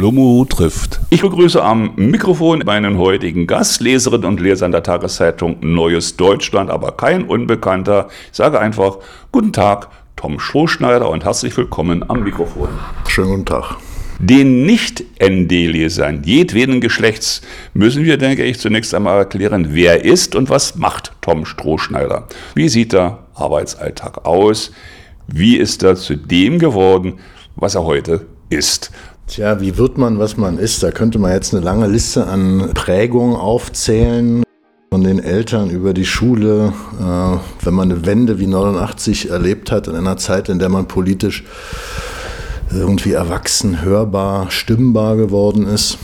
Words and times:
Schlummo 0.00 0.46
trifft. 0.46 0.98
Ich 1.10 1.20
begrüße 1.20 1.62
am 1.62 1.92
Mikrofon 1.96 2.62
meinen 2.64 2.96
heutigen 2.96 3.46
Gast, 3.46 3.82
Leserinnen 3.82 4.24
und 4.24 4.40
Leser 4.40 4.64
in 4.64 4.72
der 4.72 4.82
Tageszeitung 4.82 5.58
Neues 5.60 6.16
Deutschland, 6.16 6.70
aber 6.70 6.92
kein 6.92 7.24
Unbekannter. 7.24 8.08
Ich 8.30 8.38
sage 8.38 8.58
einfach 8.58 8.96
Guten 9.30 9.52
Tag, 9.52 9.88
Tom 10.16 10.40
Strohschneider 10.40 11.10
und 11.10 11.26
herzlich 11.26 11.54
willkommen 11.54 12.02
am 12.08 12.24
Mikrofon. 12.24 12.70
Schönen 13.08 13.28
guten 13.28 13.44
Tag. 13.44 13.76
Den 14.18 14.64
Nicht-ND-Lesern 14.64 16.22
jedweden 16.24 16.80
Geschlechts 16.80 17.42
müssen 17.74 18.02
wir, 18.06 18.16
denke 18.16 18.42
ich, 18.44 18.58
zunächst 18.58 18.94
einmal 18.94 19.18
erklären, 19.18 19.68
wer 19.72 20.02
ist 20.02 20.34
und 20.34 20.48
was 20.48 20.76
macht 20.76 21.12
Tom 21.20 21.44
Strohschneider. 21.44 22.26
Wie 22.54 22.70
sieht 22.70 22.94
der 22.94 23.18
Arbeitsalltag 23.34 24.24
aus? 24.24 24.72
Wie 25.26 25.58
ist 25.58 25.82
er 25.82 25.96
zu 25.96 26.16
dem 26.16 26.58
geworden, 26.58 27.18
was 27.54 27.74
er 27.74 27.84
heute 27.84 28.24
ist? 28.48 28.90
Tja, 29.30 29.60
wie 29.60 29.78
wird 29.78 29.96
man, 29.96 30.18
was 30.18 30.36
man 30.36 30.58
ist? 30.58 30.82
Da 30.82 30.90
könnte 30.90 31.20
man 31.20 31.30
jetzt 31.30 31.54
eine 31.54 31.64
lange 31.64 31.86
Liste 31.86 32.26
an 32.26 32.72
Prägungen 32.74 33.36
aufzählen. 33.36 34.42
Von 34.90 35.04
den 35.04 35.20
Eltern 35.20 35.70
über 35.70 35.94
die 35.94 36.04
Schule, 36.04 36.72
äh, 36.98 37.64
wenn 37.64 37.74
man 37.74 37.92
eine 37.92 38.04
Wende 38.04 38.40
wie 38.40 38.48
89 38.48 39.30
erlebt 39.30 39.70
hat, 39.70 39.86
in 39.86 39.94
einer 39.94 40.16
Zeit, 40.16 40.48
in 40.48 40.58
der 40.58 40.68
man 40.68 40.88
politisch 40.88 41.44
irgendwie 42.74 43.12
erwachsen, 43.12 43.82
hörbar, 43.82 44.50
stimmbar 44.50 45.14
geworden 45.14 45.64
ist. 45.64 45.98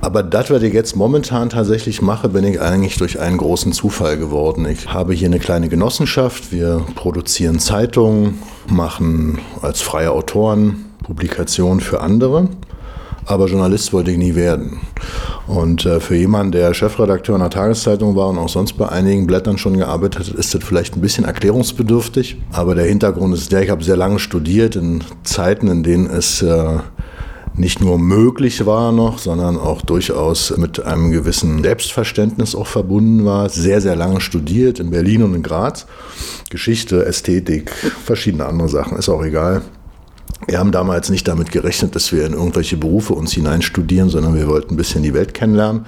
Aber 0.00 0.22
das, 0.22 0.48
was 0.48 0.62
ich 0.62 0.72
jetzt 0.72 0.96
momentan 0.96 1.50
tatsächlich 1.50 2.00
mache, 2.00 2.30
bin 2.30 2.44
ich 2.44 2.62
eigentlich 2.62 2.96
durch 2.96 3.20
einen 3.20 3.36
großen 3.36 3.72
Zufall 3.72 4.16
geworden. 4.16 4.64
Ich 4.64 4.90
habe 4.90 5.12
hier 5.12 5.28
eine 5.28 5.38
kleine 5.38 5.68
Genossenschaft. 5.68 6.50
Wir 6.50 6.80
produzieren 6.94 7.58
Zeitungen, 7.58 8.38
machen 8.68 9.38
als 9.60 9.82
freie 9.82 10.12
Autoren 10.12 10.86
Publikation 11.04 11.80
für 11.80 12.00
andere, 12.00 12.48
aber 13.26 13.46
Journalist 13.46 13.92
wollte 13.92 14.10
ich 14.10 14.18
nie 14.18 14.34
werden. 14.34 14.80
Und 15.46 15.84
äh, 15.84 16.00
für 16.00 16.16
jemanden, 16.16 16.52
der 16.52 16.74
Chefredakteur 16.74 17.34
einer 17.34 17.50
Tageszeitung 17.50 18.16
war 18.16 18.28
und 18.28 18.38
auch 18.38 18.48
sonst 18.48 18.74
bei 18.74 18.88
einigen 18.88 19.26
Blättern 19.26 19.58
schon 19.58 19.76
gearbeitet 19.76 20.28
hat, 20.28 20.34
ist 20.34 20.54
das 20.54 20.64
vielleicht 20.64 20.96
ein 20.96 21.00
bisschen 21.00 21.24
erklärungsbedürftig. 21.24 22.38
Aber 22.52 22.74
der 22.74 22.86
Hintergrund 22.86 23.34
ist 23.34 23.52
der, 23.52 23.62
ich 23.62 23.70
habe 23.70 23.84
sehr 23.84 23.96
lange 23.96 24.18
studiert 24.18 24.76
in 24.76 25.04
Zeiten, 25.22 25.68
in 25.68 25.82
denen 25.82 26.06
es 26.06 26.42
äh, 26.42 26.78
nicht 27.56 27.80
nur 27.80 27.98
möglich 27.98 28.66
war 28.66 28.90
noch, 28.90 29.18
sondern 29.18 29.58
auch 29.58 29.82
durchaus 29.82 30.56
mit 30.56 30.84
einem 30.84 31.12
gewissen 31.12 31.62
Selbstverständnis 31.62 32.54
auch 32.54 32.66
verbunden 32.66 33.24
war. 33.24 33.48
Sehr, 33.48 33.80
sehr 33.80 33.96
lange 33.96 34.20
studiert 34.20 34.80
in 34.80 34.90
Berlin 34.90 35.22
und 35.22 35.34
in 35.34 35.42
Graz. 35.42 35.86
Geschichte, 36.50 37.04
Ästhetik, 37.04 37.70
verschiedene 37.70 38.46
andere 38.46 38.68
Sachen, 38.68 38.98
ist 38.98 39.08
auch 39.08 39.24
egal. 39.24 39.62
Wir 40.46 40.58
haben 40.58 40.72
damals 40.72 41.10
nicht 41.10 41.26
damit 41.26 41.50
gerechnet, 41.52 41.94
dass 41.94 42.12
wir 42.12 42.26
in 42.26 42.32
irgendwelche 42.32 42.76
Berufe 42.76 43.14
uns 43.14 43.32
hineinstudieren, 43.32 44.10
sondern 44.10 44.34
wir 44.34 44.48
wollten 44.48 44.74
ein 44.74 44.76
bisschen 44.76 45.02
die 45.02 45.14
Welt 45.14 45.34
kennenlernen. 45.34 45.86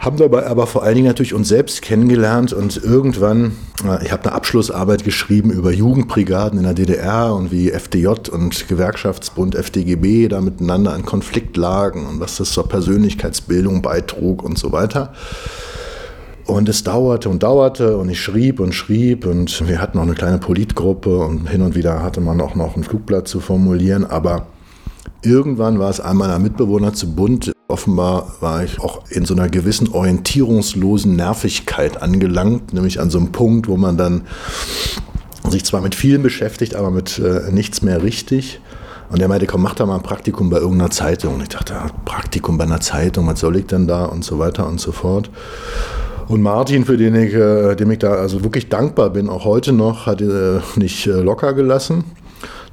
Haben 0.00 0.16
dabei 0.16 0.46
aber 0.46 0.66
vor 0.66 0.82
allen 0.82 0.94
Dingen 0.94 1.08
natürlich 1.08 1.34
uns 1.34 1.48
selbst 1.48 1.82
kennengelernt 1.82 2.54
und 2.54 2.82
irgendwann, 2.82 3.52
äh, 3.84 4.02
ich 4.02 4.10
habe 4.12 4.24
eine 4.24 4.32
Abschlussarbeit 4.32 5.04
geschrieben 5.04 5.50
über 5.50 5.72
Jugendbrigaden 5.72 6.58
in 6.58 6.64
der 6.64 6.72
DDR 6.72 7.34
und 7.34 7.52
wie 7.52 7.70
FDJ 7.70 8.30
und 8.32 8.66
Gewerkschaftsbund 8.66 9.54
FDGB 9.54 10.28
da 10.28 10.40
miteinander 10.40 10.96
in 10.96 11.04
Konflikt 11.04 11.58
lagen 11.58 12.06
und 12.06 12.18
was 12.18 12.36
das 12.36 12.52
zur 12.52 12.66
Persönlichkeitsbildung 12.66 13.82
beitrug 13.82 14.42
und 14.42 14.58
so 14.58 14.72
weiter. 14.72 15.12
Und 16.46 16.68
es 16.68 16.82
dauerte 16.82 17.28
und 17.28 17.42
dauerte 17.42 17.96
und 17.96 18.08
ich 18.08 18.20
schrieb 18.20 18.60
und 18.60 18.74
schrieb 18.74 19.26
und 19.26 19.68
wir 19.68 19.80
hatten 19.80 19.98
noch 19.98 20.04
eine 20.04 20.14
kleine 20.14 20.38
Politgruppe 20.38 21.18
und 21.18 21.48
hin 21.48 21.62
und 21.62 21.74
wieder 21.74 22.02
hatte 22.02 22.20
man 22.20 22.40
auch 22.40 22.54
noch 22.54 22.76
ein 22.76 22.84
Flugblatt 22.84 23.28
zu 23.28 23.40
formulieren. 23.40 24.04
Aber 24.04 24.46
irgendwann 25.22 25.78
war 25.78 25.90
es 25.90 26.00
einmal 26.00 26.30
ein 26.30 26.42
Mitbewohner 26.42 26.92
zu 26.92 27.14
bunt. 27.14 27.52
Offenbar 27.68 28.34
war 28.40 28.64
ich 28.64 28.80
auch 28.80 29.02
in 29.10 29.24
so 29.24 29.34
einer 29.34 29.48
gewissen 29.48 29.88
orientierungslosen 29.88 31.14
Nervigkeit 31.14 32.02
angelangt, 32.02 32.72
nämlich 32.72 33.00
an 33.00 33.10
so 33.10 33.18
einem 33.18 33.32
Punkt, 33.32 33.68
wo 33.68 33.76
man 33.76 33.96
dann 33.96 34.22
sich 35.48 35.64
zwar 35.64 35.80
mit 35.80 35.94
vielen 35.94 36.22
beschäftigt, 36.22 36.74
aber 36.74 36.90
mit 36.90 37.18
äh, 37.18 37.50
nichts 37.52 37.82
mehr 37.82 38.02
richtig. 38.02 38.60
Und 39.10 39.20
er 39.20 39.28
meinte, 39.28 39.46
komm, 39.46 39.62
mach 39.62 39.74
da 39.74 39.86
mal 39.86 39.96
ein 39.96 40.02
Praktikum 40.02 40.50
bei 40.50 40.58
irgendeiner 40.58 40.90
Zeitung. 40.90 41.34
Und 41.34 41.42
ich 41.42 41.48
dachte, 41.48 41.74
ja, 41.74 41.86
Praktikum 42.04 42.58
bei 42.58 42.64
einer 42.64 42.80
Zeitung, 42.80 43.26
was 43.26 43.40
soll 43.40 43.56
ich 43.56 43.66
denn 43.66 43.88
da 43.88 44.04
und 44.04 44.24
so 44.24 44.38
weiter 44.38 44.68
und 44.68 44.80
so 44.80 44.92
fort. 44.92 45.30
Und 46.30 46.42
Martin, 46.42 46.84
für 46.84 46.96
den 46.96 47.16
ich, 47.16 47.34
äh, 47.34 47.74
dem 47.74 47.90
ich 47.90 47.98
da 47.98 48.12
also 48.12 48.44
wirklich 48.44 48.68
dankbar 48.68 49.10
bin, 49.10 49.28
auch 49.28 49.44
heute 49.44 49.72
noch, 49.72 50.06
hat 50.06 50.20
äh, 50.20 50.60
nicht 50.76 51.08
äh, 51.08 51.22
locker 51.22 51.54
gelassen. 51.54 52.04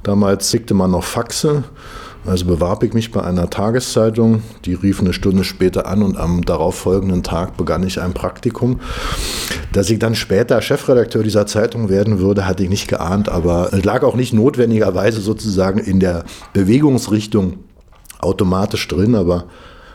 Damals 0.04 0.48
schickte 0.48 0.74
man 0.74 0.92
noch 0.92 1.02
Faxe. 1.02 1.64
Also 2.24 2.44
bewarb 2.44 2.84
ich 2.84 2.92
mich 2.92 3.10
bei 3.10 3.20
einer 3.20 3.50
Tageszeitung, 3.50 4.44
die 4.64 4.74
rief 4.74 5.00
eine 5.00 5.12
Stunde 5.12 5.42
später 5.42 5.88
an 5.88 6.04
und 6.04 6.16
am 6.16 6.44
darauffolgenden 6.44 7.24
Tag 7.24 7.56
begann 7.56 7.84
ich 7.84 8.00
ein 8.00 8.14
Praktikum. 8.14 8.78
Dass 9.72 9.90
ich 9.90 9.98
dann 9.98 10.14
später 10.14 10.62
Chefredakteur 10.62 11.24
dieser 11.24 11.48
Zeitung 11.48 11.88
werden 11.88 12.20
würde, 12.20 12.46
hatte 12.46 12.62
ich 12.62 12.68
nicht 12.68 12.86
geahnt, 12.86 13.28
aber 13.28 13.70
es 13.72 13.84
lag 13.84 14.04
auch 14.04 14.14
nicht 14.14 14.32
notwendigerweise 14.32 15.20
sozusagen 15.20 15.80
in 15.80 15.98
der 15.98 16.24
Bewegungsrichtung 16.52 17.54
automatisch 18.20 18.86
drin, 18.86 19.16
aber 19.16 19.46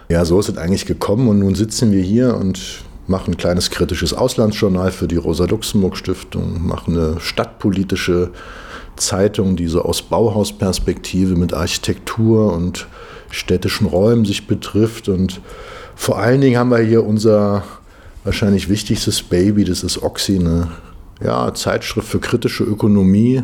ja, 0.10 0.26
so 0.26 0.38
ist 0.42 0.50
es 0.50 0.58
eigentlich 0.58 0.86
gekommen 0.86 1.30
und 1.30 1.40
nun 1.40 1.56
sitzen 1.56 1.94
wir 1.94 2.02
hier 2.02 2.36
und 2.36 2.84
mache 3.08 3.32
ein 3.32 3.38
kleines 3.38 3.70
kritisches 3.70 4.14
Auslandsjournal 4.14 4.92
für 4.92 5.08
die 5.08 5.18
Rosa-Luxemburg-Stiftung, 5.18 6.66
mache 6.66 6.92
eine 6.92 7.20
stadtpolitische 7.20 8.32
Zeitung, 8.96 9.56
die 9.56 9.68
so 9.68 9.82
aus 9.82 10.02
Bauhausperspektive 10.04 11.36
mit 11.36 11.54
Architektur 11.54 12.54
und 12.54 12.88
städtischen 13.32 13.88
Räumen 13.88 14.26
sich 14.26 14.48
betrifft. 14.48 15.10
Und 15.10 15.42
vor 15.96 16.20
allen 16.20 16.42
Dingen 16.42 16.58
haben 16.58 16.70
wir 16.70 16.80
hier 16.80 17.06
unser 17.06 17.64
wahrscheinlich 18.24 18.70
wichtigstes 18.70 19.24
Baby, 19.24 19.66
das 19.66 19.84
ist 19.84 20.02
Oxy, 20.02 20.40
eine 20.40 20.70
ja, 21.22 21.54
Zeitschrift 21.54 22.08
für 22.08 22.20
kritische 22.20 22.64
Ökonomie. 22.64 23.44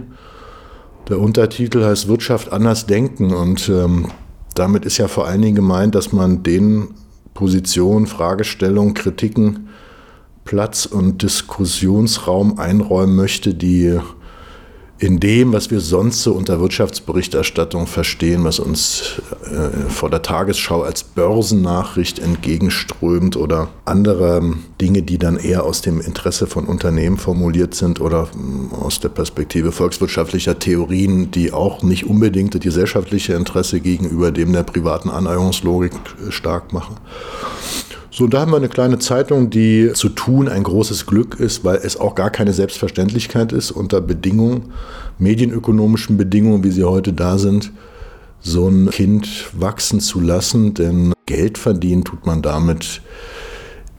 Der 1.09 1.19
Untertitel 1.19 1.83
heißt 1.83 2.07
Wirtschaft 2.07 2.51
anders 2.53 2.85
denken 2.85 3.33
und 3.33 3.67
ähm, 3.67 4.07
damit 4.55 4.85
ist 4.85 4.97
ja 4.97 5.07
vor 5.07 5.27
allen 5.27 5.41
Dingen 5.41 5.55
gemeint, 5.55 5.95
dass 5.95 6.11
man 6.11 6.43
den 6.43 6.89
Position, 7.33 8.07
Fragestellung, 8.07 8.93
Kritiken 8.93 9.69
Platz 10.49 10.87
und 10.87 11.21
Diskussionsraum 11.21 12.57
einräumen 12.57 13.15
möchte, 13.15 13.53
die 13.53 13.99
in 14.99 15.21
dem, 15.21 15.53
was 15.53 15.71
wir 15.71 15.79
sonst 15.79 16.23
so 16.23 16.33
unter 16.33 16.59
Wirtschaftsberichterstattung 16.59 17.87
verstehen, 17.87 18.43
was 18.43 18.59
uns 18.59 19.21
äh, 19.45 19.89
vor 19.89 20.09
der 20.09 20.21
Tagesschau 20.21 20.81
als 20.83 21.03
Börsennachricht 21.03 22.19
entgegenströmt 22.19 23.37
oder 23.37 23.69
andere 23.85 24.53
Dinge, 24.81 25.01
die 25.01 25.17
dann 25.17 25.37
eher 25.37 25.63
aus 25.63 25.81
dem 25.81 26.01
Interesse 26.01 26.47
von 26.47 26.65
Unternehmen 26.65 27.17
formuliert 27.17 27.75
sind 27.75 28.01
oder 28.01 28.27
äh, 28.33 28.75
aus 28.75 28.99
der 28.99 29.09
Perspektive 29.09 29.71
volkswirtschaftlicher 29.71 30.59
Theorien, 30.59 31.31
die 31.31 31.53
auch 31.53 31.81
nicht 31.81 32.05
unbedingt 32.05 32.53
das 32.53 32.61
gesellschaftliche 32.61 33.35
Interesse 33.35 33.79
gegenüber 33.79 34.31
dem 34.33 34.51
der 34.51 34.63
privaten 34.63 35.09
Aneignungslogik 35.09 35.93
äh, 36.27 36.31
stark 36.31 36.73
machen. 36.73 36.97
So, 38.11 38.23
und 38.23 38.33
da 38.33 38.41
haben 38.41 38.51
wir 38.51 38.57
eine 38.57 38.69
kleine 38.69 38.97
Zeitung, 38.97 39.49
die 39.49 39.91
zu 39.93 40.09
tun 40.09 40.49
ein 40.49 40.63
großes 40.63 41.05
Glück 41.05 41.39
ist, 41.39 41.63
weil 41.63 41.77
es 41.77 41.97
auch 41.97 42.15
gar 42.15 42.31
keine 42.31 42.53
Selbstverständlichkeit 42.53 43.51
ist, 43.51 43.71
unter 43.71 44.01
Bedingungen, 44.01 44.73
medienökonomischen 45.19 46.17
Bedingungen, 46.17 46.63
wie 46.63 46.71
sie 46.71 46.83
heute 46.83 47.13
da 47.13 47.37
sind, 47.37 47.71
so 48.41 48.67
ein 48.67 48.89
Kind 48.89 49.49
wachsen 49.53 49.99
zu 49.99 50.21
lassen. 50.21 50.73
Denn 50.73 51.13
Geld 51.27 51.59
verdienen 51.59 52.03
tut 52.03 52.25
man 52.25 52.41
damit 52.41 53.01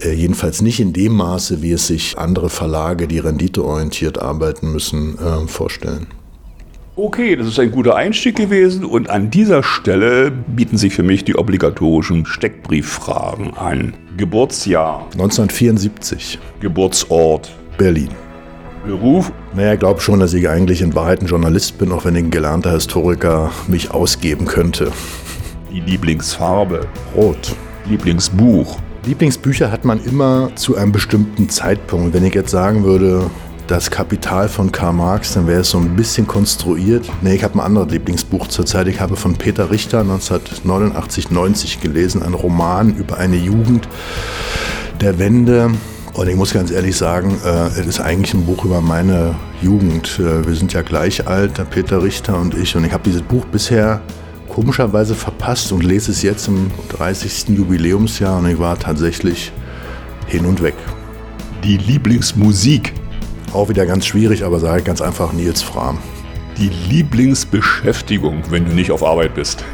äh, 0.00 0.12
jedenfalls 0.12 0.60
nicht 0.60 0.80
in 0.80 0.92
dem 0.92 1.12
Maße, 1.12 1.62
wie 1.62 1.72
es 1.72 1.86
sich 1.86 2.18
andere 2.18 2.50
Verlage, 2.50 3.06
die 3.06 3.20
renditeorientiert 3.20 4.20
arbeiten 4.20 4.72
müssen, 4.72 5.18
äh, 5.18 5.46
vorstellen. 5.46 6.08
Okay, 6.96 7.36
das 7.36 7.46
ist 7.46 7.60
ein 7.60 7.70
guter 7.70 7.94
Einstieg 7.94 8.34
gewesen 8.34 8.84
und 8.84 9.10
an 9.10 9.30
dieser 9.30 9.62
Stelle 9.62 10.32
bieten 10.32 10.76
sich 10.76 10.92
für 10.92 11.04
mich 11.04 11.24
die 11.24 11.36
obligatorischen 11.36 12.26
Steckbrieffragen 12.26 13.54
an. 13.54 13.94
Geburtsjahr 14.16 15.06
1974. 15.12 16.40
Geburtsort 16.58 17.52
Berlin. 17.78 18.08
Beruf? 18.84 19.30
Naja, 19.54 19.74
ich 19.74 19.78
glaube 19.78 20.00
schon, 20.00 20.18
dass 20.18 20.34
ich 20.34 20.48
eigentlich 20.48 20.82
in 20.82 20.92
Wahrheit 20.96 21.20
ein 21.20 21.26
Journalist 21.26 21.78
bin, 21.78 21.92
auch 21.92 22.04
wenn 22.04 22.16
ich 22.16 22.24
ein 22.24 22.30
gelernter 22.32 22.72
Historiker 22.72 23.52
mich 23.68 23.92
ausgeben 23.92 24.46
könnte. 24.46 24.90
Die 25.72 25.80
Lieblingsfarbe? 25.80 26.88
Rot. 27.14 27.54
Lieblingsbuch? 27.88 28.78
Lieblingsbücher 29.06 29.70
hat 29.70 29.84
man 29.84 30.02
immer 30.04 30.50
zu 30.56 30.76
einem 30.76 30.90
bestimmten 30.90 31.48
Zeitpunkt. 31.48 32.14
Wenn 32.14 32.24
ich 32.24 32.34
jetzt 32.34 32.50
sagen 32.50 32.82
würde, 32.82 33.30
das 33.70 33.90
Kapital 33.90 34.48
von 34.48 34.72
Karl 34.72 34.94
Marx, 34.94 35.34
dann 35.34 35.46
wäre 35.46 35.60
es 35.60 35.70
so 35.70 35.78
ein 35.78 35.94
bisschen 35.94 36.26
konstruiert. 36.26 37.08
Nee, 37.22 37.36
ich 37.36 37.44
habe 37.44 37.54
ein 37.54 37.60
anderes 37.60 37.92
Lieblingsbuch 37.92 38.48
zurzeit. 38.48 38.88
Ich 38.88 39.00
habe 39.00 39.14
von 39.14 39.34
Peter 39.36 39.70
Richter 39.70 40.00
1989, 40.00 41.30
90 41.30 41.80
gelesen, 41.80 42.22
ein 42.22 42.34
Roman 42.34 42.96
über 42.96 43.18
eine 43.18 43.36
Jugend 43.36 43.88
der 45.00 45.20
Wende. 45.20 45.70
Und 46.14 46.28
ich 46.28 46.34
muss 46.34 46.52
ganz 46.52 46.72
ehrlich 46.72 46.96
sagen, 46.96 47.38
äh, 47.44 47.68
es 47.80 47.86
ist 47.86 48.00
eigentlich 48.00 48.34
ein 48.34 48.44
Buch 48.44 48.64
über 48.64 48.80
meine 48.80 49.36
Jugend. 49.62 50.18
Äh, 50.18 50.44
wir 50.44 50.56
sind 50.56 50.72
ja 50.72 50.82
gleich 50.82 51.28
alt, 51.28 51.58
der 51.58 51.64
Peter 51.64 52.02
Richter 52.02 52.38
und 52.40 52.54
ich. 52.54 52.74
Und 52.74 52.84
ich 52.84 52.92
habe 52.92 53.04
dieses 53.04 53.22
Buch 53.22 53.44
bisher 53.44 54.00
komischerweise 54.48 55.14
verpasst 55.14 55.70
und 55.70 55.84
lese 55.84 56.10
es 56.10 56.22
jetzt 56.22 56.48
im 56.48 56.72
30. 56.88 57.50
Jubiläumsjahr 57.50 58.38
und 58.38 58.48
ich 58.48 58.58
war 58.58 58.76
tatsächlich 58.76 59.52
hin 60.26 60.44
und 60.44 60.60
weg. 60.60 60.74
Die 61.62 61.76
Lieblingsmusik. 61.76 62.99
Auch 63.52 63.68
wieder 63.68 63.84
ganz 63.84 64.06
schwierig, 64.06 64.44
aber 64.44 64.60
sage 64.60 64.78
ich 64.78 64.84
ganz 64.84 65.00
einfach 65.00 65.32
Nils 65.32 65.60
Fram. 65.60 65.98
Die 66.56 66.70
Lieblingsbeschäftigung, 66.88 68.42
wenn 68.50 68.64
du 68.64 68.72
nicht 68.72 68.92
auf 68.92 69.02
Arbeit 69.02 69.34
bist. 69.34 69.64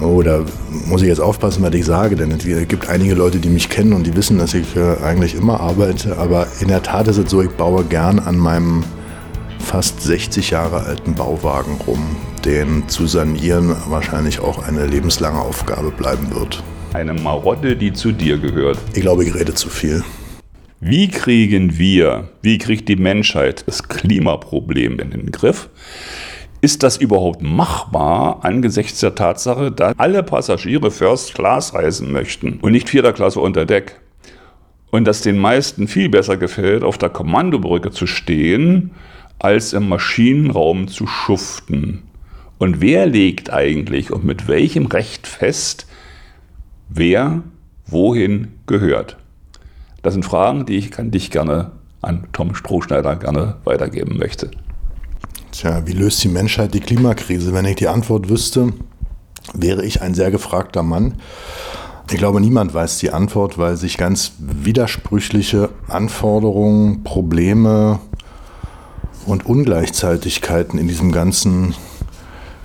Oh, 0.00 0.22
da 0.22 0.44
muss 0.86 1.02
ich 1.02 1.08
jetzt 1.08 1.20
aufpassen, 1.20 1.62
was 1.62 1.74
ich 1.74 1.84
sage, 1.84 2.14
denn 2.14 2.30
es 2.30 2.44
gibt 2.44 2.88
einige 2.88 3.14
Leute, 3.14 3.38
die 3.38 3.48
mich 3.48 3.68
kennen 3.68 3.92
und 3.92 4.06
die 4.06 4.14
wissen, 4.14 4.38
dass 4.38 4.54
ich 4.54 4.76
äh, 4.76 5.02
eigentlich 5.02 5.34
immer 5.34 5.58
arbeite. 5.60 6.16
Aber 6.18 6.46
in 6.60 6.68
der 6.68 6.82
Tat 6.84 7.08
ist 7.08 7.18
es 7.18 7.28
so, 7.28 7.42
ich 7.42 7.50
baue 7.50 7.82
gern 7.82 8.20
an 8.20 8.36
meinem 8.36 8.84
fast 9.58 10.00
60 10.00 10.50
Jahre 10.50 10.84
alten 10.84 11.14
Bauwagen 11.14 11.76
rum, 11.86 12.04
den 12.44 12.88
zu 12.88 13.08
sanieren 13.08 13.74
wahrscheinlich 13.88 14.38
auch 14.38 14.62
eine 14.62 14.86
lebenslange 14.86 15.40
Aufgabe 15.40 15.90
bleiben 15.90 16.32
wird. 16.32 16.62
Eine 16.92 17.14
Marotte, 17.14 17.74
die 17.74 17.92
zu 17.92 18.12
dir 18.12 18.38
gehört. 18.38 18.78
Ich 18.94 19.00
glaube, 19.00 19.24
ich 19.24 19.34
rede 19.34 19.54
zu 19.54 19.68
viel. 19.68 20.04
Wie 20.80 21.08
kriegen 21.08 21.76
wir, 21.76 22.28
wie 22.40 22.56
kriegt 22.56 22.88
die 22.88 22.94
Menschheit 22.94 23.66
das 23.66 23.88
Klimaproblem 23.88 25.00
in 25.00 25.10
den 25.10 25.32
Griff? 25.32 25.70
Ist 26.60 26.84
das 26.84 26.96
überhaupt 26.96 27.42
machbar 27.42 28.44
angesichts 28.44 29.00
der 29.00 29.16
Tatsache, 29.16 29.72
dass 29.72 29.98
alle 29.98 30.22
Passagiere 30.22 30.92
First 30.92 31.34
Class 31.34 31.74
reisen 31.74 32.12
möchten 32.12 32.60
und 32.60 32.70
nicht 32.70 32.90
vierter 32.90 33.12
Klasse 33.12 33.40
unter 33.40 33.66
Deck? 33.66 34.00
Und 34.92 35.04
dass 35.04 35.20
den 35.20 35.36
meisten 35.36 35.88
viel 35.88 36.08
besser 36.08 36.36
gefällt, 36.36 36.84
auf 36.84 36.96
der 36.96 37.10
Kommandobrücke 37.10 37.90
zu 37.90 38.06
stehen, 38.06 38.92
als 39.40 39.72
im 39.72 39.88
Maschinenraum 39.88 40.86
zu 40.86 41.08
schuften. 41.08 42.04
Und 42.58 42.80
wer 42.80 43.06
legt 43.06 43.52
eigentlich 43.52 44.12
und 44.12 44.24
mit 44.24 44.46
welchem 44.46 44.86
Recht 44.86 45.26
fest, 45.26 45.88
wer 46.88 47.42
wohin 47.84 48.52
gehört? 48.66 49.16
Das 50.08 50.14
sind 50.14 50.24
Fragen, 50.24 50.64
die 50.64 50.78
ich 50.78 50.98
an 50.98 51.10
dich 51.10 51.30
gerne, 51.30 51.70
an 52.00 52.28
Tom 52.32 52.54
Strohschneider 52.54 53.16
gerne 53.16 53.56
weitergeben 53.64 54.16
möchte. 54.16 54.50
Tja, 55.52 55.86
wie 55.86 55.92
löst 55.92 56.24
die 56.24 56.28
Menschheit 56.28 56.72
die 56.72 56.80
Klimakrise? 56.80 57.52
Wenn 57.52 57.66
ich 57.66 57.76
die 57.76 57.88
Antwort 57.88 58.30
wüsste, 58.30 58.72
wäre 59.52 59.84
ich 59.84 60.00
ein 60.00 60.14
sehr 60.14 60.30
gefragter 60.30 60.82
Mann. 60.82 61.16
Ich 62.10 62.16
glaube, 62.16 62.40
niemand 62.40 62.72
weiß 62.72 62.96
die 62.96 63.10
Antwort, 63.10 63.58
weil 63.58 63.76
sich 63.76 63.98
ganz 63.98 64.32
widersprüchliche 64.38 65.68
Anforderungen, 65.88 67.04
Probleme 67.04 67.98
und 69.26 69.44
Ungleichzeitigkeiten 69.44 70.78
in 70.78 70.88
diesem 70.88 71.12
ganzen 71.12 71.74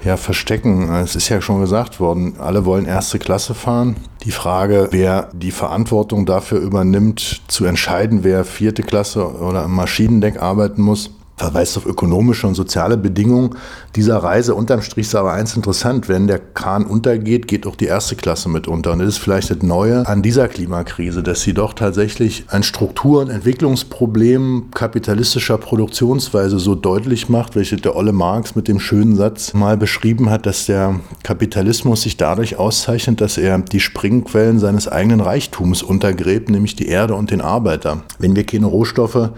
ja, 0.03 0.17
verstecken. 0.17 0.94
Es 0.95 1.15
ist 1.15 1.29
ja 1.29 1.41
schon 1.41 1.61
gesagt 1.61 2.00
worden, 2.00 2.35
alle 2.39 2.65
wollen 2.65 2.85
erste 2.85 3.19
Klasse 3.19 3.53
fahren. 3.53 3.95
Die 4.23 4.31
Frage, 4.31 4.88
wer 4.91 5.29
die 5.33 5.51
Verantwortung 5.51 6.25
dafür 6.25 6.59
übernimmt, 6.59 7.41
zu 7.47 7.65
entscheiden, 7.65 8.23
wer 8.23 8.45
vierte 8.45 8.83
Klasse 8.83 9.39
oder 9.39 9.65
im 9.65 9.71
Maschinendeck 9.71 10.41
arbeiten 10.41 10.81
muss, 10.81 11.11
verweist 11.35 11.77
auf 11.77 11.85
ökonomische 11.85 12.47
und 12.47 12.53
soziale 12.53 12.97
Bedingungen 12.97 13.56
dieser 13.95 14.18
Reise. 14.18 14.56
Unterm 14.56 14.81
Strich 14.81 15.07
ist 15.07 15.15
aber 15.15 15.33
eins 15.33 15.56
interessant, 15.56 16.07
wenn 16.07 16.27
der 16.27 16.39
Kahn 16.39 16.85
untergeht, 16.85 17.47
geht 17.47 17.65
auch 17.65 17.75
die 17.75 17.85
erste 17.85 18.15
Klasse 18.15 18.50
mit 18.50 18.68
unter. 18.68 18.91
Und 18.91 19.00
das 19.00 19.09
ist 19.09 19.18
vielleicht 19.18 19.50
das 19.50 19.62
Neue 19.62 20.07
an 20.07 20.21
dieser 20.21 20.47
Klimakrise, 20.47 21.24
dass 21.24 21.41
sie 21.41 21.53
doch 21.53 21.74
tatsächlich 21.74 22.45
ein 22.50 22.63
Struktur- 22.63 23.21
und 23.21 23.30
Entwicklungsproblem 23.30 24.71
kapitalistischer 24.74 25.57
Produktionsweise 25.57 26.59
so 26.59 26.75
deutlich 26.75 27.30
macht, 27.30 27.56
welches 27.56 27.81
der 27.81 27.95
Olle 27.95 28.13
Marx 28.13 28.56
mit 28.56 28.68
dem 28.68 28.79
schönen 28.79 29.15
Satz 29.15 29.53
mal 29.53 29.75
beschrieben 29.75 30.29
hat, 30.29 30.45
dass 30.45 30.68
der 30.68 31.00
Kapitalismus 31.24 32.03
sich 32.03 32.18
dadurch 32.18 32.57
auszeichnet, 32.57 33.21
dass 33.21 33.38
er 33.38 33.57
die 33.59 33.79
Springquellen 33.79 34.59
seines 34.59 34.88
eigenen 34.88 35.19
Reichtums 35.19 35.81
untergräbt, 35.81 36.50
nämlich 36.50 36.75
die 36.75 36.88
Erde 36.88 37.15
und 37.15 37.31
den 37.31 37.41
Arbeiter. 37.41 38.03
Wenn 38.19 38.36
wir 38.36 38.45
keine 38.45 38.68
Rohstoffe 38.68 39.31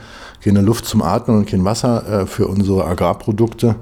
keine 0.46 0.62
Luft 0.62 0.86
zum 0.86 1.02
Atmen 1.02 1.38
und 1.38 1.48
kein 1.48 1.66
Wasser 1.66 2.22
äh, 2.22 2.26
für 2.28 2.48
unsere 2.48 2.86
Agrarprodukte 2.86 3.76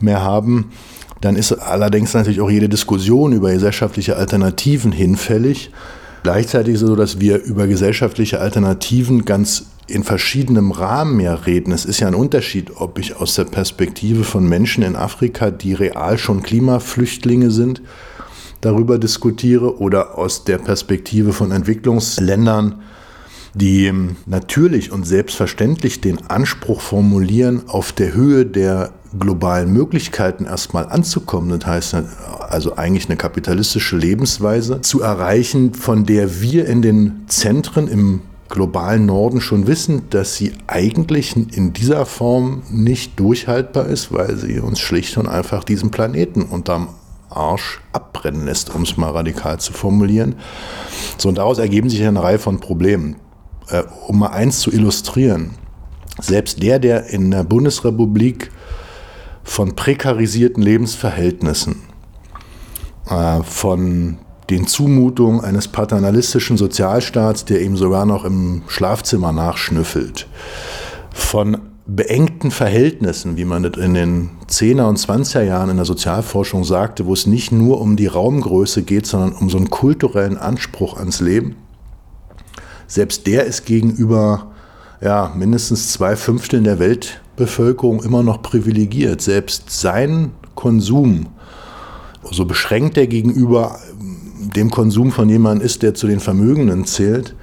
mehr 0.00 0.22
haben, 0.22 0.72
dann 1.20 1.36
ist 1.36 1.52
allerdings 1.52 2.14
natürlich 2.14 2.40
auch 2.40 2.50
jede 2.50 2.68
Diskussion 2.68 3.32
über 3.32 3.52
gesellschaftliche 3.52 4.16
Alternativen 4.16 4.90
hinfällig. 4.90 5.70
Gleichzeitig 6.22 6.74
ist 6.74 6.82
es 6.82 6.88
so, 6.88 6.96
dass 6.96 7.20
wir 7.20 7.42
über 7.42 7.66
gesellschaftliche 7.66 8.40
Alternativen 8.40 9.24
ganz 9.24 9.66
in 9.86 10.02
verschiedenem 10.02 10.72
Rahmen 10.72 11.16
mehr 11.16 11.46
reden. 11.46 11.72
Es 11.72 11.84
ist 11.84 12.00
ja 12.00 12.08
ein 12.08 12.14
Unterschied, 12.14 12.72
ob 12.76 12.98
ich 12.98 13.16
aus 13.16 13.34
der 13.34 13.44
Perspektive 13.44 14.24
von 14.24 14.48
Menschen 14.48 14.82
in 14.82 14.96
Afrika, 14.96 15.50
die 15.50 15.74
real 15.74 16.18
schon 16.18 16.42
Klimaflüchtlinge 16.42 17.50
sind, 17.50 17.82
darüber 18.60 18.98
diskutiere 18.98 19.78
oder 19.80 20.18
aus 20.18 20.44
der 20.44 20.58
Perspektive 20.58 21.32
von 21.32 21.50
Entwicklungsländern, 21.50 22.82
die 23.54 23.92
natürlich 24.26 24.92
und 24.92 25.06
selbstverständlich 25.06 26.00
den 26.00 26.18
Anspruch 26.28 26.80
formulieren, 26.80 27.62
auf 27.68 27.92
der 27.92 28.14
Höhe 28.14 28.46
der 28.46 28.92
globalen 29.18 29.72
Möglichkeiten 29.72 30.44
erstmal 30.44 30.86
anzukommen. 30.86 31.58
Das 31.58 31.68
heißt 31.68 31.96
also 32.48 32.76
eigentlich 32.76 33.08
eine 33.08 33.16
kapitalistische 33.16 33.96
Lebensweise 33.96 34.80
zu 34.82 35.02
erreichen, 35.02 35.74
von 35.74 36.06
der 36.06 36.40
wir 36.40 36.66
in 36.66 36.82
den 36.82 37.24
Zentren 37.26 37.88
im 37.88 38.22
globalen 38.48 39.06
Norden 39.06 39.40
schon 39.40 39.66
wissen, 39.66 40.02
dass 40.10 40.36
sie 40.36 40.52
eigentlich 40.66 41.36
in 41.36 41.72
dieser 41.72 42.04
Form 42.04 42.62
nicht 42.70 43.18
durchhaltbar 43.18 43.86
ist, 43.86 44.12
weil 44.12 44.36
sie 44.36 44.58
uns 44.58 44.80
schlicht 44.80 45.16
und 45.16 45.28
einfach 45.28 45.62
diesen 45.62 45.90
Planeten 45.90 46.42
unterm 46.42 46.88
Arsch 47.28 47.80
abbrennen 47.92 48.44
lässt, 48.44 48.74
um 48.74 48.82
es 48.82 48.96
mal 48.96 49.10
radikal 49.10 49.60
zu 49.60 49.72
formulieren. 49.72 50.34
So, 51.16 51.28
und 51.28 51.38
daraus 51.38 51.58
ergeben 51.58 51.88
sich 51.88 52.04
eine 52.04 52.22
Reihe 52.22 52.40
von 52.40 52.58
Problemen 52.58 53.16
äh, 53.70 53.82
um 54.06 54.18
mal 54.18 54.28
eins 54.28 54.60
zu 54.60 54.70
illustrieren, 54.72 55.52
selbst 56.20 56.62
der, 56.62 56.78
der 56.78 57.06
in 57.06 57.30
der 57.30 57.44
Bundesrepublik 57.44 58.50
von 59.42 59.74
prekarisierten 59.74 60.62
Lebensverhältnissen, 60.62 61.76
äh, 63.08 63.42
von 63.42 64.18
den 64.50 64.66
Zumutungen 64.66 65.40
eines 65.40 65.68
paternalistischen 65.68 66.56
Sozialstaats, 66.56 67.44
der 67.44 67.62
ihm 67.62 67.76
sogar 67.76 68.04
noch 68.04 68.24
im 68.24 68.62
Schlafzimmer 68.66 69.32
nachschnüffelt, 69.32 70.26
von 71.12 71.58
beengten 71.86 72.50
Verhältnissen, 72.50 73.36
wie 73.36 73.44
man 73.44 73.62
das 73.62 73.82
in 73.82 73.94
den 73.94 74.30
10er 74.48 74.88
und 74.88 74.98
20er 74.98 75.42
Jahren 75.42 75.70
in 75.70 75.76
der 75.76 75.86
Sozialforschung 75.86 76.64
sagte, 76.64 77.06
wo 77.06 77.12
es 77.12 77.26
nicht 77.26 77.52
nur 77.52 77.80
um 77.80 77.96
die 77.96 78.06
Raumgröße 78.06 78.82
geht, 78.82 79.06
sondern 79.06 79.32
um 79.32 79.50
so 79.50 79.56
einen 79.56 79.70
kulturellen 79.70 80.36
Anspruch 80.36 80.96
ans 80.96 81.20
Leben, 81.20 81.56
selbst 82.90 83.28
der 83.28 83.44
ist 83.44 83.66
gegenüber 83.66 84.48
ja, 85.00 85.32
mindestens 85.36 85.92
zwei 85.92 86.16
Fünfteln 86.16 86.64
der 86.64 86.80
Weltbevölkerung 86.80 88.02
immer 88.02 88.24
noch 88.24 88.42
privilegiert. 88.42 89.22
Selbst 89.22 89.70
sein 89.70 90.32
Konsum, 90.56 91.26
so 92.32 92.44
beschränkt 92.44 92.98
er 92.98 93.06
gegenüber 93.06 93.78
dem 94.56 94.72
Konsum 94.72 95.12
von 95.12 95.28
jemandem 95.28 95.64
ist, 95.64 95.82
der 95.82 95.94
zu 95.94 96.08
den 96.08 96.18
Vermögenden 96.18 96.84
zählt, 96.84 97.36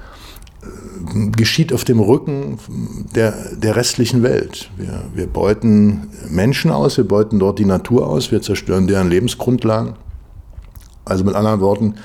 geschieht 1.32 1.72
auf 1.72 1.86
dem 1.86 2.02
Rücken 2.02 2.60
der, 3.16 3.34
der 3.56 3.78
restlichen 3.78 4.24
Welt. 4.24 4.70
Wir, 4.76 5.04
wir 5.16 5.28
beuten 5.28 6.10
Menschen 6.30 6.72
aus, 6.72 6.98
wir 6.98 7.08
beuten 7.08 7.40
dort 7.40 7.58
die 7.58 7.66
Natur 7.66 8.06
aus, 8.08 8.34
wir 8.34 8.42
zerstören 8.42 8.88
deren 8.88 9.10
Lebensgrundlagen. 9.10 9.94
Also 11.06 11.24
mit 11.24 11.36
anderen 11.36 11.62
Worten, 11.62 11.96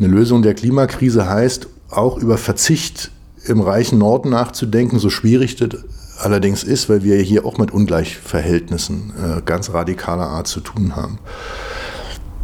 eine 0.00 0.08
Lösung 0.08 0.42
der 0.42 0.54
Klimakrise 0.54 1.28
heißt, 1.28 1.68
auch 1.96 2.18
über 2.18 2.38
Verzicht 2.38 3.10
im 3.44 3.60
reichen 3.60 3.98
Norden 3.98 4.30
nachzudenken, 4.30 4.98
so 4.98 5.10
schwierig 5.10 5.56
das 5.56 5.70
allerdings 6.18 6.64
ist, 6.64 6.88
weil 6.88 7.02
wir 7.02 7.16
hier 7.18 7.44
auch 7.44 7.58
mit 7.58 7.70
Ungleichverhältnissen 7.70 9.12
äh, 9.22 9.42
ganz 9.42 9.72
radikaler 9.72 10.26
Art 10.26 10.46
zu 10.46 10.60
tun 10.60 10.96
haben. 10.96 11.18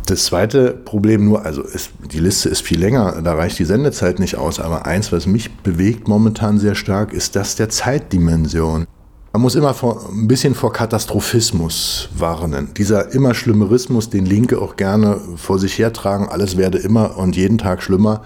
Das 0.07 0.25
zweite 0.25 0.73
Problem 0.73 1.25
nur, 1.25 1.47
also 1.47 1.63
ist, 1.63 1.91
die 2.13 2.19
Liste 2.19 2.49
ist 2.49 2.61
viel 2.61 2.81
länger, 2.81 3.23
da 3.23 3.35
reicht 3.35 3.59
die 3.59 3.65
Sendezeit 3.65 4.19
nicht 4.19 4.37
aus, 4.37 4.59
aber 4.59 4.85
eins, 4.85 5.13
was 5.13 5.27
mich 5.27 5.51
bewegt 5.59 6.09
momentan 6.09 6.59
sehr 6.59 6.75
stark, 6.75 7.13
ist 7.13 7.37
das 7.37 7.55
der 7.55 7.69
Zeitdimension. 7.69 8.87
Man 9.35 9.41
muss 9.41 9.55
immer 9.55 9.73
vor, 9.73 10.11
ein 10.13 10.29
bisschen 10.29 10.55
vor 10.55 10.75
Katastrophismus 10.75 12.11
warnen. 12.15 12.75
Dieser 12.77 13.15
immer 13.15 13.33
Schlimmerismus, 13.33 14.11
den 14.11 14.27
Linke 14.27 14.61
auch 14.61 14.77
gerne 14.77 15.19
vor 15.37 15.59
sich 15.59 15.79
hertragen, 15.79 16.29
alles 16.29 16.59
werde 16.59 16.77
immer 16.77 17.17
und 17.17 17.35
jeden 17.35 17.57
Tag 17.57 17.83
schlimmer, 17.83 18.25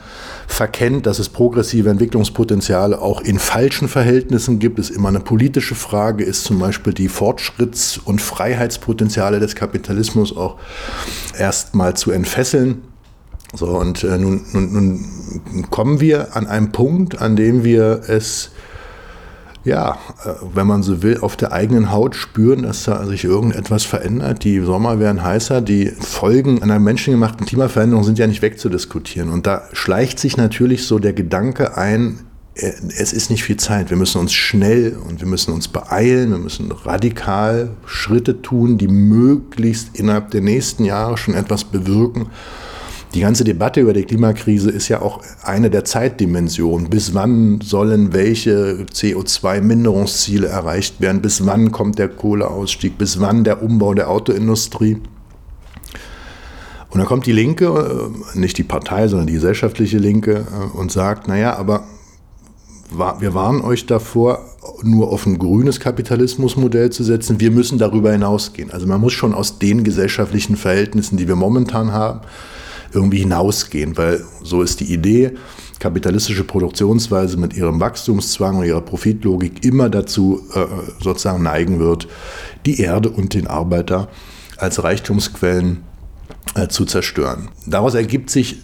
verkennt, 0.49 1.07
dass 1.07 1.21
es 1.21 1.29
progressive 1.29 1.91
Entwicklungspotenziale 1.91 3.01
auch 3.01 3.21
in 3.21 3.39
falschen 3.39 3.87
Verhältnissen 3.87 4.59
gibt, 4.59 4.81
ist 4.81 4.91
immer 4.91 5.09
eine 5.09 5.21
politische 5.21 5.77
Frage, 5.77 6.25
ist 6.25 6.43
zum 6.43 6.59
Beispiel 6.59 6.93
die 6.93 7.09
Fortschritts- 7.09 8.01
und 8.05 8.21
Freiheitspotenziale 8.21 9.39
des 9.39 9.55
Kapitalismus 9.55 10.37
auch 10.37 10.57
erstmal 11.39 11.95
zu 11.95 12.11
entfesseln. 12.11 12.83
So, 13.55 13.69
und 13.69 14.03
äh, 14.03 14.19
nun, 14.19 14.45
nun, 14.53 14.73
nun 14.73 15.71
kommen 15.71 16.01
wir 16.01 16.35
an 16.35 16.49
einen 16.49 16.73
Punkt, 16.73 17.21
an 17.23 17.37
dem 17.37 17.63
wir 17.63 18.01
es 18.09 18.51
ja, 19.67 19.99
äh, 20.25 20.31
wenn 20.55 20.67
man 20.67 20.83
so 20.83 21.03
will, 21.03 21.19
auf 21.21 21.37
der 21.37 21.53
eigenen 21.53 21.91
Haut 21.91 22.15
spüren, 22.15 22.63
dass 22.63 22.85
da 22.85 23.05
sich 23.05 23.25
irgendetwas 23.25 23.85
verändert. 23.85 24.45
Die 24.45 24.61
Sommer 24.61 25.01
werden 25.01 25.23
heißer, 25.23 25.61
die 25.61 25.89
Folgen 25.89 26.63
einer 26.63 26.79
menschengemachten 26.79 27.47
Klimaveränderung 27.47 28.05
sind 28.05 28.19
ja 28.19 28.27
nicht 28.27 28.43
wegzudiskutieren. 28.43 29.29
Und 29.31 29.47
da 29.47 29.63
schleicht 29.73 30.19
sich 30.19 30.37
natürlich 30.37 30.87
so 30.87 30.99
der 30.99 31.13
Gedanke 31.13 31.77
ein, 31.77 32.21
äh, 32.55 32.73
es 32.97 33.13
ist 33.13 33.29
nicht 33.29 33.43
viel 33.43 33.57
Zeit. 33.57 33.91
Wir 33.91 33.97
müssen 33.97 34.21
uns 34.21 34.33
schnell 34.33 34.97
und 34.97 35.21
wir 35.21 35.29
müssen 35.29 35.53
uns 35.53 35.67
beeilen. 35.67 36.31
Wir 36.31 36.39
müssen 36.39 36.71
radikal 36.71 37.71
Schritte 37.87 38.41
tun, 38.43 38.79
die 38.79 38.89
möglichst 38.89 39.99
innerhalb 39.99 40.31
der 40.31 40.43
nächsten 40.43 40.85
Jahre 40.85 41.19
schon 41.19 41.35
etwas 41.35 41.65
bewirken. 41.65 42.29
Die 43.17 43.23
ganze 43.23 43.45
Debatte 43.45 43.81
über 43.81 43.95
die 43.95 44.05
Klimakrise 44.05 44.71
ist 44.71 44.89
ja 44.89 45.01
auch 45.01 45.23
eine 45.43 45.71
der 45.71 45.87
Zeitdimensionen. 45.87 46.91
Bis 46.91 47.15
wann 47.15 47.63
sollen 47.63 48.13
welche 48.13 48.85
CO2-Minderungsziele 48.93 50.47
erreicht 50.47 51.01
werden? 51.01 51.23
Bis 51.23 51.47
wann 51.47 51.73
kommt 51.73 51.99
der 51.99 52.11
Kohleausstieg? 52.11 52.99
Bis 52.99 53.19
wann 53.19 53.43
der 53.43 53.63
Umbau 53.63 53.95
der 53.95 54.11
Autoindustrie? 54.11 54.99
Und 56.91 56.99
dann 56.99 57.07
kommt 57.07 57.25
die 57.25 57.33
Linke, 57.33 58.13
äh, 58.35 58.39
nicht 58.39 58.59
die 58.59 58.65
Partei, 58.65 59.09
sondern 59.09 59.29
die 59.29 59.33
gesellschaftliche 59.33 59.97
Linke, 59.97 60.45
äh, 60.53 60.77
und 60.77 60.93
sagt, 60.93 61.27
naja, 61.27 61.57
aber 61.57 61.85
wir 63.19 63.33
warnen 63.33 63.63
euch 63.63 63.87
davor, 63.87 64.45
nur 64.83 65.11
auf 65.11 65.25
ein 65.25 65.39
grünes 65.39 65.81
Kapitalismusmodell 65.81 66.91
zu 66.91 67.03
setzen. 67.03 67.41
Wir 67.41 67.51
müssen 67.51 67.79
darüber 67.79 68.13
hinausgehen. 68.13 68.71
Also 68.71 68.87
man 68.87 69.01
muss 69.01 69.15
schon 69.15 69.33
aus 69.33 69.59
den 69.59 69.85
gesellschaftlichen 69.85 70.57
Verhältnissen, 70.57 71.17
die 71.17 71.27
wir 71.27 71.37
momentan 71.37 71.93
haben, 71.93 72.21
irgendwie 72.93 73.19
hinausgehen, 73.19 73.97
weil 73.97 74.25
so 74.43 74.63
ist 74.63 74.81
die 74.81 74.93
Idee, 74.93 75.33
kapitalistische 75.79 76.45
Produktionsweise 76.45 77.37
mit 77.37 77.55
ihrem 77.55 77.81
Wachstumszwang 77.81 78.59
und 78.59 78.65
ihrer 78.65 78.81
Profitlogik 78.81 79.65
immer 79.65 79.89
dazu 79.91 80.43
äh, 80.55 80.65
sozusagen 81.03 81.43
neigen 81.43 81.79
wird, 81.79 82.09
die 82.65 82.81
Erde 82.81 83.11
und 83.11 83.35
den 83.35 83.47
Arbeiter 83.47 84.09
als 84.57 84.83
Reichtumsquellen 84.83 85.83
äh, 86.55 86.69
zu 86.69 86.85
zerstören. 86.85 87.49
Daraus 87.67 87.95
ergibt 87.95 88.31
sich 88.31 88.63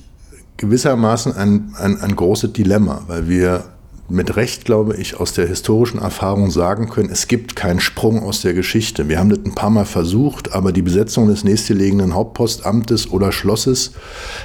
gewissermaßen 0.57 1.35
ein, 1.35 1.75
ein, 1.79 2.01
ein 2.01 2.17
großes 2.17 2.53
Dilemma, 2.53 3.03
weil 3.09 3.29
wir 3.29 3.65
mit 4.13 4.37
Recht, 4.37 4.67
glaube 4.67 4.97
ich, 4.97 5.19
aus 5.19 5.33
der 5.33 5.47
historischen 5.47 5.99
Erfahrung 5.99 6.51
sagen 6.51 6.91
können, 6.91 7.09
es 7.11 7.29
gibt 7.29 7.57
keinen 7.57 7.81
Sprung 7.81 8.23
aus 8.23 8.43
der 8.43 8.53
Geschichte. 8.53 9.09
Wir 9.09 9.19
haben 9.19 9.31
das 9.31 9.39
ein 9.45 9.55
paar 9.55 9.71
Mal 9.71 9.87
versucht, 9.87 10.53
aber 10.53 10.71
die 10.73 10.83
Besetzung 10.83 11.29
des 11.29 11.45
nächstgelegenen 11.45 12.15
Hauptpostamtes 12.15 13.11
oder 13.11 13.33
Schlosses 13.33 13.93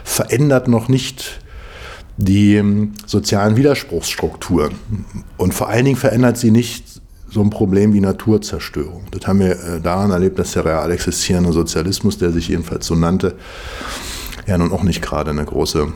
verändert 0.03 0.69
noch 0.69 0.87
nicht 0.87 1.41
die 2.15 2.55
ähm, 2.55 2.93
sozialen 3.05 3.57
Widerspruchsstrukturen. 3.57 4.75
Und 5.37 5.53
vor 5.53 5.67
allen 5.67 5.85
Dingen 5.85 5.97
verändert 5.97 6.37
sie 6.37 6.51
nicht 6.51 7.01
so 7.29 7.41
ein 7.41 7.49
Problem 7.49 7.93
wie 7.93 7.99
Naturzerstörung. 7.99 9.03
Das 9.11 9.27
haben 9.27 9.39
wir 9.39 9.51
äh, 9.51 9.81
daran 9.81 10.11
erlebt, 10.11 10.39
dass 10.39 10.53
der 10.53 10.63
real 10.63 10.89
existierende 10.91 11.51
Sozialismus, 11.51 12.17
der 12.17 12.31
sich 12.31 12.47
jedenfalls 12.47 12.87
so 12.87 12.95
nannte, 12.95 13.35
ja 14.47 14.57
nun 14.57 14.71
auch 14.71 14.83
nicht 14.83 15.01
gerade 15.01 15.31
eine 15.31 15.43
große 15.43 15.91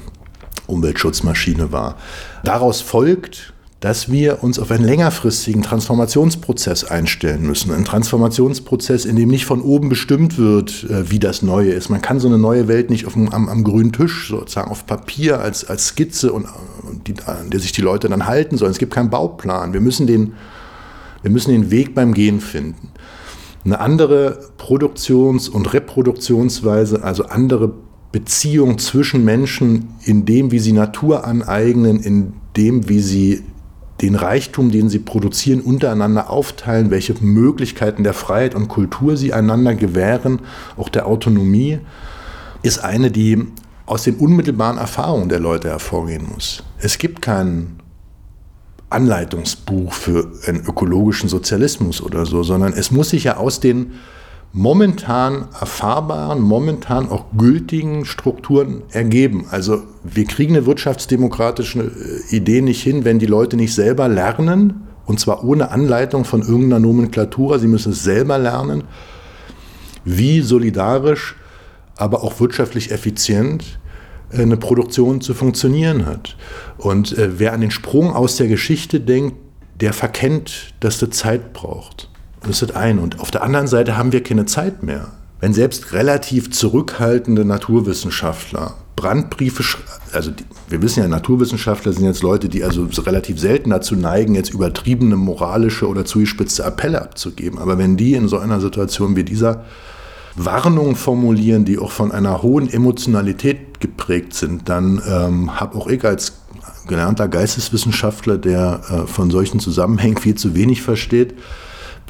Umweltschutzmaschine 0.67 1.71
war. 1.71 1.95
Daraus 2.43 2.81
folgt, 2.81 3.50
dass 3.81 4.11
wir 4.11 4.43
uns 4.43 4.59
auf 4.59 4.69
einen 4.69 4.83
längerfristigen 4.83 5.63
Transformationsprozess 5.63 6.83
einstellen 6.83 7.41
müssen. 7.41 7.73
Ein 7.73 7.83
Transformationsprozess, 7.83 9.05
in 9.05 9.15
dem 9.15 9.29
nicht 9.29 9.45
von 9.45 9.59
oben 9.59 9.89
bestimmt 9.89 10.37
wird, 10.37 10.83
äh, 10.83 11.09
wie 11.09 11.17
das 11.17 11.41
Neue 11.41 11.71
ist. 11.71 11.89
Man 11.89 12.01
kann 12.01 12.19
so 12.19 12.27
eine 12.27 12.37
neue 12.37 12.67
Welt 12.67 12.91
nicht 12.91 13.07
auf 13.07 13.13
dem, 13.13 13.29
am, 13.29 13.49
am, 13.49 13.63
grünen 13.63 13.91
Tisch 13.91 14.29
sozusagen 14.29 14.69
auf 14.69 14.85
Papier 14.85 15.39
als, 15.39 15.65
als 15.65 15.87
Skizze 15.87 16.31
und, 16.31 16.45
und 16.87 17.07
die, 17.07 17.15
an 17.25 17.49
der 17.49 17.59
sich 17.59 17.71
die 17.71 17.81
Leute 17.81 18.07
dann 18.07 18.27
halten 18.27 18.55
sollen. 18.55 18.71
Es 18.71 18.77
gibt 18.77 18.93
keinen 18.93 19.09
Bauplan. 19.09 19.73
Wir 19.73 19.81
müssen 19.81 20.05
den, 20.05 20.33
wir 21.23 21.31
müssen 21.31 21.49
den 21.49 21.71
Weg 21.71 21.95
beim 21.95 22.13
Gehen 22.13 22.39
finden. 22.39 22.89
Eine 23.65 23.79
andere 23.79 24.51
Produktions- 24.59 25.49
und 25.49 25.73
Reproduktionsweise, 25.73 27.03
also 27.03 27.25
andere 27.25 27.73
Beziehung 28.11 28.77
zwischen 28.77 29.25
Menschen 29.25 29.95
in 30.03 30.25
dem, 30.25 30.51
wie 30.51 30.59
sie 30.59 30.71
Natur 30.71 31.25
aneignen, 31.25 31.99
in 31.99 32.33
dem, 32.55 32.87
wie 32.87 32.99
sie 32.99 33.43
den 34.01 34.15
Reichtum, 34.15 34.71
den 34.71 34.89
sie 34.89 34.99
produzieren, 34.99 35.61
untereinander 35.61 36.29
aufteilen, 36.29 36.89
welche 36.89 37.13
Möglichkeiten 37.21 38.03
der 38.03 38.13
Freiheit 38.13 38.55
und 38.55 38.67
Kultur 38.67 39.17
sie 39.17 39.33
einander 39.33 39.75
gewähren, 39.75 40.39
auch 40.77 40.89
der 40.89 41.05
Autonomie, 41.05 41.79
ist 42.63 42.83
eine, 42.83 43.11
die 43.11 43.45
aus 43.85 44.03
den 44.03 44.15
unmittelbaren 44.15 44.77
Erfahrungen 44.77 45.29
der 45.29 45.39
Leute 45.39 45.69
hervorgehen 45.69 46.27
muss. 46.31 46.63
Es 46.79 46.97
gibt 46.97 47.21
kein 47.21 47.81
Anleitungsbuch 48.89 49.93
für 49.93 50.31
einen 50.45 50.65
ökologischen 50.65 51.29
Sozialismus 51.29 52.01
oder 52.01 52.25
so, 52.25 52.43
sondern 52.43 52.73
es 52.73 52.91
muss 52.91 53.09
sich 53.09 53.25
ja 53.25 53.37
aus 53.37 53.59
den 53.59 53.93
momentan 54.53 55.47
erfahrbaren, 55.59 56.41
momentan 56.41 57.09
auch 57.09 57.25
gültigen 57.37 58.05
Strukturen 58.05 58.83
ergeben. 58.91 59.45
Also 59.49 59.83
wir 60.03 60.25
kriegen 60.25 60.55
eine 60.55 60.65
wirtschaftsdemokratische 60.65 61.79
äh, 61.79 62.35
Idee 62.35 62.61
nicht 62.61 62.83
hin, 62.83 63.05
wenn 63.05 63.19
die 63.19 63.27
Leute 63.27 63.55
nicht 63.55 63.73
selber 63.73 64.07
lernen, 64.07 64.87
und 65.05 65.19
zwar 65.19 65.43
ohne 65.43 65.71
Anleitung 65.71 66.25
von 66.25 66.41
irgendeiner 66.41 66.79
Nomenklatura, 66.79 67.59
sie 67.59 67.67
müssen 67.67 67.93
es 67.93 68.03
selber 68.03 68.37
lernen, 68.37 68.83
wie 70.05 70.41
solidarisch, 70.41 71.35
aber 71.95 72.23
auch 72.23 72.39
wirtschaftlich 72.39 72.91
effizient 72.91 73.79
äh, 74.31 74.41
eine 74.41 74.57
Produktion 74.57 75.21
zu 75.21 75.33
funktionieren 75.33 76.05
hat. 76.05 76.35
Und 76.77 77.17
äh, 77.17 77.39
wer 77.39 77.53
an 77.53 77.61
den 77.61 77.71
Sprung 77.71 78.13
aus 78.13 78.35
der 78.35 78.47
Geschichte 78.47 78.99
denkt, 78.99 79.37
der 79.79 79.93
verkennt, 79.93 80.73
dass 80.81 80.99
das 80.99 81.11
Zeit 81.11 81.53
braucht. 81.53 82.10
Das 82.41 82.61
ist 82.61 82.69
das 82.69 82.75
eine. 82.75 83.01
Und 83.01 83.19
auf 83.19 83.31
der 83.31 83.43
anderen 83.43 83.67
Seite 83.67 83.97
haben 83.97 84.11
wir 84.11 84.23
keine 84.23 84.45
Zeit 84.45 84.83
mehr. 84.83 85.07
Wenn 85.39 85.53
selbst 85.53 85.93
relativ 85.93 86.51
zurückhaltende 86.51 87.45
Naturwissenschaftler 87.45 88.75
Brandbriefe, 88.95 89.63
also 90.13 90.29
die, 90.29 90.45
wir 90.69 90.81
wissen 90.83 91.01
ja, 91.01 91.07
Naturwissenschaftler 91.07 91.91
sind 91.91 92.05
jetzt 92.05 92.21
Leute, 92.21 92.49
die 92.49 92.63
also 92.63 92.87
relativ 93.01 93.39
selten 93.39 93.71
dazu 93.71 93.95
neigen, 93.95 94.35
jetzt 94.35 94.53
übertriebene 94.53 95.15
moralische 95.15 95.87
oder 95.87 96.05
zugespitzte 96.05 96.63
Appelle 96.63 97.01
abzugeben. 97.01 97.57
Aber 97.57 97.79
wenn 97.79 97.97
die 97.97 98.13
in 98.13 98.27
so 98.27 98.37
einer 98.37 98.61
Situation 98.61 99.15
wie 99.15 99.23
dieser 99.23 99.65
Warnungen 100.35 100.95
formulieren, 100.95 101.65
die 101.65 101.79
auch 101.79 101.91
von 101.91 102.11
einer 102.11 102.43
hohen 102.43 102.71
Emotionalität 102.71 103.79
geprägt 103.79 104.35
sind, 104.35 104.69
dann 104.69 105.01
ähm, 105.07 105.59
habe 105.59 105.75
auch 105.75 105.87
ich 105.87 106.05
als 106.05 106.33
gelernter 106.87 107.27
Geisteswissenschaftler, 107.27 108.37
der 108.37 108.81
äh, 108.89 109.07
von 109.07 109.31
solchen 109.31 109.59
Zusammenhängen 109.59 110.17
viel 110.17 110.35
zu 110.35 110.53
wenig 110.55 110.83
versteht, 110.83 111.33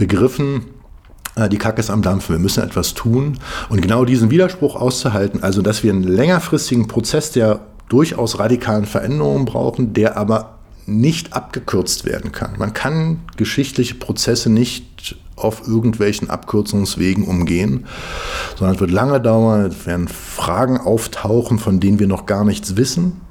begriffen, 0.01 0.63
äh, 1.35 1.47
die 1.47 1.59
Kacke 1.59 1.79
ist 1.79 1.91
am 1.91 2.01
Dampfen, 2.01 2.33
wir 2.33 2.39
müssen 2.39 2.63
etwas 2.63 2.95
tun. 2.95 3.37
Und 3.69 3.81
genau 3.81 4.03
diesen 4.03 4.31
Widerspruch 4.31 4.75
auszuhalten, 4.75 5.43
also 5.43 5.61
dass 5.61 5.83
wir 5.83 5.93
einen 5.93 6.03
längerfristigen 6.03 6.87
Prozess 6.87 7.31
der 7.31 7.59
durchaus 7.87 8.39
radikalen 8.39 8.85
Veränderungen 8.85 9.45
brauchen, 9.45 9.93
der 9.93 10.17
aber 10.17 10.57
nicht 10.87 11.33
abgekürzt 11.33 12.05
werden 12.05 12.31
kann. 12.31 12.57
Man 12.57 12.73
kann 12.73 13.19
geschichtliche 13.37 13.93
Prozesse 13.93 14.49
nicht 14.49 15.17
auf 15.35 15.67
irgendwelchen 15.67 16.31
Abkürzungswegen 16.31 17.25
umgehen, 17.25 17.85
sondern 18.57 18.75
es 18.75 18.81
wird 18.81 18.91
lange 18.91 19.21
dauern, 19.21 19.67
es 19.67 19.85
werden 19.85 20.07
Fragen 20.07 20.79
auftauchen, 20.79 21.59
von 21.59 21.79
denen 21.79 21.99
wir 21.99 22.07
noch 22.07 22.25
gar 22.25 22.43
nichts 22.43 22.75
wissen. 22.75 23.21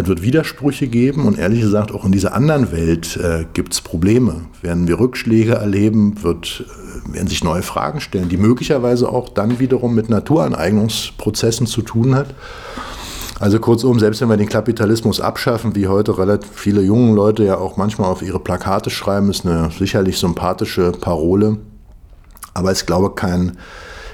Es 0.00 0.06
wird 0.06 0.22
Widersprüche 0.22 0.86
geben 0.86 1.26
und 1.26 1.38
ehrlich 1.38 1.60
gesagt 1.60 1.90
auch 1.92 2.04
in 2.04 2.12
dieser 2.12 2.32
anderen 2.32 2.70
Welt 2.70 3.16
äh, 3.16 3.46
gibt 3.52 3.72
es 3.72 3.80
Probleme. 3.80 4.42
Werden 4.62 4.86
wir 4.86 5.00
Rückschläge 5.00 5.54
erleben, 5.54 6.22
wird, 6.22 6.64
äh, 7.08 7.14
werden 7.14 7.26
sich 7.26 7.42
neue 7.42 7.62
Fragen 7.62 8.00
stellen, 8.00 8.28
die 8.28 8.36
möglicherweise 8.36 9.08
auch 9.08 9.28
dann 9.28 9.58
wiederum 9.58 9.96
mit 9.96 10.08
Naturaneignungsprozessen 10.08 11.66
zu 11.66 11.82
tun 11.82 12.14
hat. 12.14 12.28
Also 13.40 13.58
kurzum, 13.58 13.98
selbst 13.98 14.20
wenn 14.20 14.28
wir 14.28 14.36
den 14.36 14.48
Kapitalismus 14.48 15.20
abschaffen, 15.20 15.74
wie 15.74 15.88
heute 15.88 16.16
relativ 16.16 16.50
viele 16.54 16.82
junge 16.82 17.14
Leute 17.14 17.44
ja 17.44 17.56
auch 17.56 17.76
manchmal 17.76 18.08
auf 18.08 18.22
ihre 18.22 18.38
Plakate 18.38 18.90
schreiben, 18.90 19.30
ist 19.30 19.44
eine 19.44 19.70
sicherlich 19.76 20.18
sympathische 20.18 20.92
Parole. 20.92 21.58
Aber 22.54 22.70
ich 22.70 22.86
glaube 22.86 23.14
kein 23.16 23.58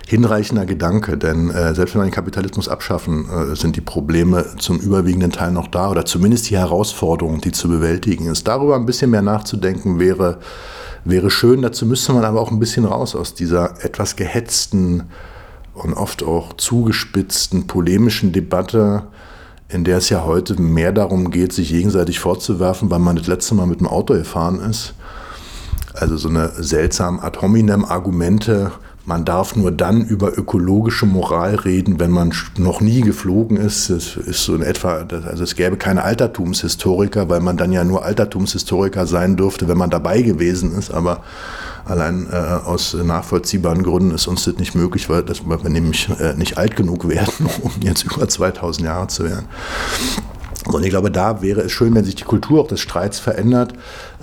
hinreichender 0.07 0.67
Gedanke, 0.67 1.17
denn 1.17 1.51
äh, 1.51 1.75
selbst 1.75 1.95
wenn 1.95 2.03
wir 2.03 2.09
den 2.09 2.15
Kapitalismus 2.15 2.69
abschaffen, 2.69 3.27
äh, 3.29 3.57
sind 3.57 3.77
die 3.77 3.81
Probleme 3.81 4.45
zum 4.59 4.79
überwiegenden 4.79 5.33
Teil 5.33 5.53
noch 5.53 5.69
da 5.69 5.91
oder 5.91 6.05
zumindest 6.05 6.51
die 6.51 6.59
Herausforderungen, 6.59 7.41
die 7.41 7.53
zu 7.53 7.69
bewältigen 7.69 8.27
ist. 8.27 8.47
Darüber 8.47 8.77
ein 8.77 8.87
bisschen 8.87 9.11
mehr 9.11 9.23
nachzudenken 9.23 9.99
wäre, 9.99 10.39
wäre 11.05 11.31
schön. 11.31 11.63
Dazu 11.63 11.87
müsste 11.87 12.13
man 12.13 12.25
aber 12.25 12.41
auch 12.41 12.51
ein 12.51 12.59
bisschen 12.59 12.85
raus 12.85 13.15
aus 13.15 13.35
dieser 13.35 13.83
etwas 13.83 14.17
gehetzten 14.17 15.05
und 15.73 15.95
oft 15.95 16.23
auch 16.23 16.53
zugespitzten 16.53 17.67
polemischen 17.67 18.33
Debatte, 18.33 19.05
in 19.69 19.85
der 19.85 19.99
es 19.99 20.11
ja 20.11 20.25
heute 20.25 20.61
mehr 20.61 20.93
darum 20.93 21.31
geht, 21.31 21.53
sich 21.53 21.71
gegenseitig 21.71 22.21
vorzuwerfen, 22.21 22.91
weil 22.91 22.99
man 23.01 23.17
das 23.17 23.27
letzte 23.27 23.55
Mal 23.55 23.67
mit 23.67 23.81
dem 23.81 23.89
Auto 23.89 24.15
gefahren 24.15 24.61
ist. 24.61 24.95
Also 25.95 26.17
so 26.17 26.29
eine 26.29 26.51
seltsame 26.63 27.23
Ad 27.23 27.41
hominem 27.41 27.85
Argumente 27.85 28.73
man 29.07 29.25
darf 29.25 29.55
nur 29.55 29.71
dann 29.71 30.03
über 30.03 30.37
ökologische 30.39 31.05
Moral 31.05 31.57
reden, 31.57 32.01
wenn 32.01 32.11
man 32.11 32.33
noch 32.57 32.81
nie 32.81 33.03
geflogen 33.03 33.59
ist. 33.59 33.91
Das 33.91 34.17
ist 34.17 34.45
so 34.45 34.55
in 34.55 34.63
etwa, 34.63 35.07
also 35.27 35.45
es 35.45 35.57
gäbe 35.57 35.77
keine 35.77 36.03
Altertumshistoriker, 36.05 37.29
weil 37.29 37.41
man 37.41 37.57
dann 37.57 37.73
ja 37.73 37.85
nur 37.85 38.05
Altertumshistoriker 38.05 39.07
sein 39.07 39.37
dürfte, 39.37 39.69
wenn 39.69 39.77
man 39.77 39.91
dabei 39.91 40.23
gewesen 40.23 40.77
ist. 40.77 40.91
Aber 40.91 41.23
allein 41.85 42.27
äh, 42.33 42.37
aus 42.37 42.95
nachvollziehbaren 42.95 43.83
Gründen 43.83 44.13
ist 44.13 44.27
uns 44.27 44.45
das 44.45 44.57
nicht 44.57 44.75
möglich, 44.75 45.11
weil, 45.11 45.23
das, 45.23 45.45
wir 45.47 45.59
nämlich 45.69 46.09
äh, 46.19 46.35
nicht 46.35 46.57
alt 46.57 46.75
genug 46.75 47.07
werden, 47.07 47.47
um 47.63 47.73
jetzt 47.83 48.05
über 48.05 48.27
2000 48.27 48.87
Jahre 48.87 49.09
zu 49.09 49.25
werden. 49.25 49.47
Und 50.66 50.83
ich 50.83 50.90
glaube, 50.90 51.11
da 51.11 51.42
wäre 51.42 51.61
es 51.61 51.73
schön, 51.73 51.94
wenn 51.94 52.04
sich 52.04 52.14
die 52.14 52.25
Kultur 52.25 52.62
auch 52.62 52.66
des 52.66 52.80
Streits 52.80 53.18
verändert. 53.18 53.75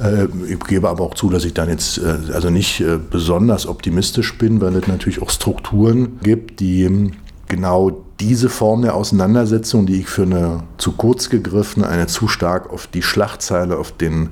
Äh, 0.01 0.25
ich 0.48 0.60
gebe 0.62 0.89
aber 0.89 1.03
auch 1.03 1.13
zu, 1.13 1.29
dass 1.29 1.45
ich 1.45 1.53
dann 1.53 1.69
jetzt 1.69 2.00
äh, 2.00 2.33
also 2.33 2.50
nicht 2.50 2.81
äh, 2.81 2.98
besonders 2.98 3.67
optimistisch 3.67 4.38
bin, 4.38 4.60
weil 4.60 4.75
es 4.75 4.88
natürlich 4.88 5.21
auch 5.21 5.29
Strukturen 5.29 6.19
gibt, 6.24 6.60
die 6.60 7.12
genau 7.48 8.03
diese 8.19 8.50
Form 8.50 8.81
der 8.81 8.95
Auseinandersetzung, 8.95 9.86
die 9.86 10.01
ich 10.01 10.07
für 10.07 10.24
eine 10.24 10.63
zu 10.77 10.93
kurz 10.93 11.29
gegriffen, 11.29 11.83
eine 11.83 12.07
zu 12.07 12.27
stark 12.27 12.71
auf 12.71 12.88
die 12.88 13.01
Schlachtzeile, 13.01 13.77
auf 13.77 13.91
den, 13.91 14.29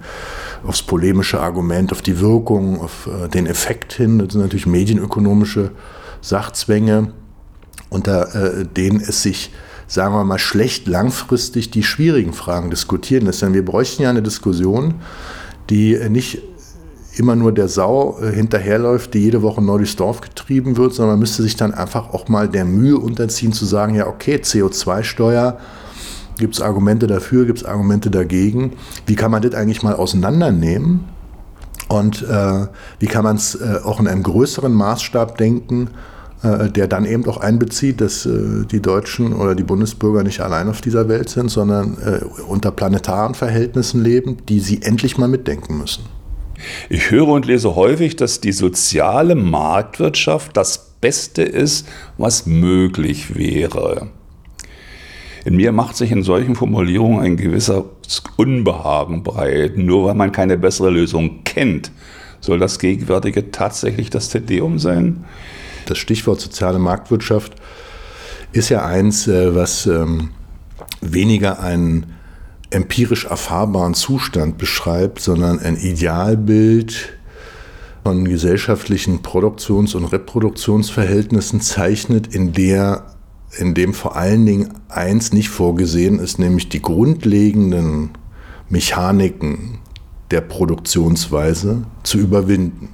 aufs 0.65 0.81
polemische 0.81 1.39
Argument, 1.39 1.91
auf 1.91 2.01
die 2.01 2.19
Wirkung, 2.19 2.79
auf 2.81 3.09
den 3.33 3.45
Effekt 3.45 3.93
hin, 3.93 4.19
das 4.19 4.33
sind 4.33 4.41
natürlich 4.41 4.67
medienökonomische 4.67 5.71
Sachzwänge, 6.21 7.11
unter 7.89 8.63
denen 8.77 9.01
es 9.01 9.23
sich 9.23 9.51
sagen 9.89 10.13
wir 10.13 10.23
mal, 10.23 10.39
schlecht 10.39 10.87
langfristig 10.87 11.71
die 11.71 11.83
schwierigen 11.83 12.31
Fragen 12.31 12.69
diskutieren 12.69 13.25
lässt. 13.25 13.41
Denn 13.41 13.53
wir 13.53 13.65
bräuchten 13.65 14.03
ja 14.03 14.09
eine 14.09 14.21
Diskussion, 14.21 14.95
die 15.69 15.99
nicht 16.09 16.41
immer 17.17 17.35
nur 17.35 17.51
der 17.51 17.67
Sau 17.67 18.17
äh, 18.21 18.31
hinterherläuft, 18.31 19.13
die 19.13 19.19
jede 19.19 19.41
Woche 19.41 19.61
neu 19.61 19.77
durchs 19.77 19.95
Dorf 19.95 20.21
getrieben 20.21 20.77
wird, 20.77 20.93
sondern 20.93 21.13
man 21.13 21.19
müsste 21.19 21.43
sich 21.43 21.55
dann 21.55 21.73
einfach 21.73 22.13
auch 22.13 22.29
mal 22.29 22.47
der 22.47 22.63
Mühe 22.63 22.97
unterziehen 22.97 23.51
zu 23.51 23.65
sagen, 23.65 23.95
ja 23.95 24.07
okay, 24.07 24.37
CO2-Steuer, 24.37 25.57
gibt 26.37 26.55
es 26.55 26.61
Argumente 26.61 27.07
dafür, 27.07 27.45
gibt 27.45 27.59
es 27.59 27.65
Argumente 27.65 28.09
dagegen. 28.09 28.73
Wie 29.05 29.15
kann 29.15 29.31
man 29.31 29.41
das 29.41 29.53
eigentlich 29.53 29.83
mal 29.83 29.95
auseinandernehmen? 29.95 31.01
Und 31.89 32.21
äh, 32.21 32.67
wie 32.99 33.07
kann 33.07 33.23
man 33.23 33.35
es 33.35 33.55
äh, 33.55 33.79
auch 33.83 33.99
in 33.99 34.07
einem 34.07 34.23
größeren 34.23 34.71
Maßstab 34.71 35.37
denken? 35.37 35.89
Äh, 36.41 36.69
der 36.71 36.87
dann 36.87 37.03
eben 37.03 37.25
auch 37.27 37.37
einbezieht, 37.37 37.99
dass 37.99 38.25
äh, 38.25 38.65
die 38.71 38.81
Deutschen 38.81 39.33
oder 39.33 39.55
die 39.55 39.63
Bundesbürger 39.63 40.23
nicht 40.23 40.39
allein 40.39 40.69
auf 40.69 40.79
dieser 40.79 41.09
Welt 41.09 41.27
sind, 41.27 41.49
sondern 41.49 41.97
äh, 41.97 42.23
unter 42.43 42.71
planetaren 42.71 43.35
Verhältnissen 43.35 44.01
leben, 44.01 44.37
die 44.47 44.61
sie 44.61 44.81
endlich 44.81 45.17
mal 45.17 45.27
mitdenken 45.27 45.77
müssen. 45.77 46.05
Ich 46.89 47.11
höre 47.11 47.27
und 47.27 47.45
lese 47.45 47.75
häufig, 47.75 48.15
dass 48.15 48.39
die 48.39 48.53
soziale 48.53 49.35
Marktwirtschaft 49.35 50.55
das 50.55 50.93
Beste 51.01 51.41
ist, 51.41 51.89
was 52.17 52.45
möglich 52.45 53.35
wäre. 53.35 54.07
In 55.43 55.57
mir 55.57 55.73
macht 55.73 55.97
sich 55.97 56.11
in 56.11 56.23
solchen 56.23 56.55
Formulierungen 56.55 57.19
ein 57.19 57.35
gewisser 57.35 57.83
Unbehagen 58.37 59.23
breit. 59.23 59.77
Nur 59.77 60.05
weil 60.05 60.15
man 60.15 60.31
keine 60.31 60.57
bessere 60.57 60.89
Lösung 60.89 61.43
kennt, 61.43 61.91
soll 62.39 62.59
das 62.59 62.79
Gegenwärtige 62.79 63.51
tatsächlich 63.51 64.09
das 64.09 64.29
Tedeum 64.29 64.79
sein? 64.79 65.25
Das 65.89 65.97
Stichwort 65.97 66.39
soziale 66.41 66.79
Marktwirtschaft 66.79 67.53
ist 68.51 68.69
ja 68.69 68.85
eins, 68.85 69.27
äh, 69.27 69.53
was 69.55 69.85
ähm, 69.85 70.31
weniger 71.01 71.59
einen 71.59 72.13
empirisch 72.71 73.25
erfahrbaren 73.25 73.93
Zustand 73.93 74.57
beschreibt, 74.57 75.19
sondern 75.19 75.59
ein 75.59 75.75
Idealbild 75.75 77.13
von 78.03 78.25
gesellschaftlichen 78.25 79.21
Produktions- 79.21 79.95
und 79.95 80.05
Reproduktionsverhältnissen 80.05 81.61
zeichnet, 81.61 82.33
in 82.33 82.53
der 82.53 83.05
in 83.57 83.73
dem 83.73 83.93
vor 83.95 84.15
allen 84.15 84.45
Dingen 84.45 84.73
eins 84.89 85.33
nicht 85.33 85.49
vorgesehen 85.49 86.19
ist, 86.19 86.37
nämlich 86.37 86.69
die 86.69 86.81
grundlegenden 86.81 88.11
Mechaniken 88.69 89.79
der 90.29 90.41
Produktionsweise 90.41 91.83
zu 92.03 92.19
überwinden. 92.19 92.89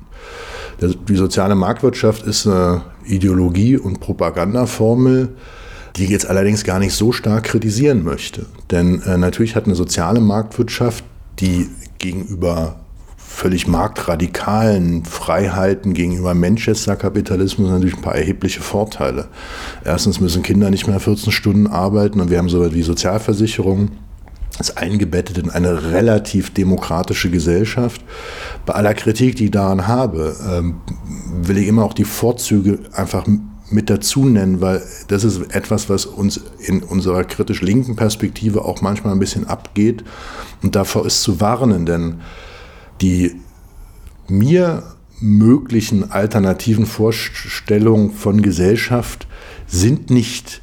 Die 0.81 1.15
soziale 1.15 1.55
Marktwirtschaft 1.55 2.23
ist 2.23 2.47
eine 2.47 2.81
Ideologie- 3.05 3.77
und 3.77 3.99
Propagandaformel, 3.99 5.29
die 5.95 6.03
ich 6.03 6.09
jetzt 6.09 6.27
allerdings 6.27 6.63
gar 6.63 6.79
nicht 6.79 6.93
so 6.93 7.11
stark 7.11 7.45
kritisieren 7.45 8.03
möchte. 8.03 8.45
Denn 8.71 9.01
äh, 9.03 9.17
natürlich 9.17 9.55
hat 9.55 9.65
eine 9.65 9.75
soziale 9.75 10.19
Marktwirtschaft, 10.19 11.03
die 11.39 11.69
gegenüber 11.99 12.75
völlig 13.17 13.67
marktradikalen 13.67 15.03
Freiheiten 15.03 15.93
gegenüber 15.93 16.33
Manchester-Kapitalismus 16.33 17.69
natürlich 17.69 17.95
ein 17.95 18.01
paar 18.01 18.15
erhebliche 18.15 18.61
Vorteile. 18.61 19.27
Erstens 19.83 20.21
müssen 20.21 20.41
Kinder 20.41 20.69
nicht 20.69 20.87
mehr 20.87 20.99
14 20.99 21.31
Stunden 21.31 21.67
arbeiten 21.67 22.21
und 22.21 22.29
wir 22.29 22.37
haben 22.37 22.49
so 22.49 22.61
etwas 22.61 22.75
wie 22.75 22.83
Sozialversicherungen 22.83 23.91
ist 24.59 24.77
eingebettet 24.77 25.37
in 25.37 25.49
eine 25.49 25.91
relativ 25.91 26.53
demokratische 26.53 27.29
Gesellschaft. 27.29 28.01
Bei 28.65 28.73
aller 28.73 28.93
Kritik, 28.93 29.35
die 29.35 29.45
ich 29.45 29.51
daran 29.51 29.87
habe, 29.87 30.35
ähm, 30.49 30.75
will 31.41 31.57
ich 31.57 31.67
immer 31.67 31.83
auch 31.83 31.93
die 31.93 32.05
Vorzüge 32.05 32.79
einfach 32.93 33.25
mit 33.69 33.89
dazu 33.89 34.25
nennen, 34.25 34.61
weil 34.61 34.83
das 35.07 35.23
ist 35.23 35.41
etwas, 35.53 35.89
was 35.89 36.05
uns 36.05 36.39
in 36.59 36.83
unserer 36.83 37.23
kritisch 37.23 37.61
linken 37.61 37.95
Perspektive 37.95 38.63
auch 38.63 38.81
manchmal 38.81 39.13
ein 39.13 39.19
bisschen 39.19 39.47
abgeht. 39.47 40.03
Und 40.61 40.75
davor 40.75 41.05
ist 41.05 41.21
zu 41.21 41.41
warnen, 41.41 41.85
denn 41.85 42.21
die 43.01 43.35
mir 44.27 44.83
möglichen 45.19 46.11
alternativen 46.11 46.85
Vorstellungen 46.85 48.11
von 48.11 48.41
Gesellschaft 48.41 49.27
sind 49.67 50.09
nicht 50.09 50.61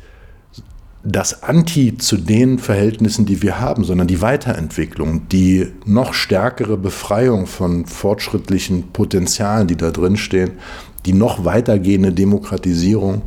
das 1.04 1.42
Anti 1.42 1.98
zu 1.98 2.16
den 2.16 2.58
Verhältnissen, 2.58 3.26
die 3.26 3.42
wir 3.42 3.60
haben, 3.60 3.84
sondern 3.84 4.06
die 4.06 4.20
Weiterentwicklung, 4.20 5.28
die 5.28 5.66
noch 5.84 6.14
stärkere 6.14 6.76
Befreiung 6.76 7.46
von 7.46 7.86
fortschrittlichen 7.86 8.92
Potenzialen, 8.92 9.66
die 9.66 9.76
da 9.76 9.90
drin 9.90 10.16
stehen, 10.16 10.52
die 11.04 11.12
noch 11.12 11.44
weitergehende 11.44 12.12
Demokratisierung 12.12 13.22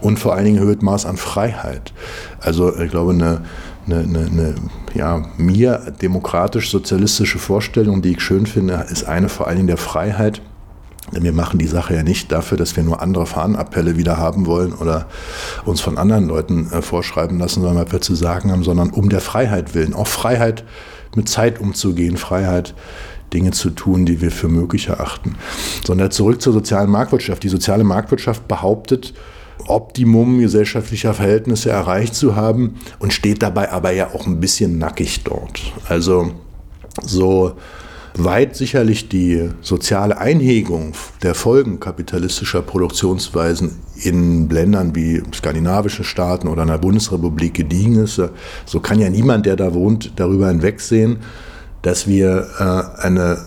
und 0.00 0.18
vor 0.18 0.34
allen 0.34 0.44
Dingen 0.44 0.58
erhöht 0.58 0.82
Maß 0.82 1.06
an 1.06 1.16
Freiheit. 1.16 1.94
Also 2.40 2.78
ich 2.78 2.90
glaube, 2.90 3.12
eine, 3.12 3.40
eine, 3.86 4.00
eine, 4.00 4.26
eine 4.26 4.54
ja, 4.92 5.26
mir 5.38 5.92
demokratisch-sozialistische 6.02 7.38
Vorstellung, 7.38 8.02
die 8.02 8.12
ich 8.12 8.20
schön 8.20 8.44
finde, 8.44 8.86
ist 8.90 9.04
eine 9.04 9.30
vor 9.30 9.46
allen 9.46 9.56
Dingen 9.56 9.68
der 9.68 9.78
Freiheit 9.78 10.42
denn 11.12 11.22
wir 11.22 11.32
machen 11.32 11.58
die 11.58 11.66
Sache 11.66 11.94
ja 11.94 12.02
nicht 12.02 12.32
dafür, 12.32 12.56
dass 12.56 12.76
wir 12.76 12.82
nur 12.82 13.02
andere 13.02 13.26
Fahnenappelle 13.26 13.96
wieder 13.96 14.16
haben 14.16 14.46
wollen 14.46 14.72
oder 14.72 15.06
uns 15.64 15.80
von 15.80 15.98
anderen 15.98 16.26
Leuten 16.26 16.70
äh, 16.70 16.82
vorschreiben 16.82 17.38
lassen, 17.38 17.62
sondern 17.62 17.84
was 17.84 17.92
wir 17.92 18.00
zu 18.00 18.14
sagen 18.14 18.50
haben, 18.50 18.64
sondern 18.64 18.90
um 18.90 19.08
der 19.08 19.20
Freiheit 19.20 19.74
willen. 19.74 19.94
Auch 19.94 20.06
Freiheit 20.06 20.64
mit 21.14 21.28
Zeit 21.28 21.60
umzugehen, 21.60 22.16
Freiheit 22.16 22.74
Dinge 23.32 23.50
zu 23.50 23.70
tun, 23.70 24.06
die 24.06 24.20
wir 24.20 24.30
für 24.30 24.48
möglich 24.48 24.88
erachten. 24.88 25.36
Sondern 25.84 26.10
zurück 26.10 26.40
zur 26.40 26.52
sozialen 26.52 26.90
Marktwirtschaft. 26.90 27.42
Die 27.42 27.48
soziale 27.48 27.84
Marktwirtschaft 27.84 28.48
behauptet, 28.48 29.12
Optimum 29.66 30.38
gesellschaftlicher 30.38 31.14
Verhältnisse 31.14 31.70
erreicht 31.70 32.14
zu 32.14 32.36
haben 32.36 32.76
und 32.98 33.12
steht 33.12 33.42
dabei 33.42 33.70
aber 33.72 33.92
ja 33.92 34.12
auch 34.14 34.26
ein 34.26 34.40
bisschen 34.40 34.78
nackig 34.78 35.24
dort. 35.24 35.60
Also 35.88 36.32
so 37.02 37.56
weit 38.16 38.54
sicherlich 38.54 39.08
die 39.08 39.50
soziale 39.60 40.18
Einhegung 40.18 40.92
der 41.22 41.34
Folgen 41.34 41.80
kapitalistischer 41.80 42.62
Produktionsweisen 42.62 43.72
in 44.02 44.48
Ländern 44.48 44.94
wie 44.94 45.22
skandinavischen 45.34 46.04
Staaten 46.04 46.48
oder 46.48 46.62
einer 46.62 46.78
Bundesrepublik 46.78 47.54
gediegen 47.54 47.96
ist. 47.96 48.20
So 48.66 48.80
kann 48.80 49.00
ja 49.00 49.10
niemand, 49.10 49.46
der 49.46 49.56
da 49.56 49.74
wohnt, 49.74 50.12
darüber 50.16 50.48
hinwegsehen, 50.48 51.18
dass 51.82 52.06
wir 52.06 52.46
äh, 52.58 53.02
eine, 53.02 53.38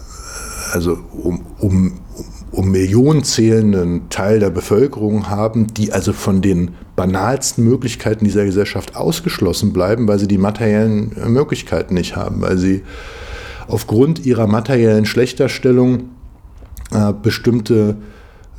also 0.74 0.98
um, 1.14 1.46
um, 1.60 2.00
um 2.52 2.70
Millionen 2.70 3.24
zählenden 3.24 4.10
Teil 4.10 4.40
der 4.40 4.50
Bevölkerung 4.50 5.30
haben, 5.30 5.68
die 5.68 5.94
also 5.94 6.12
von 6.12 6.42
den 6.42 6.76
banalsten 6.96 7.64
Möglichkeiten 7.64 8.26
dieser 8.26 8.44
Gesellschaft 8.44 8.96
ausgeschlossen 8.96 9.72
bleiben, 9.72 10.08
weil 10.08 10.20
sie 10.20 10.28
die 10.28 10.38
materiellen 10.38 11.16
Möglichkeiten 11.28 11.94
nicht 11.94 12.16
haben, 12.16 12.42
weil 12.42 12.58
sie 12.58 12.84
aufgrund 13.68 14.26
ihrer 14.26 14.48
materiellen 14.48 15.06
Schlechterstellung 15.06 16.10
äh, 16.92 17.14
bestimmte 17.22 17.98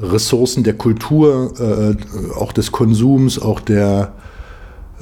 Ressourcen 0.01 0.63
der 0.63 0.75
Kultur, 0.75 1.53
äh, 1.59 2.35
auch 2.35 2.53
des 2.53 2.73
Konsums, 2.73 3.39
auch 3.41 3.61
der, 3.61 4.13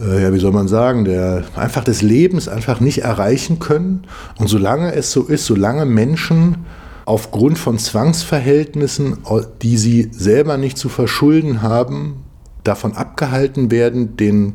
äh, 0.01 0.23
ja, 0.23 0.33
wie 0.33 0.39
soll 0.39 0.53
man 0.53 0.69
sagen, 0.69 1.05
der 1.05 1.45
einfach 1.55 1.85
des 1.85 2.03
Lebens 2.03 2.49
einfach 2.49 2.81
nicht 2.81 3.03
erreichen 3.03 3.59
können. 3.59 4.05
Und 4.39 4.49
solange 4.49 4.95
es 4.95 5.13
so 5.13 5.25
ist, 5.25 5.47
solange 5.47 5.85
Menschen 5.85 6.65
aufgrund 7.05 7.59
von 7.59 7.79
Zwangsverhältnissen, 7.79 9.19
die 9.63 9.77
sie 9.77 10.09
selber 10.13 10.57
nicht 10.57 10.79
zu 10.79 10.89
verschulden 10.89 11.63
haben, 11.63 12.25
davon 12.65 12.95
abgehalten 12.95 13.71
werden, 13.71 14.17
den, 14.17 14.55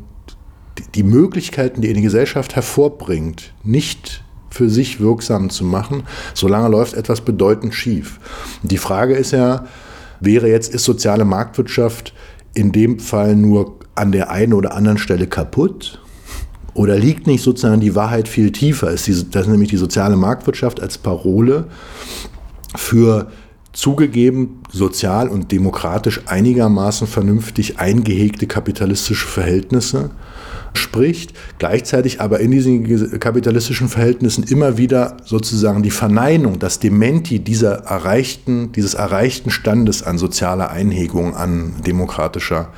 die 0.96 1.04
Möglichkeiten, 1.04 1.82
die 1.82 1.90
eine 1.90 2.02
Gesellschaft 2.02 2.56
hervorbringt, 2.56 3.54
nicht 3.64 4.24
für 4.52 4.70
sich 4.70 5.00
wirksam 5.00 5.50
zu 5.50 5.64
machen, 5.64 6.04
solange 6.34 6.70
läuft 6.70 6.94
etwas 6.94 7.22
bedeutend 7.22 7.74
schief. 7.74 8.20
Die 8.64 8.78
Frage 8.78 9.16
ist 9.16 9.32
ja, 9.32 9.66
wäre 10.20 10.50
jetzt, 10.50 10.74
ist 10.74 10.84
soziale 10.84 11.26
Marktwirtschaft 11.26 12.14
in 12.54 12.72
dem 12.72 13.00
Fall 13.00 13.36
nur 13.36 13.80
an 13.96 14.12
der 14.12 14.30
einen 14.30 14.54
oder 14.54 14.76
anderen 14.76 14.98
Stelle 14.98 15.28
kaputt? 15.28 16.00
Oder 16.74 16.98
liegt 16.98 17.28
nicht 17.28 17.44
sozusagen 17.44 17.82
die 17.82 17.96
Wahrheit 17.96 18.28
viel 18.28 18.52
tiefer? 18.52 18.92
Ist 18.92 19.08
die, 19.08 19.30
das 19.30 19.44
ist 19.44 19.52
nämlich 19.52 19.70
die 19.70 19.78
soziale 19.78 20.16
Marktwirtschaft 20.16 20.82
als 20.82 20.98
Parole 20.98 21.66
für 22.76 23.30
zugegeben 23.74 24.62
sozial 24.72 25.28
und 25.30 25.52
demokratisch 25.52 26.22
einigermaßen 26.26 27.08
vernünftig 27.08 27.80
eingehegte 27.80 28.48
kapitalistische 28.48 29.28
Verhältnisse 29.28 30.12
spricht, 30.74 31.34
gleichzeitig 31.60 32.22
aber 32.22 32.40
in 32.40 32.52
diesen 32.52 33.20
kapitalistischen 33.20 33.90
Verhältnissen 33.90 34.44
immer 34.44 34.78
wieder 34.78 35.18
sozusagen 35.26 35.84
die 35.84 35.92
Verneinung, 35.92 36.60
das 36.60 36.80
Dementi 36.80 37.40
dieser 37.40 37.84
erreichten, 37.86 38.72
dieses 38.72 38.94
erreichten 38.94 39.50
Standes 39.50 40.04
an 40.04 40.18
sozialer 40.18 40.70
Einhegung, 40.70 41.36
an 41.36 41.74
demokratischer 41.86 42.70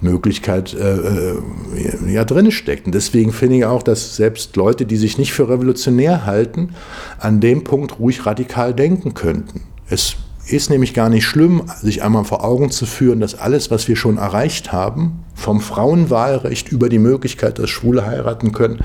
Möglichkeit 0.00 0.74
äh, 0.74 0.96
äh 0.96 2.12
ja 2.12 2.24
drin 2.24 2.50
steckt. 2.50 2.86
Und 2.86 2.94
deswegen 2.94 3.32
finde 3.32 3.56
ich 3.56 3.64
auch, 3.64 3.82
dass 3.82 4.16
selbst 4.16 4.56
Leute, 4.56 4.84
die 4.84 4.96
sich 4.96 5.18
nicht 5.18 5.32
für 5.32 5.48
revolutionär 5.48 6.26
halten, 6.26 6.74
an 7.18 7.40
dem 7.40 7.64
Punkt 7.64 7.98
ruhig 7.98 8.26
radikal 8.26 8.74
denken 8.74 9.14
könnten. 9.14 9.62
Es 9.88 10.16
ist 10.48 10.70
nämlich 10.70 10.94
gar 10.94 11.08
nicht 11.08 11.24
schlimm, 11.24 11.64
sich 11.82 12.02
einmal 12.02 12.24
vor 12.24 12.44
Augen 12.44 12.70
zu 12.70 12.86
führen, 12.86 13.20
dass 13.20 13.34
alles, 13.34 13.70
was 13.70 13.88
wir 13.88 13.96
schon 13.96 14.16
erreicht 14.16 14.72
haben, 14.72 15.24
vom 15.34 15.60
Frauenwahlrecht 15.60 16.68
über 16.70 16.88
die 16.88 16.98
Möglichkeit, 16.98 17.58
dass 17.58 17.68
Schwule 17.68 18.06
heiraten 18.06 18.52
können, 18.52 18.80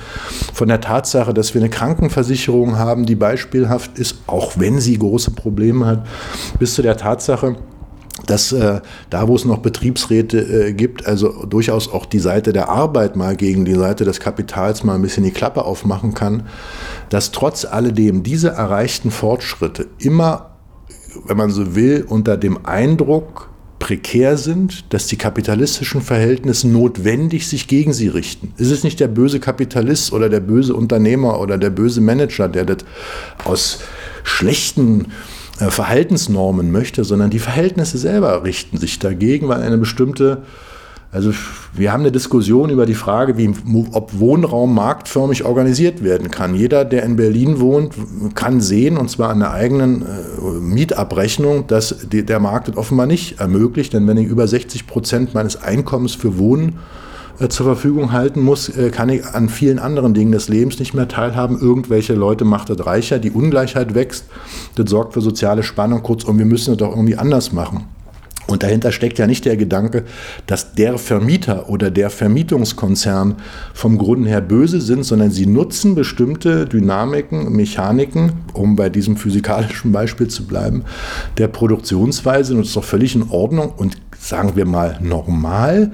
von 0.54 0.67
der 0.67 0.82
Tatsache, 0.82 1.34
dass 1.34 1.54
wir 1.54 1.62
eine 1.62 1.69
Krankenversicherung 1.69 2.78
haben, 2.78 3.06
die 3.06 3.15
beispielhaft 3.15 3.97
ist, 4.00 4.17
auch 4.28 4.54
wenn 4.58 4.80
sie 4.80 4.97
große 4.97 5.32
Probleme 5.32 5.86
hat, 5.86 6.08
bis 6.60 6.74
zu 6.74 6.82
der 6.82 6.97
Tatsache, 6.97 7.56
dass 8.26 8.52
äh, 8.52 8.82
da, 9.10 9.28
wo 9.28 9.36
es 9.36 9.45
noch 9.45 9.60
Betriebsräte 9.60 10.39
äh, 10.39 10.74
gibt, 10.74 11.06
also 11.08 11.45
durchaus 11.45 11.91
auch 11.91 12.06
die 12.06 12.19
Seite 12.19 12.54
der 12.54 12.69
Arbeit 12.69 13.15
mal 13.15 13.36
gegen 13.36 13.65
die 13.65 13.76
Seite 13.76 14.04
des 14.04 14.19
Kapitals 14.19 14.84
mal 14.84 14.95
ein 14.95 15.02
bisschen 15.02 15.24
die 15.24 15.32
Klappe 15.32 15.63
aufmachen 15.63 16.13
kann, 16.13 16.43
dass 17.10 17.32
trotz 17.32 17.65
alledem 17.65 18.24
diese 18.24 18.50
erreichten 18.50 19.12
Fortschritte 19.12 19.88
immer 19.97 20.51
wenn 21.26 21.38
man 21.38 21.50
so 21.50 21.76
will, 21.76 22.06
unter 22.08 22.38
dem 22.38 22.65
Eindruck 22.65 23.50
prekär 23.80 24.38
sind, 24.38 24.93
dass 24.93 25.08
die 25.08 25.17
kapitalistischen 25.17 26.02
Verhältnisse 26.02 26.67
notwendig 26.67 27.47
sich 27.47 27.67
gegen 27.67 27.93
sie 27.93 28.08
richten. 28.08 28.54
Es 28.58 28.69
ist 28.69 28.84
nicht 28.84 29.00
der 29.00 29.08
böse 29.08 29.39
Kapitalist 29.39 30.13
oder 30.13 30.30
der 30.30 30.39
böse 30.39 30.76
Unternehmer 30.76 31.39
oder 31.39 31.58
der 31.58 31.71
böse 31.71 32.00
Manager, 32.00 32.47
der 32.47 32.65
das 32.65 32.78
aus 33.43 33.80
schlechten 34.24 35.08
äh, 35.60 35.71
Verhaltensnormen 35.71 36.71
möchte, 36.71 37.04
sondern 37.04 37.32
die 37.32 37.39
Verhältnisse 37.39 37.97
selber 37.97 38.43
richten 38.43 38.78
sich 38.78 39.00
dagegen, 39.00 39.47
weil 39.47 39.63
eine 39.63 39.80
bestimmte 39.80 40.43
also 41.13 41.34
wir 41.74 41.91
haben 41.91 42.02
eine 42.02 42.12
Diskussion 42.12 42.69
über 42.69 42.86
die 42.86 42.93
Frage, 42.93 43.38
wie, 43.38 43.54
ob 43.91 44.17
Wohnraum 44.17 44.74
marktförmig 44.74 45.43
organisiert 45.43 46.04
werden 46.06 46.32
kann. 46.32 46.56
Jeder, 46.56 46.86
der 46.86 47.04
in 47.04 47.17
Berlin 47.17 47.60
wohnt, 47.60 47.93
kann 48.34 48.62
sehen, 48.62 48.97
und 48.97 49.10
zwar 49.10 49.30
an 49.30 49.39
der 49.39 49.52
eigenen 49.52 50.04
äh, 50.04 50.60
Mietabrechnung, 50.62 51.67
dass 51.67 52.08
die, 52.10 52.26
der 52.26 52.39
Markt 52.39 52.69
das 52.69 52.78
offenbar 52.78 53.08
nicht 53.08 53.41
ermöglicht. 53.41 53.91
Denn 53.91 54.08
wenn 54.08 54.15
ich 54.15 54.28
über 54.28 54.47
60 54.47 54.88
Prozent 54.88 55.34
meines 55.34 55.62
Einkommens 55.62 56.15
für 56.15 56.38
Wohnen 56.38 56.80
äh, 57.39 57.50
zur 57.50 57.65
Verfügung 57.65 58.13
halten 58.13 58.41
muss, 58.41 58.69
äh, 58.69 58.89
kann 58.89 59.10
ich 59.10 59.26
an 59.26 59.50
vielen 59.50 59.80
anderen 59.80 60.13
Dingen 60.13 60.32
des 60.32 60.47
Lebens 60.47 60.80
nicht 60.80 60.93
mehr 60.93 61.10
teilhaben. 61.10 61.60
Irgendwelche 61.60 62.13
Leute 62.13 62.45
macht 62.45 62.69
das 62.69 62.86
reicher, 62.86 63.19
die 63.19 63.32
Ungleichheit 63.32 63.95
wächst, 63.95 64.28
das 64.76 64.89
sorgt 64.89 65.13
für 65.13 65.21
soziale 65.21 65.63
Spannung. 65.63 66.04
Kurzum, 66.04 66.38
wir 66.38 66.45
müssen 66.45 66.71
es 66.71 66.78
doch 66.78 66.91
irgendwie 66.91 67.17
anders 67.17 67.52
machen. 67.52 67.84
Und 68.52 68.64
dahinter 68.64 68.92
steckt 68.92 69.18
ja 69.18 69.28
nicht 69.28 69.46
der 69.46 69.58
Gedanke, 69.58 70.04
dass 70.46 70.74
der 70.74 70.98
Vermieter 70.98 71.70
oder 71.70 71.90
der 71.90 72.10
Vermietungskonzern 72.10 73.36
vom 73.74 73.98
Grunde 73.98 74.30
her 74.30 74.42
böse 74.42 74.82
sind, 74.82 75.04
sondern 75.04 75.32
sie 75.32 75.46
nutzen 75.46 75.96
bestimmte 75.96 76.66
Dynamiken, 76.66 77.52
Mechaniken, 77.56 78.34
um 78.54 78.76
bei 78.76 78.90
diesem 78.90 79.16
physikalischen 79.16 79.92
Beispiel 79.92 80.28
zu 80.28 80.46
bleiben, 80.46 80.84
der 81.38 81.48
Produktionsweise. 81.48 82.54
Und 82.54 82.62
es 82.62 82.68
ist 82.68 82.76
doch 82.76 82.84
völlig 82.84 83.16
in 83.16 83.30
Ordnung 83.30 83.74
und 83.78 83.98
sagen 84.20 84.56
wir 84.56 84.66
mal 84.66 84.98
normal, 85.02 85.92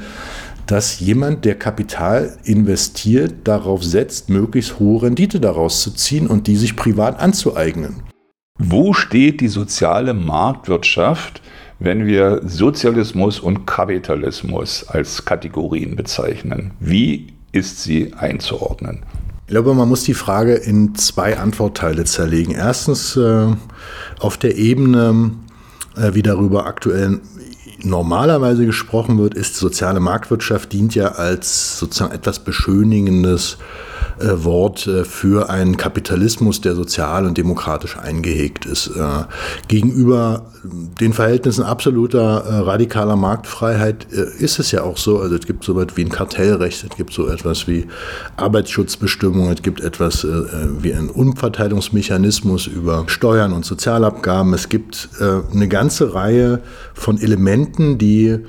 dass 0.66 1.00
jemand, 1.00 1.46
der 1.46 1.56
Kapital 1.56 2.38
investiert, 2.44 3.36
darauf 3.46 3.84
setzt, 3.84 4.30
möglichst 4.30 4.80
hohe 4.80 5.04
Rendite 5.04 5.40
daraus 5.40 5.82
zu 5.82 5.92
ziehen 5.92 6.28
und 6.28 6.48
die 6.48 6.58
sich 6.58 6.76
privat 6.76 7.20
anzueignen. 7.20 8.04
Wo 8.60 8.94
steht 8.94 9.40
die 9.42 9.48
soziale 9.48 10.14
Marktwirtschaft 10.14 11.42
wenn 11.80 12.06
wir 12.06 12.42
Sozialismus 12.46 13.40
und 13.40 13.66
Kapitalismus 13.66 14.86
als 14.88 15.26
Kategorien 15.26 15.96
bezeichnen? 15.96 16.72
Wie 16.80 17.34
ist 17.52 17.84
sie 17.84 18.14
einzuordnen? 18.14 19.04
Ich 19.42 19.52
glaube, 19.52 19.74
man 19.74 19.88
muss 19.88 20.04
die 20.04 20.14
Frage 20.14 20.56
in 20.56 20.96
zwei 20.96 21.38
Antwortteile 21.38 22.04
zerlegen. 22.04 22.54
Erstens 22.54 23.16
äh, 23.16 23.48
auf 24.20 24.38
der 24.38 24.58
Ebene, 24.58 25.32
äh, 25.96 26.14
wie 26.14 26.24
darüber 26.24 26.66
aktuell 26.66 27.22
normalerweise 27.82 28.66
gesprochen 28.66 29.18
wird, 29.20 29.36
ist 29.36 29.56
soziale 29.56 30.00
Marktwirtschaft 30.00 30.74
dient 30.74 30.96
ja 30.96 31.10
als 31.10 31.80
sozusagen 31.80 32.14
etwas 32.14 32.40
beschönigendes 32.40 33.54
äh, 33.54 33.97
Wort 34.20 34.88
äh, 34.88 35.04
für 35.04 35.50
einen 35.50 35.78
Kapitalismus, 35.78 36.62
der 36.62 36.76
sozial 36.76 37.26
und 37.26 37.38
demokratisch 37.38 37.98
eingehegt 37.98 38.66
ist. 38.66 38.88
Äh, 38.88 39.26
gegenüber 39.68 40.46
den 41.00 41.14
Verhältnissen 41.14 41.64
absoluter 41.64 42.44
äh, 42.46 42.56
radikaler 42.60 43.16
Marktfreiheit 43.16 44.08
äh, 44.12 44.44
ist 44.44 44.60
es 44.60 44.72
ja 44.72 44.84
auch 44.84 44.98
so, 44.98 45.20
also 45.20 45.36
es 45.36 45.46
gibt 45.46 45.64
so 45.64 45.80
etwas 45.80 45.98
wie 45.98 46.06
ein 46.06 46.10
Kartellrecht, 46.10 46.84
es 46.84 46.98
gibt 46.98 47.14
so 47.14 47.28
etwas 47.28 47.68
wie 47.68 47.88
Arbeitsschutzbestimmungen, 48.36 49.54
es 49.54 49.62
gibt 49.62 49.82
etwas 49.82 50.24
äh, 50.24 50.28
wie 50.82 50.94
einen 50.94 51.10
Umverteilungsmechanismus 51.10 52.68
über 52.68 53.06
Steuern 53.08 53.54
und 53.54 53.66
Sozialabgaben, 53.66 54.54
es 54.54 54.70
gibt 54.70 55.10
eine 55.20 55.68
ganze 55.68 56.14
Reihe 56.14 56.62
von 56.94 57.20
Elementen, 57.20 57.98
die 57.98 58.40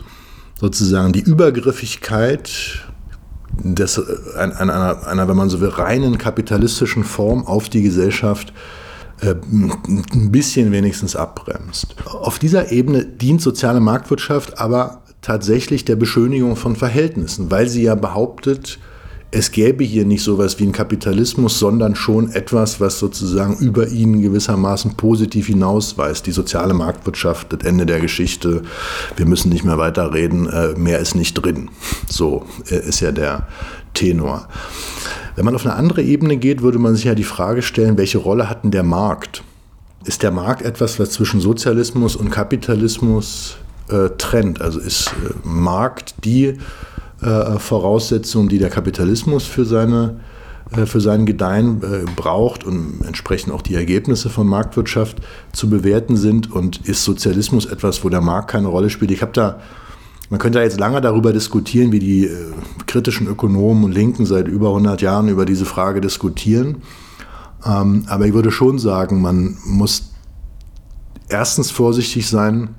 sozusagen 0.61 1.12
die 1.12 1.20
Übergriffigkeit 1.20 2.88
des, 3.62 3.99
an, 4.37 4.53
an 4.53 4.71
einer, 4.71 5.07
einer, 5.07 5.29
wenn 5.29 5.37
man 5.37 5.51
so 5.51 5.61
will, 5.61 5.68
reinen 5.68 6.18
kapitalistischen 6.18 7.05
Form 7.05 7.47
auf 7.47 7.68
die 7.68 7.83
Gesellschaft 7.83 8.53
äh, 9.21 9.35
ein 9.53 10.31
bisschen 10.31 10.73
wenigstens 10.73 11.16
abbremst. 11.16 11.97
Auf 12.07 12.38
dieser 12.38 12.73
Ebene 12.73 13.05
dient 13.05 13.42
soziale 13.42 13.81
Marktwirtschaft 13.81 14.59
aber 14.59 15.03
tatsächlich 15.23 15.85
der 15.85 15.97
Beschönigung 15.97 16.57
von 16.57 16.77
Verhältnissen, 16.77 17.51
weil 17.51 17.68
sie 17.68 17.83
ja 17.83 17.94
behauptet, 17.94 18.79
es 19.31 19.51
gäbe 19.51 19.85
hier 19.85 20.07
nicht 20.07 20.23
sowas 20.23 20.59
wie 20.59 20.64
ein 20.64 20.73
Kapitalismus, 20.73 21.59
sondern 21.59 21.95
schon 21.95 22.31
etwas, 22.33 22.81
was 22.81 22.99
sozusagen 22.99 23.57
über 23.59 23.88
ihn 23.88 24.23
gewissermaßen 24.23 24.97
positiv 24.97 25.49
hinausweist. 25.49 26.27
Die 26.27 26.33
soziale 26.33 26.73
Marktwirtschaft, 26.73 27.53
das 27.53 27.61
Ende 27.61 27.85
der 27.85 28.01
Geschichte, 28.01 28.62
wir 29.17 29.27
müssen 29.27 29.51
nicht 29.51 29.64
mehr 29.64 29.77
weiterreden, 29.77 30.49
äh, 30.49 30.69
mehr 30.79 30.99
ist 30.99 31.14
nicht 31.14 31.35
drin. 31.35 31.71
So 32.09 32.47
äh, 32.71 32.88
ist 32.88 33.01
ja 33.01 33.12
der 33.12 33.47
Tenor. 33.93 34.49
Wenn 35.37 35.45
man 35.45 35.55
auf 35.55 35.67
eine 35.67 35.75
andere 35.75 36.03
Ebene 36.03 36.38
geht, 36.38 36.62
würde 36.62 36.79
man 36.79 36.97
sich 36.97 37.05
ja 37.05 37.14
die 37.14 37.25
Frage 37.25 37.61
stellen, 37.61 37.99
welche 37.99 38.19
Rolle 38.19 38.49
hat 38.49 38.64
denn 38.64 38.71
der 38.71 38.83
Markt? 38.83 39.43
Ist 40.05 40.23
der 40.23 40.31
Markt 40.31 40.62
etwas, 40.62 40.99
was 40.99 41.11
zwischen 41.11 41.41
Sozialismus 41.41 42.17
und 42.17 42.31
Kapitalismus 42.31 43.59
äh, 43.91 44.09
trennt? 44.17 44.62
Also 44.62 44.81
ist 44.81 45.09
äh, 45.09 45.35
Markt 45.47 46.14
die 46.25 46.57
äh, 47.20 47.59
Voraussetzungen, 47.59 48.48
die 48.48 48.59
der 48.59 48.70
Kapitalismus 48.70 49.44
für 49.44 49.64
seine 49.64 50.20
äh, 50.76 50.87
für 50.87 51.00
sein 51.00 51.26
Gedeihen 51.26 51.83
äh, 51.83 52.04
braucht 52.14 52.64
und 52.64 53.00
entsprechend 53.07 53.52
auch 53.52 53.62
die 53.62 53.74
Ergebnisse 53.74 54.31
von 54.31 54.46
Marktwirtschaft 54.46 55.18
zu 55.52 55.70
bewerten 55.70 56.16
sind 56.16 56.52
und 56.52 56.87
ist 56.87 57.04
Sozialismus 57.04 57.66
etwas, 57.66 58.04
wo 58.04 58.09
der 58.09 58.20
Markt 58.20 58.50
keine 58.50 58.68
Rolle 58.68 58.90
spielt. 58.90 59.11
Ich 59.11 59.22
habe 59.22 59.33
da, 59.33 59.61
man 60.31 60.38
könnte 60.38 60.59
da 60.59 60.64
jetzt 60.64 60.78
lange 60.78 61.00
darüber 61.00 61.33
diskutieren, 61.33 61.90
wie 61.90 62.00
die 62.00 62.31
kritischen 62.87 63.26
Ökonomen 63.28 63.85
und 63.85 63.92
Linken 63.92 64.26
seit 64.26 64.46
über 64.46 64.68
100 64.68 65.00
Jahren 65.00 65.28
über 65.28 65.46
diese 65.46 65.64
Frage 65.64 66.00
diskutieren. 66.02 66.83
Ähm, 67.64 68.04
aber 68.09 68.26
ich 68.26 68.35
würde 68.35 68.50
schon 68.50 68.78
sagen, 68.78 69.22
man 69.22 69.57
muss 69.64 70.12
erstens 71.28 71.70
vorsichtig 71.70 72.28
sein, 72.28 72.74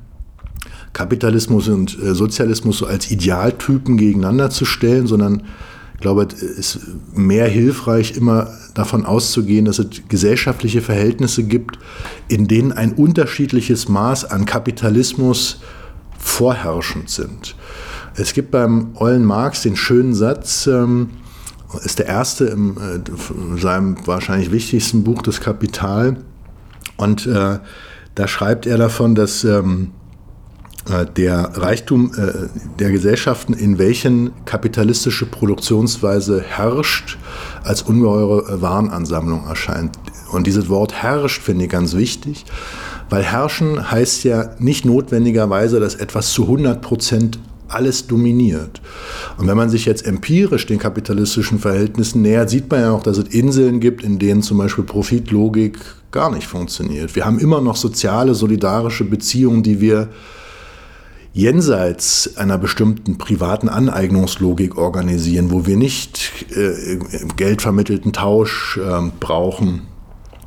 Kapitalismus 0.93 1.67
und 1.67 1.97
äh, 2.01 2.13
Sozialismus 2.13 2.79
so 2.79 2.85
als 2.85 3.11
Idealtypen 3.11 3.97
gegeneinander 3.97 4.49
zu 4.49 4.65
stellen, 4.65 5.07
sondern 5.07 5.43
ich 5.95 6.01
glaube, 6.01 6.25
es 6.31 6.41
ist 6.41 6.79
mehr 7.13 7.47
hilfreich, 7.47 8.15
immer 8.15 8.53
davon 8.73 9.05
auszugehen, 9.05 9.65
dass 9.65 9.79
es 9.79 9.87
gesellschaftliche 10.07 10.81
Verhältnisse 10.81 11.43
gibt, 11.43 11.77
in 12.29 12.47
denen 12.47 12.71
ein 12.71 12.93
unterschiedliches 12.93 13.89
Maß 13.89 14.23
an 14.23 14.45
Kapitalismus 14.45 15.59
vorherrschend 16.17 17.09
sind. 17.09 17.55
Es 18.15 18.33
gibt 18.33 18.51
beim 18.51 18.95
Eulen 18.95 19.25
Marx 19.25 19.63
den 19.63 19.75
schönen 19.75 20.13
Satz, 20.13 20.67
ähm, 20.67 21.09
ist 21.83 21.99
der 21.99 22.07
erste 22.07 22.45
in 22.45 22.77
äh, 22.77 23.59
seinem 23.59 23.95
wahrscheinlich 24.07 24.51
wichtigsten 24.51 25.03
Buch, 25.03 25.21
das 25.21 25.41
Kapital. 25.41 26.17
Und 26.97 27.27
äh, 27.27 27.59
da 28.15 28.27
schreibt 28.27 28.65
er 28.65 28.77
davon, 28.77 29.15
dass 29.15 29.43
ähm, 29.43 29.91
äh, 29.91 29.98
der 31.15 31.51
Reichtum 31.55 32.11
äh, 32.15 32.47
der 32.79 32.91
Gesellschaften, 32.91 33.53
in 33.53 33.77
welchen 33.77 34.31
kapitalistische 34.45 35.25
Produktionsweise 35.25 36.41
herrscht, 36.41 37.17
als 37.63 37.81
ungeheure 37.83 38.51
äh, 38.51 38.61
Warenansammlung 38.61 39.45
erscheint. 39.45 39.97
Und 40.31 40.47
dieses 40.47 40.69
Wort 40.69 40.93
herrscht 40.93 41.41
finde 41.41 41.65
ich 41.65 41.71
ganz 41.71 41.95
wichtig, 41.95 42.45
weil 43.09 43.23
herrschen 43.23 43.91
heißt 43.91 44.23
ja 44.23 44.51
nicht 44.59 44.85
notwendigerweise, 44.85 45.79
dass 45.79 45.95
etwas 45.95 46.31
zu 46.31 46.43
100 46.43 46.81
Prozent 46.81 47.39
alles 47.67 48.07
dominiert. 48.07 48.81
Und 49.37 49.47
wenn 49.47 49.57
man 49.57 49.69
sich 49.69 49.85
jetzt 49.85 50.05
empirisch 50.05 50.65
den 50.65 50.79
kapitalistischen 50.79 51.59
Verhältnissen 51.59 52.21
nähert, 52.23 52.49
sieht 52.49 52.69
man 52.71 52.81
ja 52.81 52.91
auch, 52.91 53.03
dass 53.03 53.17
es 53.17 53.27
Inseln 53.27 53.79
gibt, 53.79 54.03
in 54.03 54.17
denen 54.17 54.41
zum 54.41 54.57
Beispiel 54.57 54.83
Profitlogik 54.83 55.77
gar 56.11 56.31
nicht 56.31 56.47
funktioniert. 56.47 57.15
Wir 57.15 57.25
haben 57.25 57.37
immer 57.37 57.61
noch 57.61 57.75
soziale, 57.75 58.33
solidarische 58.33 59.03
Beziehungen, 59.03 59.61
die 59.61 59.79
wir 59.79 60.09
jenseits 61.33 62.37
einer 62.37 62.57
bestimmten 62.57 63.17
privaten 63.17 63.69
Aneignungslogik 63.69 64.77
organisieren, 64.77 65.51
wo 65.51 65.65
wir 65.65 65.77
nicht 65.77 66.45
äh, 66.55 66.97
geldvermittelten 67.37 68.13
Tausch 68.13 68.77
äh, 68.77 69.11
brauchen, 69.19 69.83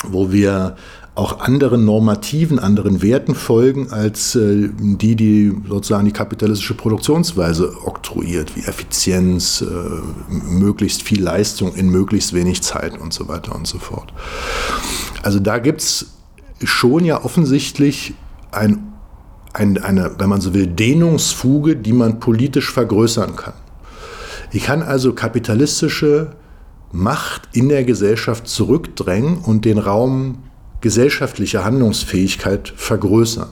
wo 0.04 0.32
wir 0.32 0.76
auch 1.14 1.40
anderen 1.40 1.84
normativen, 1.84 2.58
anderen 2.58 3.02
Werten 3.02 3.34
folgen 3.34 3.92
als 3.92 4.34
äh, 4.34 4.70
die, 4.78 5.14
die 5.14 5.52
sozusagen 5.68 6.06
die 6.06 6.12
kapitalistische 6.12 6.74
Produktionsweise 6.74 7.74
oktroyiert, 7.84 8.56
wie 8.56 8.60
Effizienz, 8.60 9.62
äh, 9.62 10.30
möglichst 10.30 11.02
viel 11.02 11.22
Leistung 11.22 11.74
in 11.74 11.90
möglichst 11.90 12.32
wenig 12.32 12.62
Zeit 12.62 12.98
und 12.98 13.12
so 13.12 13.28
weiter 13.28 13.54
und 13.54 13.66
so 13.66 13.78
fort. 13.78 14.12
Also 15.22 15.38
da 15.38 15.58
gibt 15.58 15.82
es 15.82 16.06
schon 16.64 17.04
ja 17.04 17.22
offensichtlich 17.22 18.14
ein, 18.50 18.91
ein, 19.52 19.78
eine, 19.78 20.12
wenn 20.18 20.28
man 20.28 20.40
so 20.40 20.54
will, 20.54 20.66
Dehnungsfuge, 20.66 21.76
die 21.76 21.92
man 21.92 22.20
politisch 22.20 22.70
vergrößern 22.70 23.36
kann. 23.36 23.54
Ich 24.52 24.64
kann 24.64 24.82
also 24.82 25.12
kapitalistische 25.12 26.32
Macht 26.92 27.48
in 27.52 27.68
der 27.70 27.84
Gesellschaft 27.84 28.46
zurückdrängen 28.46 29.38
und 29.38 29.64
den 29.64 29.78
Raum 29.78 30.38
gesellschaftliche 30.82 31.64
Handlungsfähigkeit 31.64 32.72
vergrößern. 32.76 33.48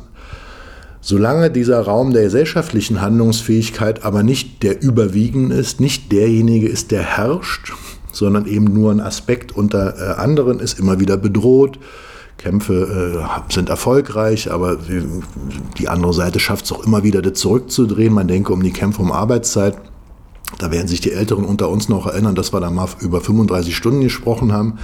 Solange 1.01 1.51
dieser 1.51 1.81
Raum 1.81 2.13
der 2.13 2.25
gesellschaftlichen 2.25 3.01
Handlungsfähigkeit 3.01 4.05
aber 4.05 4.23
nicht 4.23 4.63
der 4.63 4.83
überwiegende 4.83 5.57
ist, 5.57 5.81
nicht 5.81 6.13
derjenige 6.13 6.69
ist, 6.69 6.91
der 6.91 7.03
herrscht, 7.03 7.73
sondern 8.13 8.47
eben 8.47 8.65
nur 8.65 8.93
ein 8.93 9.01
Aspekt 9.01 9.53
unter 9.53 9.97
äh, 9.97 10.21
anderen 10.21 10.61
ist, 10.61 10.79
immer 10.79 11.01
wieder 11.01 11.17
bedroht. 11.17 11.79
Kämpfe 12.41 13.23
äh, 13.23 13.53
sind 13.53 13.69
erfolgreich, 13.69 14.51
aber 14.51 14.79
die 15.79 15.89
andere 15.89 16.15
Seite 16.15 16.41
schafft 16.41 16.65
es 16.65 16.73
auch 16.73 16.85
immer 16.85 17.03
wieder, 17.03 17.21
das 17.21 17.35
zurückzudrehen. 17.35 18.15
Man 18.15 18.29
denke 18.29 18.53
um 18.55 18.63
die 18.63 18.73
Kämpfe 18.73 19.03
um 19.03 19.13
Arbeitszeit. 19.13 19.77
Da 20.59 20.71
werden 20.71 20.89
sich 20.89 21.03
die 21.03 21.13
Älteren 21.13 21.45
unter 21.45 21.69
uns 21.69 21.89
noch 21.91 22.07
erinnern, 22.07 22.35
dass 22.35 22.53
wir 22.53 22.61
da 22.61 22.71
mal 22.71 22.89
über 23.01 23.21
35 23.21 23.77
Stunden 23.77 24.01
gesprochen 24.01 24.53
haben. 24.53 24.79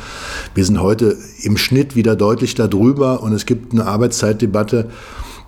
Wir 0.55 0.65
sind 0.67 0.81
heute 0.81 1.17
im 1.43 1.57
Schnitt 1.57 1.97
wieder 1.97 2.15
deutlich 2.15 2.55
darüber 2.55 3.23
und 3.23 3.33
es 3.33 3.47
gibt 3.47 3.73
eine 3.73 3.87
Arbeitszeitdebatte, 3.87 4.91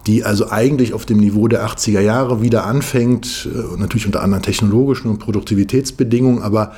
die 0.07 0.25
also 0.25 0.51
eigentlich 0.51 0.95
auf 0.95 1.05
dem 1.05 1.19
Niveau 1.19 1.47
der 1.47 1.67
80er 1.67 2.01
Jahre 2.01 2.41
wieder 2.41 2.65
anfängt, 2.65 3.49
äh, 3.53 3.79
natürlich 3.79 4.07
unter 4.07 4.23
anderen 4.23 4.43
technologischen 4.43 5.11
und 5.11 5.19
Produktivitätsbedingungen, 5.19 6.43
aber 6.43 6.73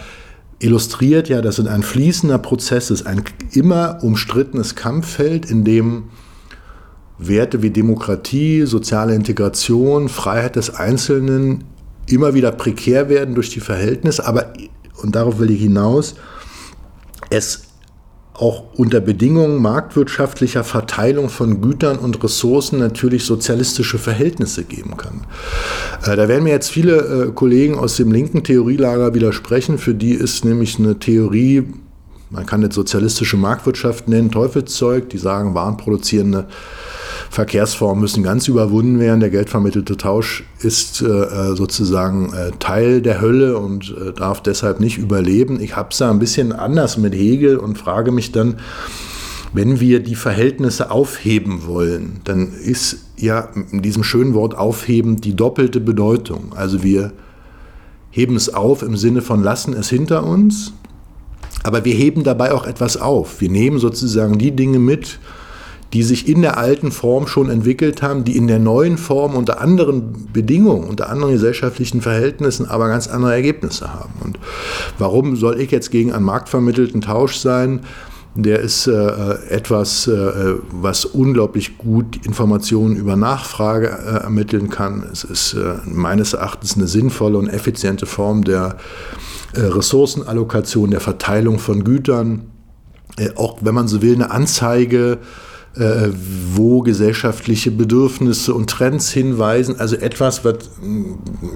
illustriert 0.61 1.29
ja, 1.29 1.42
dass 1.42 1.59
es 1.59 1.66
ein 1.66 1.83
fließender 1.83 2.38
Prozess 2.38 2.90
ist, 2.90 3.07
ein 3.07 3.25
immer 3.53 3.99
umstrittenes 4.03 4.77
Kampffeld, 4.77 5.51
in 5.51 5.64
dem 5.64 6.05
Werte 7.18 7.62
wie 7.62 7.70
Demokratie, 7.70 8.64
soziale 8.64 9.14
Integration, 9.14 10.09
Freiheit 10.09 10.57
des 10.57 10.70
Einzelnen 10.75 11.64
immer 12.07 12.35
wieder 12.35 12.53
prekär 12.53 13.09
werden 13.09 13.35
durch 13.35 13.51
die 13.51 13.61
Verhältnisse, 13.61 14.27
aber, 14.27 14.53
und 15.03 15.16
darauf 15.16 15.38
will 15.38 15.51
ich 15.51 15.61
hinaus, 15.61 16.14
es 17.31 17.69
auch 18.40 18.64
unter 18.74 19.00
Bedingungen 19.00 19.61
marktwirtschaftlicher 19.61 20.64
Verteilung 20.64 21.29
von 21.29 21.61
Gütern 21.61 21.98
und 21.98 22.22
Ressourcen 22.24 22.79
natürlich 22.79 23.24
sozialistische 23.24 23.98
Verhältnisse 23.98 24.64
geben 24.64 24.96
kann. 24.96 25.26
Äh, 26.05 26.16
da 26.16 26.26
werden 26.26 26.44
mir 26.44 26.50
jetzt 26.50 26.70
viele 26.70 27.26
äh, 27.26 27.33
Kollegen 27.33 27.79
aus 27.79 27.96
dem 27.96 28.11
linken 28.11 28.42
Theorielager 28.42 29.12
widersprechen, 29.14 29.76
für 29.76 29.94
die 29.94 30.12
ist 30.12 30.44
nämlich 30.44 30.79
eine 30.79 30.98
Theorie, 30.98 31.64
man 32.31 32.46
kann 32.46 32.62
das 32.62 32.74
sozialistische 32.74 33.37
Marktwirtschaft 33.37 34.09
nennen, 34.09 34.31
Teufelszeug, 34.31 35.11
die 35.11 35.18
sagen, 35.18 35.55
warenproduzierende 35.55 36.46
Verkehrsformen 37.30 38.00
müssen 38.00 38.24
ganz 38.24 38.48
überwunden 38.48 38.98
werden. 38.98 39.20
Der 39.20 39.30
geldvermittelte 39.30 39.96
Tausch 39.96 40.42
ist 40.58 41.00
äh, 41.00 41.54
sozusagen 41.54 42.32
äh, 42.34 42.50
Teil 42.58 43.00
der 43.00 43.20
Hölle 43.20 43.56
und 43.56 43.94
äh, 43.96 44.12
darf 44.12 44.42
deshalb 44.42 44.80
nicht 44.80 44.98
überleben. 44.98 45.60
Ich 45.60 45.76
habe 45.76 45.90
es 45.92 45.98
da 45.98 46.10
ein 46.10 46.18
bisschen 46.18 46.52
anders 46.52 46.98
mit 46.98 47.14
Hegel 47.14 47.56
und 47.56 47.78
frage 47.78 48.10
mich 48.10 48.32
dann, 48.32 48.56
wenn 49.52 49.78
wir 49.78 50.00
die 50.00 50.16
Verhältnisse 50.16 50.90
aufheben 50.90 51.66
wollen, 51.66 52.20
dann 52.24 52.52
ist 52.52 52.98
ja 53.16 53.48
in 53.70 53.80
diesem 53.80 54.02
schönen 54.02 54.34
Wort 54.34 54.56
aufheben 54.56 55.20
die 55.20 55.34
doppelte 55.34 55.80
Bedeutung. 55.80 56.52
Also 56.56 56.82
wir 56.82 57.12
heben 58.10 58.34
es 58.34 58.52
auf 58.52 58.82
im 58.82 58.96
Sinne 58.96 59.22
von 59.22 59.40
lassen 59.40 59.72
es 59.72 59.88
hinter 59.88 60.24
uns, 60.24 60.72
aber 61.62 61.84
wir 61.84 61.94
heben 61.94 62.24
dabei 62.24 62.52
auch 62.52 62.66
etwas 62.66 62.96
auf. 62.96 63.40
Wir 63.40 63.50
nehmen 63.50 63.78
sozusagen 63.78 64.36
die 64.38 64.50
Dinge 64.50 64.80
mit, 64.80 65.20
die 65.92 66.03
sich 66.03 66.29
in 66.29 66.42
der 66.42 66.57
alten 66.57 66.92
Form 66.92 67.26
schon 67.26 67.50
entwickelt 67.50 68.03
haben, 68.03 68.24
die 68.24 68.37
in 68.37 68.46
der 68.46 68.61
neuen 68.61 68.96
Form 68.96 69.35
unter 69.35 69.61
anderen 69.61 70.29
Bedingungen, 70.33 70.85
unter 70.85 71.09
anderen 71.09 71.33
gesellschaftlichen 71.33 72.00
Verhältnissen 72.00 72.66
aber 72.66 72.88
ganz 72.88 73.09
andere 73.09 73.35
Ergebnisse 73.35 73.92
haben. 73.92 74.14
Und 74.22 74.38
warum 74.98 75.35
soll 75.37 75.61
ich 75.61 75.70
jetzt 75.70 75.90
gegen 75.90 76.12
einen 76.12 76.24
marktvermittelten 76.24 77.00
Tausch 77.00 77.37
sein? 77.37 77.81
Der 78.37 78.61
ist 78.61 78.87
äh, 78.87 78.92
etwas, 79.48 80.07
äh, 80.07 80.55
was 80.70 81.05
unglaublich 81.05 81.79
gut 81.79 82.24
Informationen 82.24 82.94
über 82.94 83.16
Nachfrage 83.16 83.88
äh, 83.88 84.22
ermitteln 84.22 84.70
kann. 84.70 85.05
Es 85.11 85.24
ist 85.24 85.55
äh, 85.55 85.79
meines 85.85 86.35
Erachtens 86.35 86.76
eine 86.76 86.87
sinnvolle 86.87 87.38
und 87.38 87.48
effiziente 87.48 88.07
Form 88.07 88.44
der 88.44 88.76
äh, 89.55 89.62
Ressourcenallokation, 89.62 90.92
der 90.92 91.00
Verteilung 91.00 91.59
von 91.59 91.83
Gütern. 91.83 92.42
Äh, 93.18 93.31
auch 93.35 93.59
wenn 93.62 93.74
man 93.74 93.88
so 93.88 94.00
will, 94.00 94.14
eine 94.14 94.31
Anzeige 94.31 95.14
äh, 95.14 95.49
wo 95.74 96.80
gesellschaftliche 96.83 97.70
Bedürfnisse 97.70 98.54
und 98.54 98.68
Trends 98.68 99.11
hinweisen. 99.11 99.78
Also 99.78 99.96
etwas, 99.96 100.44
was 100.44 100.70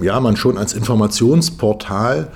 ja, 0.02 0.20
man 0.20 0.36
schon 0.36 0.56
als 0.56 0.72
Informationsportal 0.72 2.28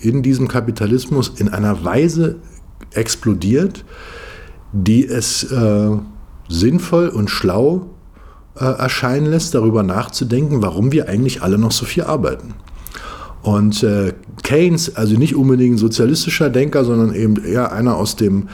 in 0.00 0.22
diesem 0.22 0.48
Kapitalismus 0.48 1.32
in 1.36 1.48
einer 1.48 1.84
Weise 1.84 2.36
explodiert, 2.92 3.84
die 4.72 5.06
es 5.06 5.44
äh, 5.50 5.90
sinnvoll 6.48 7.08
und 7.08 7.30
schlau 7.30 7.90
äh, 8.56 8.64
erscheinen 8.64 9.26
lässt, 9.26 9.54
darüber 9.54 9.82
nachzudenken, 9.82 10.62
warum 10.62 10.92
wir 10.92 11.08
eigentlich 11.08 11.42
alle 11.42 11.58
noch 11.58 11.72
so 11.72 11.84
viel 11.84 12.04
arbeiten. 12.04 12.54
Und 13.42 13.82
äh, 13.82 14.12
Keynes, 14.42 14.96
also 14.96 15.16
nicht 15.16 15.36
unbedingt 15.36 15.76
ein 15.76 15.78
sozialistischer 15.78 16.50
Denker, 16.50 16.84
sondern 16.84 17.14
eben 17.14 17.42
eher 17.44 17.72
einer 17.72 17.96
aus 17.96 18.16
dem 18.16 18.48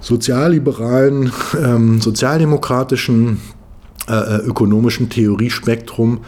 sozialliberalen, 0.00 1.32
ähm, 1.62 2.00
sozialdemokratischen, 2.00 3.40
äh, 4.08 4.12
äh 4.12 4.36
ökonomischen 4.38 5.08
Theoriespektrum, 5.08 6.20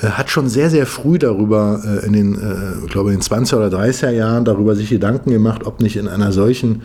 äh, 0.00 0.08
hat 0.08 0.30
schon 0.30 0.48
sehr, 0.48 0.70
sehr 0.70 0.86
früh 0.86 1.18
darüber, 1.18 1.80
äh, 1.84 2.06
in 2.06 2.12
den, 2.12 2.34
äh, 2.34 2.86
glaube 2.88 3.12
in 3.12 3.18
den 3.18 3.22
20er 3.22 3.56
oder 3.56 3.68
30er 3.70 4.10
Jahren, 4.10 4.44
darüber 4.44 4.74
sich 4.74 4.90
Gedanken 4.90 5.30
gemacht, 5.30 5.64
ob 5.64 5.80
nicht 5.80 5.96
in 5.96 6.08
einer 6.08 6.32
solchen 6.32 6.82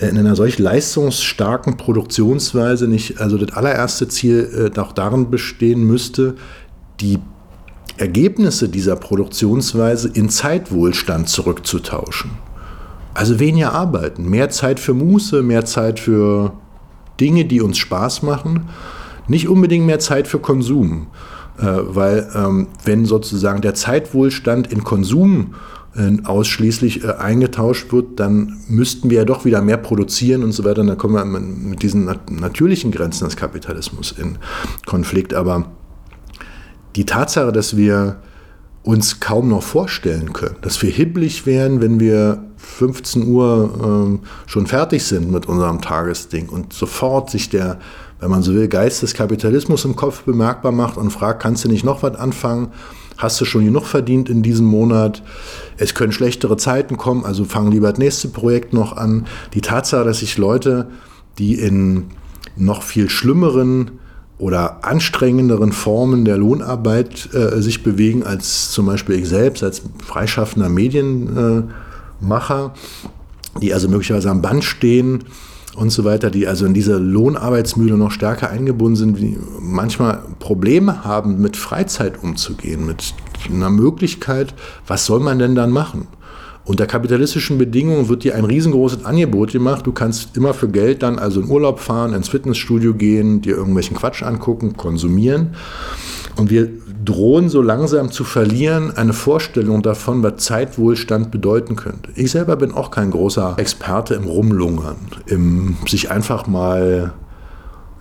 in 0.00 0.16
einer 0.16 0.34
solch 0.34 0.58
leistungsstarken 0.58 1.76
Produktionsweise 1.76 2.88
nicht, 2.88 3.20
also 3.20 3.36
das 3.36 3.54
allererste 3.54 4.08
Ziel 4.08 4.72
äh, 4.74 4.80
auch 4.80 4.92
darin 4.92 5.30
bestehen 5.30 5.84
müsste, 5.84 6.34
die 7.00 7.18
Ergebnisse 7.98 8.68
dieser 8.68 8.96
Produktionsweise 8.96 10.08
in 10.08 10.30
Zeitwohlstand 10.30 11.28
zurückzutauschen. 11.28 12.30
Also 13.14 13.38
weniger 13.38 13.74
arbeiten, 13.74 14.28
mehr 14.28 14.48
Zeit 14.48 14.80
für 14.80 14.94
Muße, 14.94 15.42
mehr 15.42 15.66
Zeit 15.66 16.00
für 16.00 16.54
Dinge, 17.20 17.44
die 17.44 17.60
uns 17.60 17.76
Spaß 17.76 18.22
machen, 18.22 18.70
nicht 19.28 19.48
unbedingt 19.48 19.86
mehr 19.86 19.98
Zeit 19.98 20.28
für 20.28 20.38
Konsum. 20.38 21.08
Äh, 21.58 21.64
weil 21.64 22.28
ähm, 22.34 22.68
wenn 22.84 23.04
sozusagen 23.04 23.60
der 23.60 23.74
Zeitwohlstand 23.74 24.72
in 24.72 24.84
Konsum 24.84 25.54
äh, 25.94 26.16
ausschließlich 26.24 27.04
äh, 27.04 27.12
eingetauscht 27.12 27.92
wird, 27.92 28.18
dann 28.18 28.58
müssten 28.68 29.10
wir 29.10 29.18
ja 29.18 29.24
doch 29.24 29.44
wieder 29.44 29.60
mehr 29.60 29.76
produzieren 29.76 30.42
und 30.42 30.52
so 30.52 30.64
weiter. 30.64 30.80
Und 30.80 30.86
dann 30.86 30.98
kommen 30.98 31.14
wir 31.14 31.24
mit 31.24 31.82
diesen 31.82 32.06
nat 32.06 32.30
natürlichen 32.30 32.90
Grenzen 32.90 33.26
des 33.26 33.36
Kapitalismus 33.36 34.12
in 34.12 34.38
Konflikt. 34.86 35.34
Aber 35.34 35.66
die 36.96 37.04
Tatsache, 37.04 37.52
dass 37.52 37.76
wir 37.76 38.16
uns 38.82 39.20
kaum 39.20 39.48
noch 39.48 39.62
vorstellen 39.62 40.32
können, 40.32 40.56
dass 40.62 40.82
wir 40.82 40.90
hibbelig 40.90 41.46
wären, 41.46 41.80
wenn 41.80 42.00
wir 42.00 42.42
15 42.56 43.26
Uhr 43.28 43.78
ähm, 43.82 44.20
schon 44.46 44.66
fertig 44.66 45.04
sind 45.04 45.30
mit 45.30 45.46
unserem 45.46 45.80
Tagesding 45.80 46.48
und 46.48 46.72
sofort 46.72 47.30
sich 47.30 47.50
der, 47.50 47.78
wenn 48.22 48.30
man 48.30 48.42
so 48.44 48.54
will, 48.54 48.68
Geist 48.68 49.02
des 49.02 49.14
Kapitalismus 49.14 49.84
im 49.84 49.96
Kopf 49.96 50.22
bemerkbar 50.22 50.70
macht 50.70 50.96
und 50.96 51.10
fragt, 51.10 51.42
kannst 51.42 51.64
du 51.64 51.68
nicht 51.68 51.84
noch 51.84 52.04
was 52.04 52.14
anfangen? 52.14 52.68
Hast 53.18 53.40
du 53.40 53.44
schon 53.44 53.64
genug 53.64 53.84
verdient 53.84 54.28
in 54.28 54.44
diesem 54.44 54.64
Monat? 54.64 55.24
Es 55.76 55.92
können 55.94 56.12
schlechtere 56.12 56.56
Zeiten 56.56 56.96
kommen, 56.96 57.24
also 57.24 57.44
fang 57.44 57.72
lieber 57.72 57.90
das 57.90 57.98
nächste 57.98 58.28
Projekt 58.28 58.74
noch 58.74 58.96
an. 58.96 59.26
Die 59.54 59.60
Tatsache, 59.60 60.04
dass 60.04 60.20
sich 60.20 60.38
Leute, 60.38 60.86
die 61.38 61.54
in 61.54 62.04
noch 62.56 62.84
viel 62.84 63.10
schlimmeren 63.10 63.90
oder 64.38 64.84
anstrengenderen 64.84 65.72
Formen 65.72 66.24
der 66.24 66.36
Lohnarbeit 66.36 67.28
äh, 67.34 67.60
sich 67.60 67.82
bewegen 67.82 68.22
als 68.22 68.70
zum 68.70 68.86
Beispiel 68.86 69.16
ich 69.16 69.28
selbst 69.28 69.64
als 69.64 69.82
freischaffender 70.04 70.68
Medienmacher, 70.68 71.74
die 73.60 73.74
also 73.74 73.88
möglicherweise 73.88 74.30
am 74.30 74.42
Band 74.42 74.62
stehen 74.62 75.24
und 75.74 75.90
so 75.90 76.04
weiter, 76.04 76.30
die 76.30 76.46
also 76.46 76.66
in 76.66 76.74
dieser 76.74 76.98
Lohnarbeitsmühle 76.98 77.96
noch 77.96 78.10
stärker 78.10 78.50
eingebunden 78.50 78.96
sind, 78.96 79.18
die 79.18 79.38
manchmal 79.60 80.22
Probleme 80.38 81.04
haben, 81.04 81.40
mit 81.40 81.56
Freizeit 81.56 82.22
umzugehen, 82.22 82.86
mit 82.86 83.14
einer 83.50 83.70
Möglichkeit, 83.70 84.54
was 84.86 85.06
soll 85.06 85.20
man 85.20 85.38
denn 85.38 85.54
dann 85.54 85.70
machen? 85.70 86.08
Unter 86.64 86.86
kapitalistischen 86.86 87.58
Bedingungen 87.58 88.08
wird 88.08 88.22
dir 88.22 88.36
ein 88.36 88.44
riesengroßes 88.44 89.04
Angebot 89.04 89.50
gemacht. 89.50 89.84
Du 89.84 89.92
kannst 89.92 90.36
immer 90.36 90.54
für 90.54 90.68
Geld 90.68 91.02
dann 91.02 91.18
also 91.18 91.40
in 91.40 91.50
Urlaub 91.50 91.80
fahren, 91.80 92.14
ins 92.14 92.28
Fitnessstudio 92.28 92.94
gehen, 92.94 93.40
dir 93.40 93.56
irgendwelchen 93.56 93.96
Quatsch 93.96 94.22
angucken, 94.22 94.76
konsumieren. 94.76 95.56
Und 96.36 96.50
wir 96.50 96.70
drohen 97.04 97.48
so 97.48 97.62
langsam 97.62 98.12
zu 98.12 98.22
verlieren 98.22 98.96
eine 98.96 99.12
Vorstellung 99.12 99.82
davon, 99.82 100.22
was 100.22 100.36
Zeitwohlstand 100.44 101.32
bedeuten 101.32 101.74
könnte. 101.74 102.10
Ich 102.14 102.30
selber 102.30 102.54
bin 102.54 102.72
auch 102.72 102.92
kein 102.92 103.10
großer 103.10 103.56
Experte 103.58 104.14
im 104.14 104.24
Rumlungern, 104.24 104.96
im 105.26 105.76
sich 105.88 106.12
einfach 106.12 106.46
mal 106.46 107.12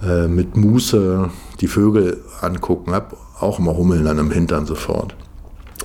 äh, 0.03 0.27
mit 0.27 0.55
Muße 0.55 1.29
die 1.61 1.67
Vögel 1.67 2.21
angucken, 2.41 2.93
hab 2.93 3.17
auch 3.39 3.57
immer 3.57 3.75
Hummeln 3.75 4.05
dann 4.05 4.19
im 4.19 4.29
Hintern 4.29 4.67
sofort. 4.67 5.15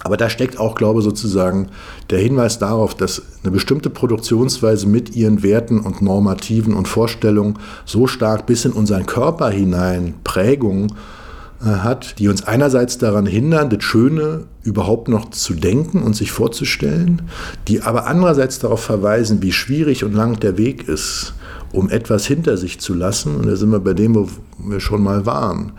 Aber 0.06 0.16
da 0.16 0.30
steckt 0.30 0.60
auch, 0.60 0.76
glaube 0.76 1.00
ich, 1.00 1.04
sozusagen 1.04 1.66
der 2.10 2.20
Hinweis 2.20 2.60
darauf, 2.60 2.94
dass 2.94 3.22
eine 3.42 3.50
bestimmte 3.50 3.90
Produktionsweise 3.90 4.86
mit 4.86 5.16
ihren 5.16 5.42
Werten 5.42 5.80
und 5.80 6.00
Normativen 6.00 6.74
und 6.74 6.86
Vorstellungen 6.86 7.58
so 7.84 8.06
stark 8.06 8.46
bis 8.46 8.64
in 8.64 8.70
unseren 8.70 9.04
Körper 9.04 9.50
hinein 9.50 10.14
Prägung 10.22 10.94
äh, 11.60 11.64
hat, 11.64 12.20
die 12.20 12.28
uns 12.28 12.46
einerseits 12.46 12.98
daran 12.98 13.26
hindern, 13.26 13.68
das 13.68 13.82
Schöne 13.82 14.44
überhaupt 14.62 15.08
noch 15.08 15.30
zu 15.30 15.54
denken 15.54 16.04
und 16.04 16.14
sich 16.14 16.30
vorzustellen, 16.30 17.22
die 17.66 17.82
aber 17.82 18.06
andererseits 18.06 18.60
darauf 18.60 18.84
verweisen, 18.84 19.42
wie 19.42 19.50
schwierig 19.50 20.04
und 20.04 20.12
lang 20.12 20.38
der 20.38 20.56
Weg 20.56 20.86
ist, 20.88 21.34
um 21.72 21.90
etwas 21.90 22.26
hinter 22.26 22.56
sich 22.56 22.78
zu 22.78 22.94
lassen. 22.94 23.34
Und 23.34 23.48
da 23.48 23.56
sind 23.56 23.70
wir 23.70 23.80
bei 23.80 23.94
dem, 23.94 24.14
wo 24.14 24.28
wir 24.58 24.78
schon 24.78 25.02
mal 25.02 25.26
waren 25.26 25.72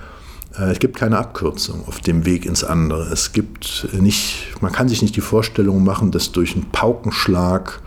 es 0.59 0.79
gibt 0.79 0.97
keine 0.97 1.17
Abkürzung 1.17 1.87
auf 1.87 1.99
dem 1.99 2.25
Weg 2.25 2.45
ins 2.45 2.63
andere. 2.63 3.03
Es 3.11 3.31
gibt 3.31 3.87
nicht, 3.93 4.47
man 4.61 4.71
kann 4.71 4.89
sich 4.89 5.01
nicht 5.01 5.15
die 5.15 5.21
Vorstellung 5.21 5.83
machen, 5.83 6.11
dass 6.11 6.31
durch 6.31 6.55
einen 6.55 6.69
Paukenschlag 6.71 7.81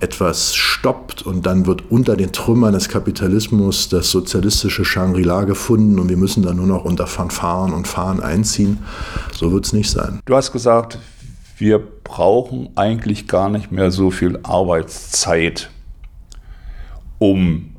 etwas 0.00 0.54
stoppt 0.54 1.22
und 1.22 1.44
dann 1.46 1.66
wird 1.66 1.90
unter 1.90 2.16
den 2.16 2.32
Trümmern 2.32 2.72
des 2.72 2.88
Kapitalismus 2.88 3.90
das 3.90 4.10
sozialistische 4.10 4.84
Shangri-La 4.84 5.44
gefunden 5.44 5.98
und 5.98 6.08
wir 6.08 6.16
müssen 6.16 6.42
dann 6.42 6.56
nur 6.56 6.66
noch 6.66 6.84
unter 6.84 7.06
Fanfaren 7.06 7.72
und 7.72 7.86
Fahren 7.86 8.20
einziehen. 8.20 8.78
So 9.32 9.52
wird 9.52 9.66
es 9.66 9.72
nicht 9.72 9.90
sein. 9.90 10.20
Du 10.24 10.34
hast 10.34 10.52
gesagt, 10.52 10.98
wir 11.58 11.78
brauchen 11.78 12.70
eigentlich 12.76 13.28
gar 13.28 13.50
nicht 13.50 13.70
mehr 13.70 13.90
so 13.90 14.10
viel 14.10 14.40
Arbeitszeit, 14.42 15.70
um 17.18 17.69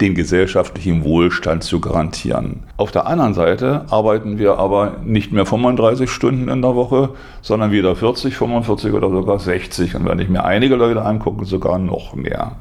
den 0.00 0.14
gesellschaftlichen 0.14 1.04
Wohlstand 1.04 1.62
zu 1.62 1.80
garantieren. 1.80 2.60
Auf 2.76 2.90
der 2.90 3.06
anderen 3.06 3.34
Seite 3.34 3.84
arbeiten 3.90 4.38
wir 4.38 4.58
aber 4.58 4.96
nicht 5.04 5.32
mehr 5.32 5.44
35 5.44 6.10
Stunden 6.10 6.48
in 6.48 6.62
der 6.62 6.74
Woche, 6.74 7.10
sondern 7.42 7.70
wieder 7.70 7.94
40, 7.94 8.34
45 8.34 8.92
oder 8.92 9.10
sogar 9.10 9.38
60. 9.38 9.96
Und 9.96 10.06
wenn 10.06 10.18
ich 10.18 10.28
mir 10.28 10.44
einige 10.44 10.76
Leute 10.76 11.02
angucke, 11.02 11.44
sogar 11.44 11.78
noch 11.78 12.14
mehr. 12.14 12.56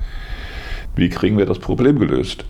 Wie 0.96 1.10
kriegen 1.10 1.38
wir 1.38 1.46
das 1.46 1.60
Problem 1.60 1.98
gelöst? 1.98 2.44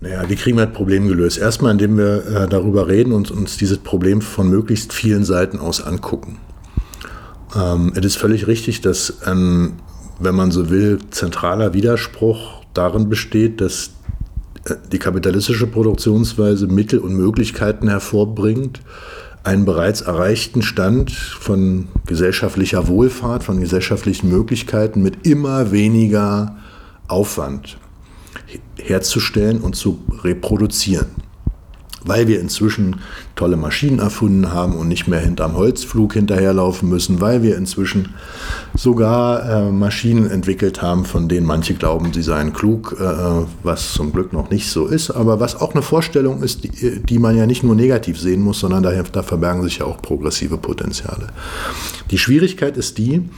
Naja, 0.00 0.22
wie 0.28 0.34
kriegen 0.34 0.56
wir 0.56 0.66
das 0.66 0.74
Problem 0.74 1.06
gelöst? 1.06 1.38
Erstmal, 1.38 1.72
indem 1.72 1.98
wir 1.98 2.26
äh, 2.26 2.48
darüber 2.48 2.88
reden 2.88 3.12
und 3.12 3.30
uns 3.30 3.56
dieses 3.56 3.78
Problem 3.78 4.22
von 4.22 4.48
möglichst 4.48 4.92
vielen 4.92 5.24
Seiten 5.24 5.58
aus 5.58 5.82
angucken. 5.82 6.38
Ähm, 7.54 7.92
es 7.94 8.04
ist 8.04 8.16
völlig 8.16 8.46
richtig, 8.46 8.80
dass 8.80 9.22
ein, 9.22 9.74
wenn 10.18 10.34
man 10.34 10.50
so 10.50 10.70
will, 10.70 10.98
zentraler 11.10 11.74
Widerspruch 11.74 12.59
darin 12.74 13.08
besteht, 13.08 13.60
dass 13.60 13.90
äh, 14.64 14.74
die 14.92 14.98
kapitalistische 14.98 15.66
Produktionsweise 15.66 16.66
Mittel 16.66 16.98
und 16.98 17.14
Möglichkeiten 17.14 17.88
hervorbringt, 17.88 18.80
einen 19.42 19.64
bereits 19.64 20.02
erreichten 20.02 20.62
Stand 20.62 21.12
von 21.12 21.88
gesellschaftlicher 22.06 22.88
Wohlfahrt, 22.88 23.42
von 23.42 23.60
gesellschaftlichen 23.60 24.28
Möglichkeiten 24.28 25.02
mit 25.02 25.26
immer 25.26 25.72
weniger 25.72 26.56
Aufwand 27.08 27.78
herzustellen 28.78 29.60
und 29.60 29.76
zu 29.76 30.00
reproduzieren. 30.22 31.06
Weil 32.04 32.28
wir 32.28 32.40
inzwischen 32.40 33.00
tolle 33.40 33.56
Maschinen 33.56 34.00
erfunden 34.00 34.52
haben 34.52 34.74
und 34.76 34.88
nicht 34.88 35.08
mehr 35.08 35.18
hinterm 35.18 35.54
Holzflug 35.56 36.12
hinterherlaufen 36.12 36.90
müssen, 36.90 37.22
weil 37.22 37.42
wir 37.42 37.56
inzwischen 37.56 38.10
sogar 38.74 39.48
äh, 39.48 39.72
Maschinen 39.72 40.30
entwickelt 40.30 40.82
haben, 40.82 41.06
von 41.06 41.26
denen 41.26 41.46
manche 41.46 41.72
glauben, 41.72 42.12
sie 42.12 42.20
seien 42.20 42.52
klug, 42.52 42.98
äh, 43.00 43.46
was 43.62 43.94
zum 43.94 44.12
Glück 44.12 44.34
noch 44.34 44.50
nicht 44.50 44.68
so 44.68 44.86
ist, 44.86 45.10
aber 45.10 45.40
was 45.40 45.58
auch 45.58 45.72
eine 45.72 45.80
Vorstellung 45.80 46.42
ist, 46.42 46.64
die, 46.64 47.00
die 47.00 47.18
man 47.18 47.34
ja 47.34 47.46
nicht 47.46 47.62
nur 47.62 47.74
negativ 47.74 48.20
sehen 48.20 48.42
muss, 48.42 48.60
sondern 48.60 48.82
da, 48.82 48.92
da 49.10 49.22
verbergen 49.22 49.62
sich 49.62 49.78
ja 49.78 49.86
auch 49.86 50.02
progressive 50.02 50.58
Potenziale. 50.58 51.28
Die 52.10 52.18
Schwierigkeit 52.18 52.76
ist 52.76 52.98
die, 52.98 53.30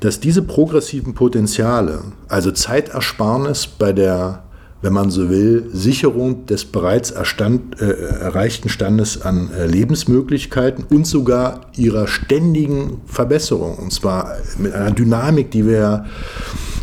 dass 0.00 0.18
diese 0.18 0.40
progressiven 0.40 1.12
Potenziale, 1.12 2.04
also 2.26 2.52
Zeitersparnis 2.52 3.66
bei 3.66 3.92
der 3.92 4.44
wenn 4.82 4.92
man 4.92 5.10
so 5.10 5.30
will, 5.30 5.70
Sicherung 5.72 6.44
des 6.46 6.64
bereits 6.64 7.12
erstand, 7.12 7.80
äh, 7.80 7.92
erreichten 7.92 8.68
Standes 8.68 9.22
an 9.22 9.50
äh, 9.52 9.66
Lebensmöglichkeiten 9.66 10.84
und 10.90 11.06
sogar 11.06 11.68
ihrer 11.76 12.08
ständigen 12.08 13.00
Verbesserung. 13.06 13.76
Und 13.78 13.92
zwar 13.92 14.36
mit 14.58 14.74
einer 14.74 14.90
Dynamik, 14.90 15.52
die 15.52 15.66
wir 15.66 16.04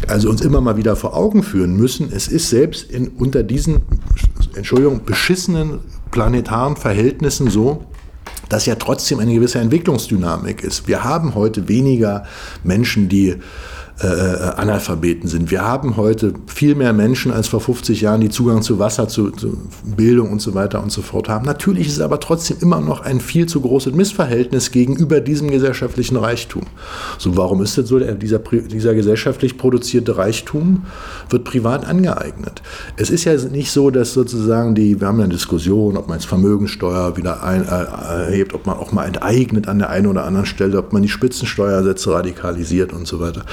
also 0.07 0.29
uns 0.29 0.41
immer 0.41 0.61
mal 0.61 0.77
wieder 0.77 0.95
vor 0.95 1.15
Augen 1.15 1.43
führen 1.43 1.75
müssen. 1.75 2.09
Es 2.11 2.29
ist 2.29 2.49
selbst 2.49 2.89
in, 2.89 3.09
unter 3.09 3.43
diesen, 3.43 3.81
Entschuldigung, 4.55 5.03
beschissenen 5.03 5.79
planetaren 6.09 6.77
Verhältnissen 6.77 7.49
so, 7.49 7.83
dass 8.47 8.65
ja 8.65 8.75
trotzdem 8.75 9.19
eine 9.19 9.33
gewisse 9.33 9.59
Entwicklungsdynamik 9.59 10.63
ist. 10.63 10.87
Wir 10.87 11.03
haben 11.03 11.35
heute 11.35 11.67
weniger 11.67 12.23
Menschen, 12.63 13.09
die 13.09 13.35
äh, 14.01 14.05
Analphabeten 14.05 15.27
sind. 15.27 15.51
Wir 15.51 15.63
haben 15.65 15.97
heute 15.97 16.33
viel 16.47 16.75
mehr 16.75 16.93
Menschen 16.93 17.31
als 17.31 17.47
vor 17.47 17.59
50 17.59 18.01
Jahren, 18.01 18.21
die 18.21 18.29
Zugang 18.29 18.61
zu 18.61 18.79
Wasser, 18.79 19.07
zu, 19.07 19.31
zu, 19.31 19.57
Bildung 19.83 20.31
und 20.31 20.41
so 20.41 20.53
weiter 20.53 20.81
und 20.81 20.91
so 20.91 21.01
fort 21.01 21.27
haben. 21.27 21.45
Natürlich 21.45 21.87
ist 21.87 21.93
es 21.93 22.01
aber 22.01 22.19
trotzdem 22.19 22.57
immer 22.61 22.79
noch 22.79 23.01
ein 23.01 23.19
viel 23.19 23.45
zu 23.47 23.61
großes 23.61 23.93
Missverhältnis 23.93 24.71
gegenüber 24.71 25.19
diesem 25.19 25.51
gesellschaftlichen 25.51 26.15
Reichtum. 26.15 26.63
So, 27.17 27.35
warum 27.35 27.61
ist 27.61 27.77
das 27.77 27.87
so? 27.87 27.99
Dieser, 27.99 28.39
dieser 28.39 28.95
gesellschaftlich 28.95 29.57
produzierte 29.57 30.17
Reichtum 30.17 30.85
wird 31.29 31.43
privat 31.43 31.85
angeeignet. 31.85 32.61
Es 32.95 33.09
ist 33.09 33.25
ja 33.25 33.35
nicht 33.35 33.71
so, 33.71 33.89
dass 33.89 34.13
sozusagen 34.13 34.75
die, 34.75 35.01
wir 35.01 35.07
haben 35.07 35.17
ja 35.17 35.25
eine 35.25 35.33
Diskussion, 35.33 35.97
ob 35.97 36.07
man 36.07 36.19
jetzt 36.19 36.27
Vermögensteuer 36.27 37.17
wieder 37.17 37.43
ein, 37.43 37.63
äh, 37.63 38.45
ob 38.53 38.65
man 38.65 38.77
auch 38.77 38.91
mal 38.91 39.05
enteignet 39.05 39.67
an 39.67 39.79
der 39.79 39.89
einen 39.89 40.07
oder 40.07 40.23
anderen 40.23 40.45
Stelle, 40.45 40.77
ob 40.77 40.93
man 40.93 41.01
die 41.01 41.09
Spitzensteuersätze 41.09 42.13
radikalisiert 42.13 42.93
und 42.93 43.07
so 43.07 43.19
weiter. 43.19 43.43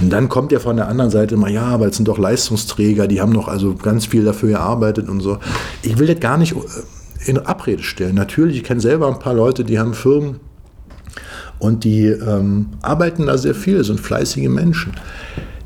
Und 0.00 0.10
dann 0.10 0.28
kommt 0.28 0.52
ja 0.52 0.58
von 0.58 0.76
der 0.76 0.88
anderen 0.88 1.10
Seite 1.10 1.34
immer, 1.34 1.48
ja, 1.48 1.64
aber 1.64 1.86
es 1.86 1.96
sind 1.96 2.08
doch 2.08 2.18
Leistungsträger, 2.18 3.06
die 3.06 3.20
haben 3.20 3.32
doch 3.32 3.48
also 3.48 3.74
ganz 3.74 4.06
viel 4.06 4.24
dafür 4.24 4.50
gearbeitet 4.50 5.08
und 5.08 5.20
so. 5.20 5.38
Ich 5.82 5.98
will 5.98 6.06
das 6.06 6.20
gar 6.20 6.36
nicht 6.36 6.52
äh, 6.52 7.30
in 7.30 7.38
Abrede 7.38 7.82
stellen. 7.82 8.14
Natürlich, 8.14 8.58
ich 8.58 8.64
kenne 8.64 8.80
selber 8.80 9.08
ein 9.08 9.18
paar 9.18 9.34
Leute, 9.34 9.64
die 9.64 9.78
haben 9.78 9.94
Firmen 9.94 10.40
und 11.58 11.84
die 11.84 12.06
ähm, 12.06 12.66
arbeiten 12.82 13.26
da 13.26 13.38
sehr 13.38 13.54
viel, 13.54 13.82
sind 13.84 14.00
fleißige 14.00 14.48
Menschen. 14.48 14.92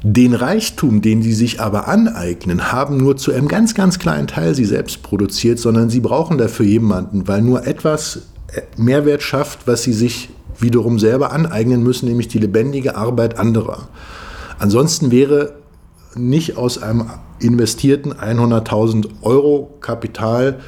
Den 0.03 0.33
Reichtum, 0.33 1.03
den 1.03 1.23
sie 1.23 1.35
sich 1.35 1.61
aber 1.61 1.89
aneignen, 1.89 2.73
haben 2.73 2.97
nur 2.97 3.17
zu 3.17 3.33
einem 3.33 3.49
ganz, 3.49 3.75
ganz 3.75 3.99
kleinen 3.99 4.29
Teil 4.29 4.55
sie 4.55 4.65
selbst 4.65 5.03
produziert, 5.03 5.59
sondern 5.59 5.91
sie 5.91 6.01
brauchen 6.01 6.39
dafür 6.39 6.65
jemanden, 6.65 7.27
weil 7.27 7.43
nur 7.43 7.67
etwas 7.67 8.29
äh, 8.53 8.63
Mehrwert 8.77 9.23
schafft, 9.23 9.67
was 9.67 9.83
sie 9.83 9.93
sich 9.93 10.31
wiederum 10.59 10.99
selber 10.99 11.33
aneignen 11.33 11.83
müssen, 11.83 12.09
nämlich 12.09 12.29
die 12.29 12.39
lebendige 12.39 12.97
Arbeit 12.97 13.39
anderer. 13.39 13.89
Als 14.61 15.11
wäre 15.11 15.55
nicht 16.15 16.59
aus 16.59 16.83
einem 16.83 17.11
investierten 17.41 18.13
100.000 18.13 19.07
Euro 19.23 19.75
Kapital 19.81 20.61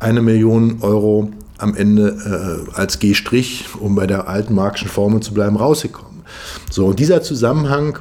eine 0.00 0.20
Million 0.20 0.78
Euro 0.80 1.30
am 1.58 1.74
Ende 1.76 2.66
äh, 2.68 2.76
als 2.76 2.98
G-Strich, 2.98 3.66
um 3.80 3.94
bei 3.94 4.06
der 4.06 4.28
alten 4.28 4.54
marxischen 4.54 4.90
Formel 4.90 5.20
zu 5.20 5.32
bleiben, 5.32 5.56
rausgekommen. 5.56 6.22
So, 6.70 6.86
und 6.86 6.98
dieser 6.98 7.22
Zusammenhang 7.22 8.00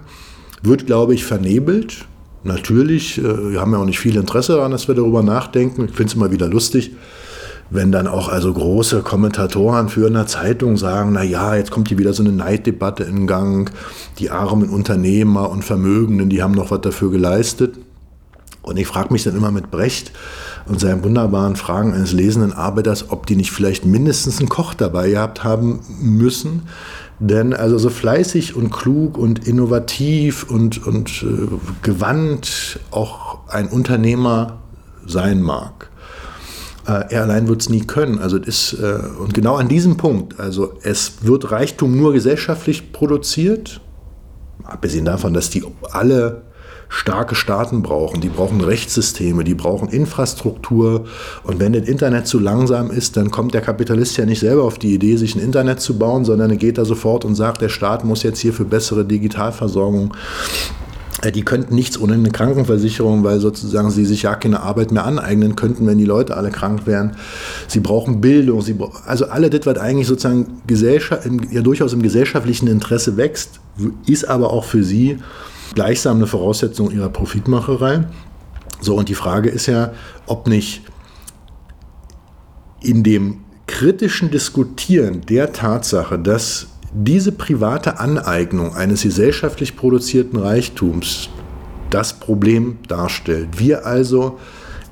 wird, 0.64 0.88
glaube 0.88 1.14
ich, 1.14 1.24
vernebelt. 1.24 2.06
Natürlich, 2.44 3.20
äh, 3.20 3.52
wir 3.52 3.62
haben 3.62 3.72
ja 3.72 3.78
auch 3.78 3.86
nicht 3.86 4.00
viel 4.00 4.18
Interesse 4.18 4.54
daran, 4.54 4.72
dass 4.72 4.88
wir 4.88 4.96
darüber 4.96 5.22
nachdenken. 5.22 5.86
Ich 5.86 5.92
finde 5.92 6.10
es 6.10 6.16
immer 6.16 6.32
wieder 6.32 6.48
lustig, 6.48 6.96
wenn 7.70 7.92
dann 7.92 8.08
auch 8.08 8.30
also 8.30 8.54
große 8.54 9.02
Kommentatoren 9.02 9.90
für 9.90 10.08
eine 10.08 10.26
Zeitung 10.28 10.78
sagen, 10.78 11.14
na 11.14 11.24
ja, 11.24 11.56
jetzt 11.56 11.72
kommt 11.72 11.88
hier 11.88 11.98
wieder 11.98 12.14
so 12.14 12.24
eine 12.24 12.32
Neiddebatte 12.32 13.04
in 13.04 13.28
Gang, 13.28 13.72
die 14.20 14.30
armen 14.30 14.70
Unternehmer 14.70 15.50
und 15.50 15.64
Vermögenden, 15.64 16.30
die 16.30 16.44
haben 16.44 16.54
noch 16.54 16.72
was 16.72 16.82
dafür 16.82 17.12
geleistet. 17.12 17.76
Und 18.62 18.78
ich 18.78 18.88
frage 18.88 19.14
mich 19.14 19.24
dann 19.24 19.36
immer 19.36 19.52
mit 19.52 19.70
Brecht 19.70 20.12
und 20.66 20.80
seinen 20.80 21.04
wunderbaren 21.04 21.56
Fragen 21.56 21.94
eines 21.94 22.14
lesenden 22.14 22.52
Arbeiters, 22.52 23.12
ob 23.12 23.28
die 23.28 23.36
nicht 23.36 23.52
vielleicht 23.52 23.86
mindestens 23.86 24.40
einen 24.40 24.50
Koch 24.50 24.74
dabei 24.74 25.12
gehabt 25.12 25.44
haben 25.44 25.82
müssen. 26.02 26.64
Denn 27.20 27.54
also 27.54 27.78
so 27.78 27.90
fleißig 27.90 28.56
und 28.56 28.72
klug 28.72 29.18
und 29.18 29.48
innovativ 29.48 30.50
und, 30.50 30.86
und 30.86 31.24
äh, 31.24 31.48
gewandt 31.82 32.80
auch 32.92 33.48
ein 33.48 33.70
Unternehmer 33.70 34.58
sein 35.06 35.42
mag, 35.42 35.90
er 36.92 37.24
allein 37.24 37.48
wird 37.48 37.62
es 37.62 37.70
nie 37.70 37.82
können. 37.82 38.20
Also 38.20 38.38
ist, 38.38 38.74
äh, 38.74 39.00
und 39.20 39.34
genau 39.34 39.56
an 39.56 39.68
diesem 39.68 39.98
Punkt, 39.98 40.40
also 40.40 40.74
es 40.84 41.14
wird 41.22 41.52
Reichtum 41.52 41.98
nur 41.98 42.14
gesellschaftlich 42.14 42.92
produziert, 42.92 43.82
abgesehen 44.64 45.06
davon, 45.06 45.34
dass 45.34 45.50
die 45.50 45.64
alle 45.92 46.44
starke 46.88 47.36
Staaten 47.36 47.82
brauchen, 47.82 48.22
die 48.22 48.30
brauchen 48.30 48.62
Rechtssysteme, 48.62 49.44
die 49.44 49.56
brauchen 49.56 49.90
Infrastruktur. 49.90 51.06
Und 51.44 51.60
wenn 51.60 51.74
das 51.74 51.88
Internet 51.88 52.28
zu 52.28 52.40
langsam 52.40 52.92
ist, 52.92 53.18
dann 53.18 53.32
kommt 53.32 53.54
der 53.54 53.62
Kapitalist 53.62 54.18
ja 54.18 54.26
nicht 54.26 54.40
selber 54.40 54.64
auf 54.64 54.78
die 54.78 54.94
Idee, 54.94 55.18
sich 55.18 55.36
ein 55.36 55.42
Internet 55.42 55.82
zu 55.82 55.98
bauen, 55.98 56.26
sondern 56.26 56.52
er 56.52 56.58
geht 56.58 56.78
da 56.78 56.86
sofort 56.86 57.26
und 57.26 57.36
sagt, 57.36 57.62
der 57.62 57.70
Staat 57.70 58.06
muss 58.06 58.24
jetzt 58.24 58.40
hier 58.40 58.54
für 58.54 58.66
bessere 58.66 59.04
Digitalversorgung 59.04 60.14
äh, 60.14 60.85
die 61.32 61.44
könnten 61.44 61.76
nichts 61.76 62.00
ohne 62.00 62.14
eine 62.14 62.32
Krankenversicherung, 62.32 63.24
weil 63.24 63.40
sozusagen 63.40 63.92
sie 63.92 64.06
sich 64.06 64.24
ja 64.24 64.36
keine 64.36 64.62
Arbeit 64.62 64.92
mehr 64.92 65.06
aneignen 65.06 65.56
könnten, 65.56 65.88
wenn 65.88 65.98
die 65.98 66.06
Leute 66.06 66.36
alle 66.36 66.50
krank 66.50 66.86
wären. 66.86 67.16
Sie 67.68 67.80
brauchen 67.80 68.22
Bildung, 68.22 68.62
sie 68.62 68.74
bra 68.74 68.92
also 69.06 69.26
alle 69.26 69.50
das, 69.50 69.66
was 69.66 69.78
eigentlich 69.78 70.08
sozusagen 70.08 70.62
Gesellschaft, 70.68 71.28
ja 71.52 71.62
durchaus 71.62 71.94
im 71.94 72.02
gesellschaftlichen 72.02 72.68
Interesse 72.68 73.18
wächst, 73.18 73.60
ist 74.08 74.28
aber 74.28 74.52
auch 74.52 74.64
für 74.66 74.84
sie 74.84 75.18
gleichsam 75.74 76.18
eine 76.18 76.28
Voraussetzung 76.28 76.92
ihrer 76.92 77.10
Profitmacherei. 77.10 78.06
So, 78.82 78.96
und 78.96 79.10
die 79.10 79.16
Frage 79.16 79.50
ist 79.50 79.68
ja, 79.68 79.92
ob 80.26 80.48
nicht 80.48 80.82
in 82.82 83.04
dem 83.04 83.38
kritischen 83.68 84.32
Diskutieren 84.32 85.22
der 85.22 85.54
Tatsache, 85.54 86.20
dass 86.20 86.68
diese 86.98 87.34
private 87.34 88.00
Aneignung 88.00 88.74
eines 88.74 89.04
gesellschaftlich 89.04 89.76
produzierten 89.76 90.40
Reichtums 90.40 91.30
das 91.90 92.14
Problem 92.14 92.78
darstellt. 92.88 93.60
Wir 93.60 93.86
also 93.86 94.40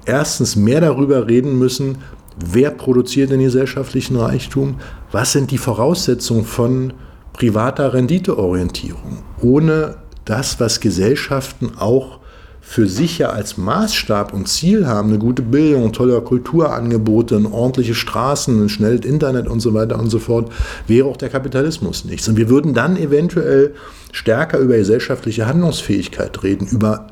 erstens 0.05 0.55
mehr 0.55 0.81
darüber 0.81 1.27
reden 1.27 1.57
müssen, 1.57 1.99
wer 2.37 2.71
produziert 2.71 3.31
den 3.31 3.39
gesellschaftlichen 3.39 4.17
Reichtum, 4.17 4.75
was 5.11 5.31
sind 5.31 5.51
die 5.51 5.57
Voraussetzungen 5.57 6.45
von 6.45 6.93
privater 7.31 7.93
Renditeorientierung, 7.93 9.19
ohne 9.41 9.95
das, 10.25 10.59
was 10.59 10.81
Gesellschaften 10.81 11.71
auch 11.77 12.19
für 12.65 12.87
sich 12.87 13.17
ja 13.17 13.29
als 13.29 13.57
Maßstab 13.57 14.33
und 14.33 14.47
Ziel 14.47 14.87
haben, 14.87 15.09
eine 15.09 15.19
gute 15.19 15.41
Bildung, 15.41 15.91
tolle 15.91 16.19
Kulturangebote, 16.21 17.39
ordentliche 17.51 17.93
Straßen, 17.93 18.63
ein 18.63 18.69
schnelles 18.69 19.05
Internet 19.05 19.47
und 19.47 19.59
so 19.59 19.73
weiter 19.73 19.99
und 19.99 20.09
so 20.09 20.17
fort, 20.17 20.49
wäre 20.87 21.07
auch 21.07 21.17
der 21.17 21.29
Kapitalismus 21.29 22.05
nichts. 22.05 22.27
Und 22.29 22.37
wir 22.37 22.49
würden 22.49 22.73
dann 22.73 22.95
eventuell 22.95 23.75
stärker 24.13 24.59
über 24.59 24.77
gesellschaftliche 24.77 25.45
Handlungsfähigkeit 25.45 26.41
reden, 26.41 26.65
über 26.65 27.07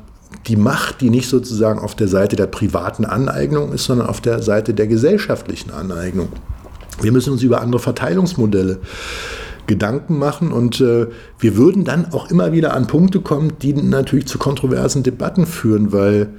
die 0.48 0.56
Macht, 0.56 1.02
die 1.02 1.10
nicht 1.10 1.28
sozusagen 1.28 1.78
auf 1.78 1.94
der 1.94 2.08
Seite 2.08 2.34
der 2.34 2.46
privaten 2.46 3.04
Aneignung 3.04 3.72
ist, 3.72 3.84
sondern 3.84 4.08
auf 4.08 4.22
der 4.22 4.42
Seite 4.42 4.72
der 4.72 4.86
gesellschaftlichen 4.86 5.70
Aneignung. 5.70 6.28
Wir 7.00 7.12
müssen 7.12 7.32
uns 7.32 7.42
über 7.42 7.60
andere 7.60 7.80
Verteilungsmodelle 7.80 8.80
Gedanken 9.66 10.18
machen 10.18 10.52
und 10.52 10.80
äh, 10.80 11.06
wir 11.38 11.56
würden 11.56 11.84
dann 11.84 12.12
auch 12.12 12.30
immer 12.30 12.52
wieder 12.52 12.74
an 12.74 12.86
Punkte 12.86 13.20
kommen, 13.20 13.52
die 13.62 13.72
natürlich 13.74 14.26
zu 14.26 14.38
kontroversen 14.38 15.02
Debatten 15.02 15.46
führen, 15.46 15.92
weil 15.92 16.30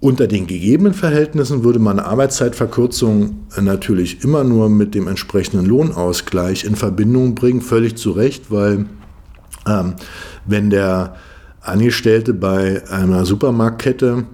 unter 0.00 0.26
den 0.26 0.46
gegebenen 0.46 0.92
Verhältnissen 0.92 1.64
würde 1.64 1.78
man 1.78 1.98
eine 1.98 2.08
Arbeitszeitverkürzung 2.08 3.46
natürlich 3.60 4.22
immer 4.22 4.44
nur 4.44 4.68
mit 4.68 4.94
dem 4.94 5.08
entsprechenden 5.08 5.66
Lohnausgleich 5.66 6.64
in 6.64 6.76
Verbindung 6.76 7.34
bringen, 7.34 7.62
völlig 7.62 7.96
zu 7.96 8.10
Recht, 8.10 8.50
weil 8.50 8.86
ähm, 9.66 9.94
wenn 10.44 10.70
der 10.70 11.16
Angestellte 11.60 12.34
bei 12.34 12.82
einer 12.90 13.24
Supermarktkette 13.24 14.24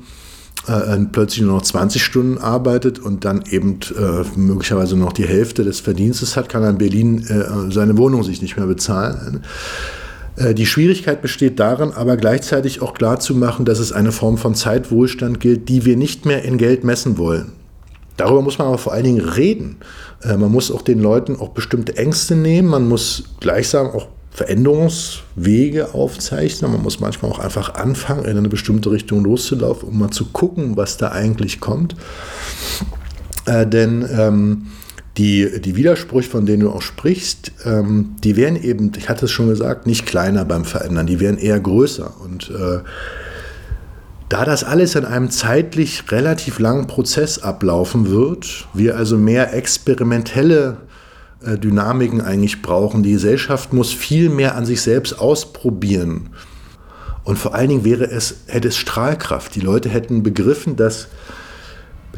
äh, 0.68 0.96
plötzlich 1.10 1.42
nur 1.42 1.54
noch 1.56 1.62
20 1.62 2.04
Stunden 2.04 2.38
arbeitet 2.38 2.98
und 2.98 3.24
dann 3.24 3.42
eben 3.50 3.80
äh, 3.98 4.38
möglicherweise 4.38 4.96
noch 4.96 5.12
die 5.12 5.26
Hälfte 5.26 5.64
des 5.64 5.80
Verdienstes 5.80 6.36
hat, 6.36 6.48
kann 6.48 6.62
er 6.62 6.70
in 6.70 6.78
Berlin 6.78 7.26
äh, 7.26 7.72
seine 7.72 7.98
Wohnung 7.98 8.22
sich 8.22 8.42
nicht 8.42 8.56
mehr 8.56 8.66
bezahlen. 8.66 9.42
Äh, 10.36 10.54
die 10.54 10.66
Schwierigkeit 10.66 11.22
besteht 11.22 11.58
darin, 11.60 11.92
aber 11.92 12.16
gleichzeitig 12.16 12.80
auch 12.80 12.94
klarzumachen, 12.94 13.64
dass 13.64 13.78
es 13.78 13.92
eine 13.92 14.12
Form 14.12 14.38
von 14.38 14.54
Zeitwohlstand 14.54 15.40
gilt, 15.40 15.68
die 15.68 15.84
wir 15.84 15.96
nicht 15.96 16.26
mehr 16.26 16.44
in 16.44 16.58
Geld 16.58 16.84
messen 16.84 17.18
wollen. 17.18 17.52
Darüber 18.16 18.42
muss 18.42 18.58
man 18.58 18.68
aber 18.68 18.78
vor 18.78 18.92
allen 18.92 19.04
Dingen 19.04 19.20
reden. 19.20 19.76
Äh, 20.22 20.36
man 20.36 20.52
muss 20.52 20.70
auch 20.70 20.82
den 20.82 21.00
Leuten 21.00 21.36
auch 21.36 21.50
bestimmte 21.50 21.96
Ängste 21.96 22.36
nehmen. 22.36 22.68
Man 22.68 22.88
muss 22.88 23.24
gleichsam 23.40 23.88
auch 23.88 24.08
Veränderungswege 24.32 25.94
aufzeichnen. 25.94 26.72
Man 26.72 26.82
muss 26.82 27.00
manchmal 27.00 27.30
auch 27.30 27.38
einfach 27.38 27.74
anfangen, 27.74 28.24
in 28.24 28.38
eine 28.38 28.48
bestimmte 28.48 28.90
Richtung 28.90 29.22
loszulaufen, 29.24 29.88
um 29.88 29.98
mal 29.98 30.10
zu 30.10 30.26
gucken, 30.26 30.76
was 30.76 30.96
da 30.96 31.12
eigentlich 31.12 31.60
kommt. 31.60 31.96
Äh, 33.44 33.66
denn 33.66 34.08
ähm, 34.10 34.66
die, 35.18 35.60
die 35.60 35.76
Widersprüche, 35.76 36.30
von 36.30 36.46
denen 36.46 36.60
du 36.60 36.70
auch 36.70 36.80
sprichst, 36.80 37.52
ähm, 37.66 38.16
die 38.24 38.36
werden 38.36 38.62
eben, 38.62 38.92
ich 38.96 39.10
hatte 39.10 39.26
es 39.26 39.30
schon 39.30 39.48
gesagt, 39.48 39.86
nicht 39.86 40.06
kleiner 40.06 40.46
beim 40.46 40.64
Verändern, 40.64 41.06
die 41.06 41.20
werden 41.20 41.36
eher 41.36 41.60
größer. 41.60 42.14
Und 42.24 42.50
äh, 42.50 42.78
da 44.30 44.46
das 44.46 44.64
alles 44.64 44.94
in 44.94 45.04
einem 45.04 45.30
zeitlich 45.30 46.10
relativ 46.10 46.58
langen 46.58 46.86
Prozess 46.86 47.38
ablaufen 47.38 48.08
wird, 48.08 48.66
wir 48.72 48.96
also 48.96 49.18
mehr 49.18 49.52
experimentelle 49.52 50.78
Dynamiken 51.58 52.20
eigentlich 52.20 52.62
brauchen. 52.62 53.02
Die 53.02 53.12
Gesellschaft 53.12 53.72
muss 53.72 53.92
viel 53.92 54.28
mehr 54.28 54.56
an 54.56 54.66
sich 54.66 54.82
selbst 54.82 55.18
ausprobieren. 55.18 56.30
Und 57.24 57.38
vor 57.38 57.54
allen 57.54 57.68
Dingen 57.68 57.84
wäre 57.84 58.10
es, 58.10 58.36
hätte 58.46 58.68
es 58.68 58.76
Strahlkraft. 58.76 59.54
Die 59.54 59.60
Leute 59.60 59.88
hätten 59.88 60.22
begriffen, 60.22 60.76
dass 60.76 61.08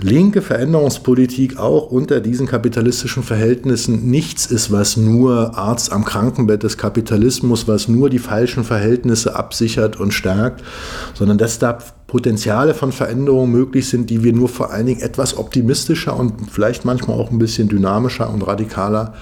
linke 0.01 0.43
Veränderungspolitik 0.43 1.59
auch 1.59 1.91
unter 1.91 2.21
diesen 2.21 2.47
kapitalistischen 2.47 3.23
Verhältnissen 3.23 4.11
nichts 4.11 4.47
ist, 4.47 4.73
was 4.73 4.97
nur 4.97 5.57
Arzt 5.57 5.93
am 5.93 6.05
Krankenbett 6.05 6.63
des 6.63 6.79
Kapitalismus, 6.79 7.69
was 7.69 7.89
nur 7.89 8.11
die 8.11 8.19
falschen 8.19 8.65
Verhältnisse 8.65 9.37
absichert 9.37 9.99
und 9.99 10.13
stärkt, 10.13 10.65
sondern 11.15 11.39
dass 11.39 11.59
da 11.59 11.79
Potenziale 12.15 12.75
von 12.75 12.93
Veränderungen 12.93 13.51
möglich 13.51 13.89
sind, 13.89 14.09
die 14.09 14.23
wir 14.23 14.33
nur 14.33 14.49
vor 14.49 14.71
allen 14.71 14.87
Dingen 14.87 15.01
etwas 15.01 15.37
optimistischer 15.37 16.17
und 16.17 16.49
vielleicht 16.49 16.85
manchmal 16.85 17.19
auch 17.19 17.33
ein 17.33 17.41
bisschen 17.41 17.69
dynamischer 17.69 18.33
und 18.33 18.47
radikaler 18.47 19.15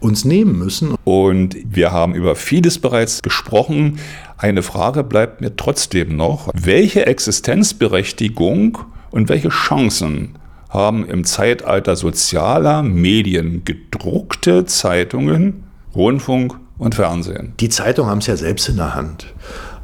uns 0.00 0.24
nehmen 0.24 0.58
müssen. 0.58 0.96
Und 1.04 1.56
wir 1.64 1.92
haben 1.92 2.16
über 2.16 2.34
vieles 2.34 2.80
bereits 2.80 3.22
gesprochen. 3.22 4.00
Eine 4.38 4.64
Frage 4.64 5.04
bleibt 5.04 5.40
mir 5.40 5.54
trotzdem 5.54 6.16
noch. 6.16 6.50
Welche 6.52 7.06
Existenzberechtigung 7.06 8.78
und 9.12 9.28
welche 9.28 9.50
Chancen 9.50 10.30
haben 10.68 11.06
im 11.06 11.22
Zeitalter 11.22 11.94
sozialer 11.94 12.82
Medien 12.82 13.62
gedruckte 13.64 14.64
Zeitungen, 14.64 15.62
Rundfunk 15.94 16.56
und 16.76 16.96
Fernsehen? 16.96 17.52
Die 17.60 17.68
Zeitungen 17.68 18.10
haben 18.10 18.18
es 18.18 18.26
ja 18.26 18.36
selbst 18.36 18.68
in 18.68 18.78
der 18.78 18.96
Hand. 18.96 19.32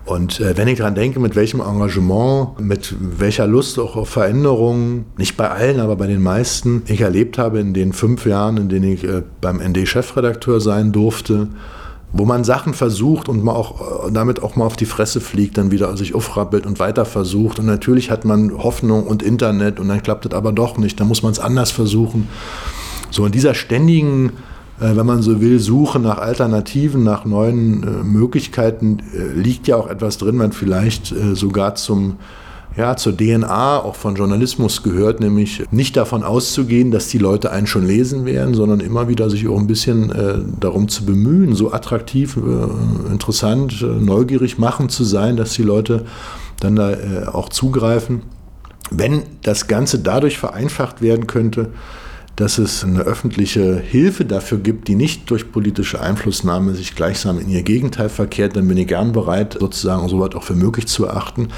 Und 0.09 0.41
äh, 0.41 0.57
wenn 0.57 0.69
ich 0.69 0.79
daran 0.79 0.95
denke, 0.95 1.21
mit 1.21 1.37
welchem 1.37 1.61
Engagement, 1.61 2.59
mit 2.59 2.95
welcher 2.99 3.47
Lust 3.47 3.79
auch 3.79 3.95
auf 3.95 4.09
Veränderungen, 4.09 5.05
nicht 5.19 5.37
bei 5.37 5.51
allen, 5.51 5.81
aber 5.81 5.97
bei 5.97 6.07
den 6.07 6.23
meisten, 6.23 6.83
ich 6.87 7.03
erlebt 7.03 7.37
habe 7.37 7.61
in 7.61 7.75
den 7.75 7.93
fünf 7.93 8.25
Jahren, 8.25 8.57
in 8.57 8.71
denen 8.71 8.91
ich 8.91 9.05
äh, 9.05 9.23
beim 9.43 9.59
ND 9.59 9.87
Chefredakteur 9.87 10.63
sein 10.63 10.93
durfte, 10.93 11.49
wo 12.11 12.25
man 12.25 12.43
Sachen 12.43 12.73
versucht 12.73 13.29
und 13.29 13.45
man 13.45 13.55
auch 13.55 14.07
äh, 14.07 14.11
damit 14.11 14.43
auch 14.43 14.57
mal 14.57 14.65
auf 14.65 14.77
die 14.77 14.87
Fresse 14.87 15.21
fliegt, 15.21 15.59
dann 15.59 15.71
wieder 15.71 15.95
sich 15.99 16.15
aufrappelt 16.15 16.65
und 16.65 16.79
weiter 16.79 17.05
versucht. 17.05 17.59
Und 17.59 17.67
natürlich 17.67 18.11
hat 18.11 18.25
man 18.25 18.57
Hoffnung 18.57 19.07
und 19.07 19.23
Internet 19.23 19.79
und 19.79 19.89
dann 19.89 20.03
klappt 20.03 20.25
es 20.25 20.33
aber 20.33 20.53
doch 20.53 20.79
nicht, 20.79 20.99
dann 21.01 21.09
muss 21.09 21.23
man 21.23 21.33
es 21.33 21.39
anders 21.39 21.71
versuchen. 21.71 22.29
So 23.11 23.27
in 23.27 23.33
dieser 23.33 23.55
ständigen, 23.55 24.33
wenn 24.81 25.07
man 25.07 25.23
so 25.23 25.41
will, 25.41 25.59
Suche 25.59 25.99
nach 25.99 26.19
Alternativen, 26.19 27.03
nach 27.03 27.25
neuen 27.25 27.83
äh, 27.83 28.05
Möglichkeiten 28.05 28.99
liegt 29.35 29.67
ja 29.67 29.77
auch 29.77 29.89
etwas 29.89 30.19
drin, 30.19 30.37
man 30.37 30.53
vielleicht 30.53 31.15
sogar 31.35 31.75
zum 31.75 32.17
ja, 32.79 32.97
zur 32.97 33.17
DNA 33.17 33.81
auch 33.81 33.97
von 33.97 34.15
Journalismus 34.15 34.85
gehört, 34.85 35.19
nämlich 35.19 35.65
nicht 35.73 35.97
davon 35.97 36.23
auszugehen, 36.23 36.93
dass 36.93 37.09
die 37.09 37.19
Leute 37.19 37.51
einen 37.51 37.67
schon 37.67 37.85
lesen 37.85 38.25
werden, 38.25 38.55
sondern 38.55 38.79
immer 38.79 39.09
wieder 39.09 39.29
sich 39.31 39.49
auch 39.49 39.59
ein 39.59 39.67
bisschen 39.67 40.13
äh, 40.13 40.39
darum 40.61 40.87
zu 40.87 41.05
bemühen, 41.05 41.57
so 41.57 41.73
attraktiv, 41.73 42.37
äh, 42.37 43.11
interessant, 43.13 43.83
äh, 43.83 43.87
neugierig 43.87 44.59
machen 44.59 44.89
zu 44.89 45.03
sein, 45.03 45.37
dass 45.37 45.55
die 45.55 45.65
Leute 45.65 46.05
dann 46.61 46.77
da 46.77 46.93
äh, 46.93 47.27
auch 47.27 47.49
zugreifen. 47.49 48.23
Wenn 48.93 49.25
das 49.43 49.67
Ganze 49.67 49.99
dadurch 49.99 50.39
vereinfacht 50.39 51.03
werden 51.03 51.27
könnte, 51.27 51.71
dass 52.39 52.59
es 52.59 52.85
eine 52.85 53.01
öffentliche 53.01 53.79
Hilfe 53.79 54.25
dafür 54.25 54.59
gibt, 54.59 54.87
die 54.87 54.95
nicht 54.95 55.29
durch 55.29 55.51
politische 55.51 56.01
Einflussnahme 56.01 56.73
sich 56.75 56.95
gleichsam 56.95 57.41
in 57.41 57.49
ihr 57.49 57.65
Gegenteil 57.65 58.09
verkehrt, 58.09 58.55
dann 58.55 58.69
bin 58.69 58.79
ich 58.79 58.87
gern 58.87 59.11
bereit, 59.11 59.57
sozusagen 59.59 60.09
so 60.09 60.25
auch 60.25 60.43
für 60.45 60.55
möglich 60.55 60.87
zu 60.87 61.07
erachten. 61.07 61.49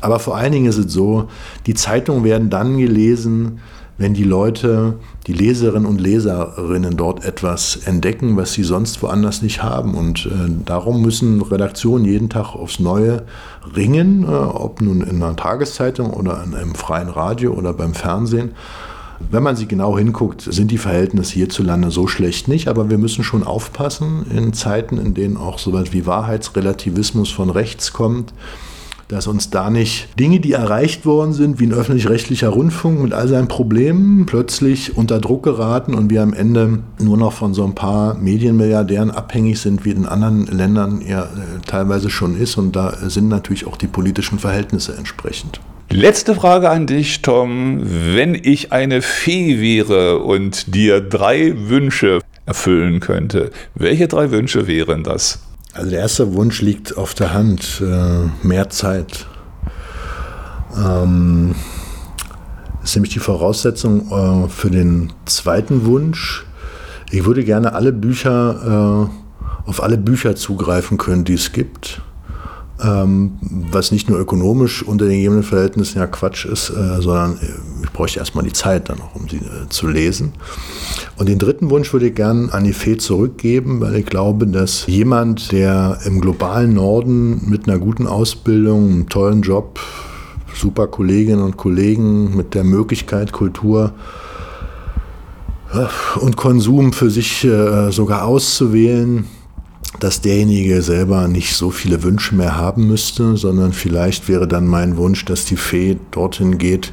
Aber 0.00 0.20
vor 0.20 0.36
allen 0.36 0.52
Dingen 0.52 0.66
ist 0.66 0.78
es 0.78 0.92
so, 0.92 1.26
die 1.66 1.74
Zeitungen 1.74 2.22
werden 2.22 2.50
dann 2.50 2.78
gelesen, 2.78 3.58
wenn 3.96 4.14
die 4.14 4.22
Leute, 4.22 4.94
die 5.26 5.32
Leserinnen 5.32 5.86
und 5.86 6.00
Leserinnen 6.00 6.96
dort 6.96 7.24
etwas 7.24 7.74
entdecken, 7.74 8.36
was 8.36 8.52
sie 8.52 8.62
sonst 8.62 9.02
woanders 9.02 9.42
nicht 9.42 9.64
haben. 9.64 9.96
Und 9.96 10.26
äh, 10.26 10.52
darum 10.64 11.02
müssen 11.02 11.42
Redaktionen 11.42 12.04
jeden 12.04 12.28
Tag 12.28 12.54
aufs 12.54 12.78
Neue 12.78 13.24
ringen, 13.74 14.22
äh, 14.22 14.26
ob 14.26 14.80
nun 14.80 15.00
in 15.00 15.20
einer 15.20 15.34
Tageszeitung 15.34 16.10
oder 16.10 16.44
in 16.44 16.54
einem 16.54 16.76
freien 16.76 17.08
Radio 17.08 17.54
oder 17.54 17.72
beim 17.72 17.92
Fernsehen. 17.92 18.52
Wenn 19.30 19.42
man 19.42 19.56
sich 19.56 19.68
genau 19.68 19.98
hinguckt, 19.98 20.42
sind 20.42 20.70
die 20.70 20.78
Verhältnisse 20.78 21.34
hierzulande 21.34 21.90
so 21.90 22.06
schlecht 22.06 22.48
nicht, 22.48 22.68
aber 22.68 22.88
wir 22.88 22.98
müssen 22.98 23.24
schon 23.24 23.42
aufpassen 23.42 24.24
in 24.34 24.52
Zeiten, 24.52 24.96
in 24.96 25.14
denen 25.14 25.36
auch 25.36 25.58
so 25.58 25.70
etwas 25.70 25.92
wie 25.92 26.06
Wahrheitsrelativismus 26.06 27.30
von 27.30 27.50
rechts 27.50 27.92
kommt, 27.92 28.32
dass 29.08 29.26
uns 29.26 29.50
da 29.50 29.70
nicht 29.70 30.08
Dinge, 30.20 30.38
die 30.38 30.52
erreicht 30.52 31.06
worden 31.06 31.32
sind, 31.32 31.58
wie 31.58 31.66
ein 31.66 31.72
öffentlich-rechtlicher 31.72 32.50
Rundfunk 32.50 33.02
mit 33.02 33.12
all 33.14 33.26
seinen 33.26 33.48
Problemen, 33.48 34.26
plötzlich 34.26 34.96
unter 34.96 35.18
Druck 35.18 35.42
geraten 35.42 35.94
und 35.94 36.10
wir 36.10 36.22
am 36.22 36.34
Ende 36.34 36.80
nur 36.98 37.16
noch 37.16 37.32
von 37.32 37.54
so 37.54 37.64
ein 37.64 37.74
paar 37.74 38.14
Medienmilliardären 38.14 39.10
abhängig 39.10 39.60
sind, 39.60 39.84
wie 39.84 39.90
in 39.90 40.06
anderen 40.06 40.46
Ländern 40.46 41.00
ja 41.00 41.22
äh, 41.22 41.26
teilweise 41.66 42.10
schon 42.10 42.36
ist. 42.36 42.56
Und 42.58 42.76
da 42.76 42.94
sind 43.08 43.28
natürlich 43.28 43.66
auch 43.66 43.78
die 43.78 43.86
politischen 43.86 44.38
Verhältnisse 44.38 44.94
entsprechend. 44.96 45.60
Letzte 45.90 46.34
Frage 46.34 46.68
an 46.68 46.86
dich, 46.86 47.22
Tom. 47.22 47.80
Wenn 47.82 48.34
ich 48.34 48.72
eine 48.72 49.00
Fee 49.00 49.58
wäre 49.58 50.18
und 50.18 50.74
dir 50.74 51.00
drei 51.00 51.54
Wünsche 51.56 52.20
erfüllen 52.44 53.00
könnte, 53.00 53.50
welche 53.74 54.06
drei 54.06 54.30
Wünsche 54.30 54.66
wären 54.66 55.02
das? 55.02 55.40
Also 55.72 55.90
der 55.90 56.00
erste 56.00 56.34
Wunsch 56.34 56.60
liegt 56.60 56.98
auf 56.98 57.14
der 57.14 57.32
Hand, 57.32 57.82
äh, 57.82 58.46
mehr 58.46 58.68
Zeit. 58.68 59.26
Ähm, 60.76 61.54
das 62.80 62.90
ist 62.90 62.96
nämlich 62.96 63.14
die 63.14 63.20
Voraussetzung 63.20 64.10
äh, 64.10 64.48
für 64.50 64.70
den 64.70 65.14
zweiten 65.24 65.86
Wunsch. 65.86 66.44
Ich 67.10 67.24
würde 67.24 67.44
gerne 67.44 67.72
alle 67.72 67.92
Bücher, 67.92 69.08
äh, 69.08 69.68
auf 69.68 69.82
alle 69.82 69.96
Bücher 69.96 70.36
zugreifen 70.36 70.98
können, 70.98 71.24
die 71.24 71.34
es 71.34 71.52
gibt 71.52 72.02
ähm, 72.82 73.38
was 73.70 73.90
nicht 73.90 74.08
nur 74.08 74.18
ökonomisch 74.18 74.82
unter 74.82 75.06
den 75.06 75.16
gegebenen 75.16 75.42
Verhältnissen 75.42 75.98
ja 75.98 76.06
Quatsch 76.06 76.44
ist, 76.44 76.70
äh, 76.70 77.00
sondern 77.00 77.38
äh, 77.38 77.82
ich 77.82 77.90
bräuchte 77.90 78.20
erstmal 78.20 78.44
die 78.44 78.52
Zeit 78.52 78.88
dann 78.88 78.98
noch, 78.98 79.14
um 79.14 79.28
sie 79.28 79.38
äh, 79.38 79.68
zu 79.68 79.88
lesen. 79.88 80.32
Und 81.16 81.28
den 81.28 81.38
dritten 81.38 81.70
Wunsch 81.70 81.92
würde 81.92 82.08
ich 82.08 82.14
gerne 82.14 82.52
an 82.52 82.64
die 82.64 82.72
Fee 82.72 82.96
zurückgeben, 82.96 83.80
weil 83.80 83.96
ich 83.96 84.06
glaube, 84.06 84.46
dass 84.46 84.86
jemand, 84.86 85.52
der 85.52 85.98
im 86.04 86.20
globalen 86.20 86.74
Norden 86.74 87.48
mit 87.48 87.68
einer 87.68 87.78
guten 87.78 88.06
Ausbildung, 88.06 88.90
einem 88.90 89.08
tollen 89.08 89.42
Job, 89.42 89.80
super 90.54 90.86
Kolleginnen 90.86 91.42
und 91.42 91.56
Kollegen 91.56 92.36
mit 92.36 92.54
der 92.54 92.64
Möglichkeit, 92.64 93.32
Kultur 93.32 93.92
äh, 95.72 96.20
und 96.20 96.36
Konsum 96.36 96.92
für 96.92 97.10
sich 97.10 97.44
äh, 97.44 97.90
sogar 97.90 98.24
auszuwählen, 98.24 99.26
dass 100.00 100.20
derjenige 100.20 100.82
selber 100.82 101.28
nicht 101.28 101.54
so 101.54 101.70
viele 101.70 102.02
Wünsche 102.02 102.34
mehr 102.34 102.56
haben 102.56 102.86
müsste, 102.86 103.36
sondern 103.36 103.72
vielleicht 103.72 104.28
wäre 104.28 104.48
dann 104.48 104.66
mein 104.66 104.96
Wunsch, 104.96 105.24
dass 105.24 105.44
die 105.44 105.56
Fee 105.56 105.98
dorthin 106.10 106.58
geht, 106.58 106.92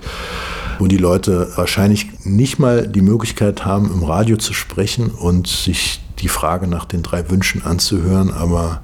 wo 0.79 0.87
die 0.87 0.97
Leute 0.97 1.51
wahrscheinlich 1.55 2.07
nicht 2.25 2.59
mal 2.59 2.87
die 2.87 3.01
Möglichkeit 3.01 3.65
haben, 3.65 3.91
im 3.91 4.03
Radio 4.03 4.37
zu 4.37 4.53
sprechen 4.53 5.11
und 5.11 5.47
sich 5.47 6.01
die 6.19 6.27
Frage 6.27 6.67
nach 6.67 6.85
den 6.85 7.03
drei 7.03 7.29
Wünschen 7.29 7.63
anzuhören. 7.63 8.31
Aber 8.31 8.81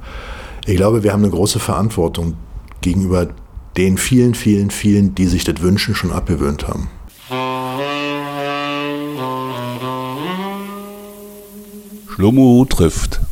ich 0.65 0.75
glaube, 0.75 1.03
wir 1.03 1.13
haben 1.13 1.23
eine 1.23 1.31
große 1.31 1.59
Verantwortung 1.59 2.35
gegenüber 2.81 3.27
den 3.77 3.97
vielen, 3.97 4.35
vielen, 4.35 4.69
vielen, 4.69 5.15
die 5.15 5.27
sich 5.27 5.43
das 5.43 5.61
Wünschen 5.61 5.95
schon 5.95 6.11
abgewöhnt 6.11 6.67
haben. 6.67 6.89
Schlummo 12.07 12.65
trifft 12.69 13.19